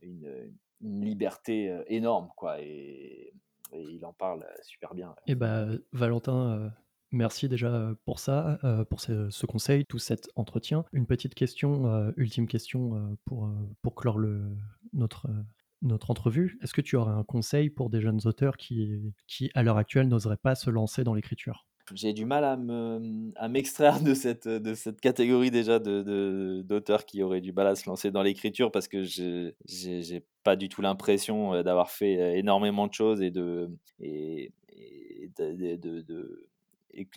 une 0.00 0.54
une 0.82 1.04
liberté 1.04 1.74
énorme, 1.86 2.28
quoi. 2.36 2.60
Et, 2.60 3.32
il 3.74 4.04
en 4.04 4.12
parle 4.12 4.44
super 4.62 4.92
bien. 4.94 5.14
Et 5.26 5.32
eh 5.32 5.34
bah, 5.34 5.66
Valentin, 5.92 6.70
merci 7.10 7.48
déjà 7.48 7.94
pour 8.04 8.18
ça, 8.18 8.58
pour 8.90 9.00
ce, 9.00 9.46
conseil, 9.46 9.86
tout 9.86 9.98
cet 9.98 10.28
entretien. 10.36 10.84
Une 10.92 11.06
petite 11.06 11.34
question, 11.34 12.12
ultime 12.18 12.46
question 12.46 13.16
pour, 13.24 13.50
pour 13.80 13.94
clore 13.94 14.18
le, 14.18 14.42
notre, 14.92 15.26
notre 15.82 16.10
entrevue. 16.10 16.58
Est-ce 16.62 16.72
que 16.72 16.80
tu 16.80 16.96
aurais 16.96 17.12
un 17.12 17.24
conseil 17.24 17.70
pour 17.70 17.90
des 17.90 18.00
jeunes 18.00 18.20
auteurs 18.24 18.56
qui, 18.56 19.14
qui 19.26 19.50
à 19.54 19.62
l'heure 19.62 19.76
actuelle, 19.76 20.08
n'oseraient 20.08 20.36
pas 20.36 20.54
se 20.54 20.70
lancer 20.70 21.04
dans 21.04 21.14
l'écriture? 21.14 21.66
J'ai 21.94 22.12
du 22.12 22.24
mal 22.24 22.44
à, 22.44 22.56
me, 22.56 23.32
à 23.36 23.48
m'extraire 23.48 24.00
de 24.00 24.14
cette, 24.14 24.48
de 24.48 24.74
cette 24.74 25.00
catégorie 25.00 25.50
déjà 25.50 25.78
de, 25.78 26.62
d'auteurs 26.62 27.04
qui 27.04 27.22
auraient 27.22 27.40
du 27.40 27.52
mal 27.52 27.66
à 27.66 27.74
se 27.74 27.88
lancer 27.88 28.10
dans 28.10 28.22
l'écriture 28.22 28.70
parce 28.70 28.88
que 28.88 29.04
je 29.04 29.52
j'ai 29.66 30.24
pas 30.44 30.56
du 30.56 30.68
tout 30.68 30.82
l'impression 30.82 31.54
euh, 31.54 31.62
d'avoir 31.62 31.90
fait 31.90 32.20
euh, 32.20 32.34
énormément 32.34 32.86
de 32.86 32.94
choses 32.94 33.22
et 33.22 33.30
de, 33.30 33.70
et, 34.00 34.52
de, 35.38 35.76
de 35.76 36.48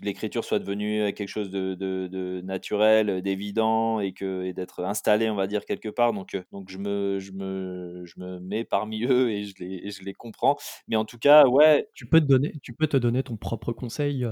l'écriture 0.01 0.43
soit 0.43 0.59
devenue 0.59 1.01
euh, 1.01 1.11
quelque 1.11 1.29
chose 1.29 1.49
de, 1.49 1.73
de, 1.75 2.41
naturel, 2.41 3.09
euh, 3.09 3.21
d'évident 3.21 3.99
et 3.99 4.13
que 4.13 4.43
et 4.43 4.53
d'être 4.53 4.83
installé, 4.83 5.29
on 5.29 5.35
va 5.35 5.47
dire 5.47 5.65
quelque 5.65 5.89
part. 5.89 6.13
Donc 6.13 6.35
euh, 6.35 6.43
donc 6.51 6.69
je 6.69 6.77
me 6.77 7.19
je 7.19 7.31
me 7.31 8.03
je 8.05 8.19
me 8.19 8.39
mets 8.39 8.63
parmi 8.63 9.05
eux 9.05 9.31
et 9.31 9.43
je 9.43 9.55
les 9.59 9.91
je 9.91 10.03
les 10.03 10.13
comprends. 10.13 10.57
Mais 10.87 10.95
en 10.95 11.05
tout 11.05 11.17
cas, 11.17 11.45
ouais. 11.47 11.87
Tu 11.93 12.07
peux 12.07 12.19
te 12.19 12.25
donner 12.25 12.53
tu 12.61 12.73
peux 12.73 12.87
te 12.87 12.97
donner 12.97 13.23
ton 13.23 13.37
propre 13.37 13.73
conseil 13.73 14.25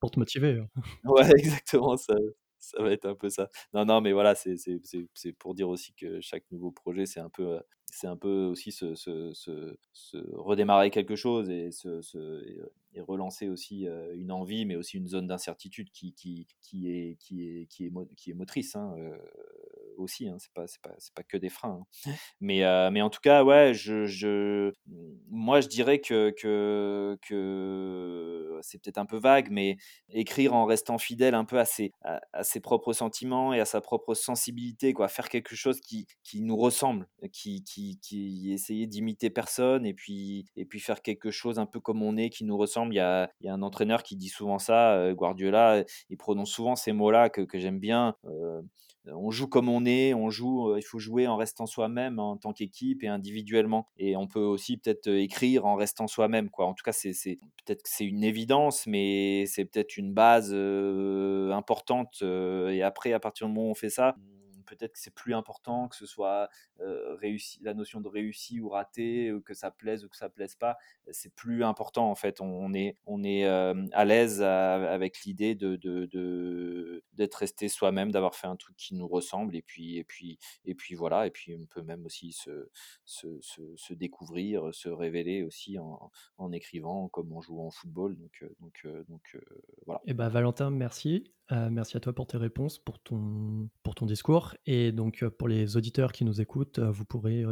pour 0.00 0.10
te 0.10 0.18
motiver. 0.18 0.58
Hein. 0.58 0.68
Ouais, 1.04 1.30
exactement 1.36 1.96
ça. 1.96 2.14
Ça 2.58 2.82
va 2.82 2.90
être 2.92 3.04
un 3.04 3.14
peu 3.14 3.28
ça. 3.28 3.50
Non, 3.74 3.84
non, 3.84 4.00
mais 4.00 4.12
voilà, 4.12 4.34
c'est 4.34 4.56
pour 5.38 5.54
dire 5.54 5.68
aussi 5.68 5.92
que 5.94 6.20
chaque 6.22 6.44
nouveau 6.50 6.70
projet, 6.72 7.04
c'est 7.04 7.20
un 7.20 7.28
peu 7.28 7.60
c'est 7.94 8.08
un 8.08 8.16
peu 8.16 8.44
aussi 8.46 8.72
se, 8.72 9.76
redémarrer 10.32 10.90
quelque 10.90 11.14
chose 11.14 11.48
et, 11.48 11.70
et 12.94 13.00
relancer 13.00 13.48
aussi 13.48 13.86
une 14.14 14.32
envie, 14.32 14.66
mais 14.66 14.74
aussi 14.74 14.98
une 14.98 15.06
zone 15.06 15.28
d'incertitude 15.28 15.90
qui, 15.92 16.14
est, 16.82 18.34
motrice 18.34 18.74
hein, 18.74 18.96
aussi. 19.96 20.28
Hein, 20.28 20.36
c'est 20.38 20.52
pas, 20.52 20.66
pas, 20.82 20.94
pas, 21.14 21.22
que 21.22 21.36
des 21.36 21.48
freins. 21.48 21.84
Hein. 22.06 22.12
Mais, 22.40 22.62
mais 22.90 23.02
en 23.02 23.10
tout 23.10 23.20
cas, 23.22 23.44
ouais, 23.44 23.72
je, 23.74 24.06
je, 24.06 24.72
moi 25.30 25.60
je 25.60 25.68
dirais 25.68 26.00
que, 26.00 26.32
que, 26.38 27.16
que 27.26 28.58
c'est 28.62 28.80
peut-être 28.82 28.98
un 28.98 29.06
peu 29.06 29.18
vague, 29.18 29.48
mais 29.50 29.76
écrire 30.10 30.54
en 30.54 30.64
restant 30.64 30.98
fidèle 30.98 31.34
un 31.34 31.44
peu 31.44 31.58
à 31.58 31.64
ses, 31.64 31.92
à, 32.02 32.20
ses 32.42 32.60
propres 32.60 32.92
sentiments 32.92 33.52
et 33.52 33.60
à 33.60 33.64
sa 33.64 33.80
propre 33.80 34.14
sensibilité, 34.14 34.92
quoi, 34.92 35.08
faire 35.08 35.28
quelque 35.28 35.54
chose 35.54 35.80
qui, 35.80 36.06
qui 36.22 36.40
nous 36.40 36.56
ressemble, 36.56 37.08
qui, 37.32 37.62
qui 37.64 37.94
qui, 38.02 38.52
essayait 38.52 38.86
d'imiter 38.86 39.30
personne 39.30 39.86
et 39.86 39.94
puis, 39.94 40.46
et 40.56 40.64
puis 40.64 40.80
faire 40.80 41.02
quelque 41.02 41.30
chose 41.30 41.58
un 41.58 41.66
peu 41.66 41.80
comme 41.80 42.02
on 42.02 42.16
est, 42.16 42.30
qui 42.30 42.44
nous 42.44 42.56
ressemble. 42.56 42.94
Il 42.94 42.96
y 42.96 43.00
a, 43.00 43.30
y 43.40 43.48
a 43.48 43.54
un 43.54 43.62
entraîneur 43.62 44.02
qui 44.02 44.16
dit 44.16 44.28
souvent 44.28 44.58
ça, 44.58 44.94
euh, 44.94 45.14
Guardiola, 45.14 45.84
il 46.10 46.16
prononce 46.16 46.50
souvent 46.50 46.76
ces 46.76 46.92
mots-là 46.92 47.30
que, 47.30 47.42
que 47.42 47.58
j'aime 47.58 47.78
bien. 47.78 48.16
Euh, 48.26 48.62
on 49.12 49.30
joue 49.30 49.48
comme 49.48 49.68
on 49.68 49.84
est, 49.84 50.14
on 50.14 50.30
joue, 50.30 50.70
euh, 50.70 50.78
il 50.78 50.82
faut 50.82 50.98
jouer 50.98 51.26
en 51.26 51.36
restant 51.36 51.66
soi-même 51.66 52.18
en 52.18 52.36
tant 52.36 52.52
qu'équipe 52.52 53.02
et 53.02 53.08
individuellement. 53.08 53.88
Et 53.98 54.16
on 54.16 54.26
peut 54.26 54.40
aussi 54.40 54.76
peut-être 54.76 55.08
écrire 55.08 55.66
en 55.66 55.74
restant 55.74 56.06
soi-même, 56.06 56.50
quoi. 56.50 56.66
En 56.66 56.74
tout 56.74 56.82
cas, 56.84 56.92
c'est, 56.92 57.12
peut-être 57.64 57.82
que 57.82 57.90
c'est 57.90 58.06
une 58.06 58.24
évidence, 58.24 58.86
mais 58.86 59.44
c'est 59.46 59.64
peut-être 59.64 59.96
une 59.96 60.12
base 60.12 60.54
importante. 61.52 62.22
et 62.22 62.82
après, 62.82 63.12
à 63.12 63.20
partir 63.20 63.46
du 63.46 63.52
moment 63.52 63.68
où 63.68 63.70
on 63.70 63.74
fait 63.74 63.90
ça, 63.90 64.16
peut-être 64.64 64.92
que 64.92 64.98
c'est 64.98 65.14
plus 65.14 65.34
important 65.34 65.88
que 65.88 65.96
ce 65.96 66.06
soit 66.06 66.48
réussi, 66.78 67.58
la 67.62 67.74
notion 67.74 68.00
de 68.00 68.08
réussi 68.08 68.60
ou 68.60 68.68
raté, 68.68 69.32
que 69.44 69.54
ça 69.54 69.70
plaise 69.70 70.04
ou 70.04 70.08
que 70.08 70.16
ça 70.16 70.28
plaise 70.28 70.54
pas. 70.54 70.76
C'est 71.10 71.34
plus 71.34 71.64
important 71.64 72.10
en 72.10 72.14
fait. 72.14 72.40
On, 72.40 72.72
est, 72.74 72.96
on 73.06 73.22
est 73.22 73.44
à 73.44 74.04
l'aise 74.04 74.42
avec 74.42 75.22
l'idée 75.24 75.54
de, 75.54 77.02
d'être 77.12 77.34
resté 77.34 77.68
soi-même, 77.68 78.10
d'avoir 78.10 78.34
fait 78.34 78.46
un 78.46 78.56
truc 78.56 78.76
qui 78.76 78.94
nous 78.94 79.08
ressemble 79.08 79.56
et 79.56 79.62
puis, 79.62 79.98
et 79.98 80.04
puis, 80.04 80.38
et 80.64 80.74
puis 80.74 80.94
voilà. 80.94 81.26
Et 81.26 81.30
puis 81.30 81.54
on 81.54 81.66
peut 81.66 81.82
même 81.82 82.04
aussi 82.04 82.32
se, 82.32 82.68
se, 83.04 83.94
découvrir, 83.94 84.74
se 84.74 84.88
révéler 84.88 85.42
aussi 85.42 85.78
en, 85.78 86.10
en, 86.38 86.52
écrivant 86.52 87.08
comme 87.08 87.32
on 87.32 87.40
joue 87.40 87.60
en 87.60 87.70
football. 87.70 88.16
Donc, 88.16 88.44
donc, 88.60 88.86
donc 89.08 89.38
voilà. 89.86 90.00
Et 90.06 90.10
eh 90.10 90.14
ben 90.14 90.28
Valentin, 90.28 90.70
merci. 90.70 91.24
Merci 91.50 91.96
à 91.96 92.00
toi 92.00 92.12
pour 92.12 92.26
tes 92.26 92.36
réponses, 92.36 92.78
pour 92.78 92.98
ton, 93.00 93.68
discours. 94.02 94.54
Et 94.66 94.92
donc, 94.92 95.24
pour 95.38 95.48
les 95.48 95.76
auditeurs 95.76 96.12
qui 96.12 96.24
nous 96.24 96.40
écoutent, 96.40 96.78
vous 96.78 97.04
pourrez 97.04 97.44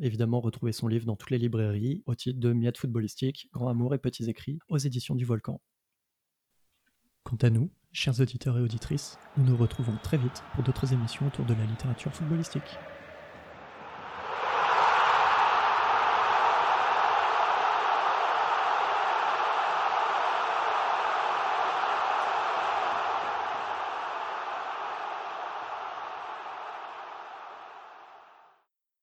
évidemment 0.00 0.40
retrouver 0.40 0.72
son 0.72 0.88
livre 0.88 1.06
dans 1.06 1.16
toutes 1.16 1.30
les 1.30 1.38
librairies 1.38 2.02
au 2.06 2.14
titre 2.14 2.40
de 2.40 2.52
Miette 2.52 2.78
footballistique, 2.78 3.48
Grand 3.52 3.68
amour 3.68 3.94
et 3.94 3.98
petits 3.98 4.28
écrits 4.28 4.58
aux 4.68 4.78
éditions 4.78 5.14
du 5.14 5.24
Volcan. 5.24 5.60
Quant 7.22 7.36
à 7.36 7.50
nous, 7.50 7.70
chers 7.92 8.20
auditeurs 8.20 8.58
et 8.58 8.60
auditrices, 8.60 9.18
nous 9.38 9.44
nous 9.44 9.56
retrouvons 9.56 9.96
très 10.02 10.18
vite 10.18 10.42
pour 10.54 10.62
d'autres 10.62 10.92
émissions 10.92 11.26
autour 11.26 11.46
de 11.46 11.54
la 11.54 11.64
littérature 11.64 12.12
footballistique. 12.12 12.78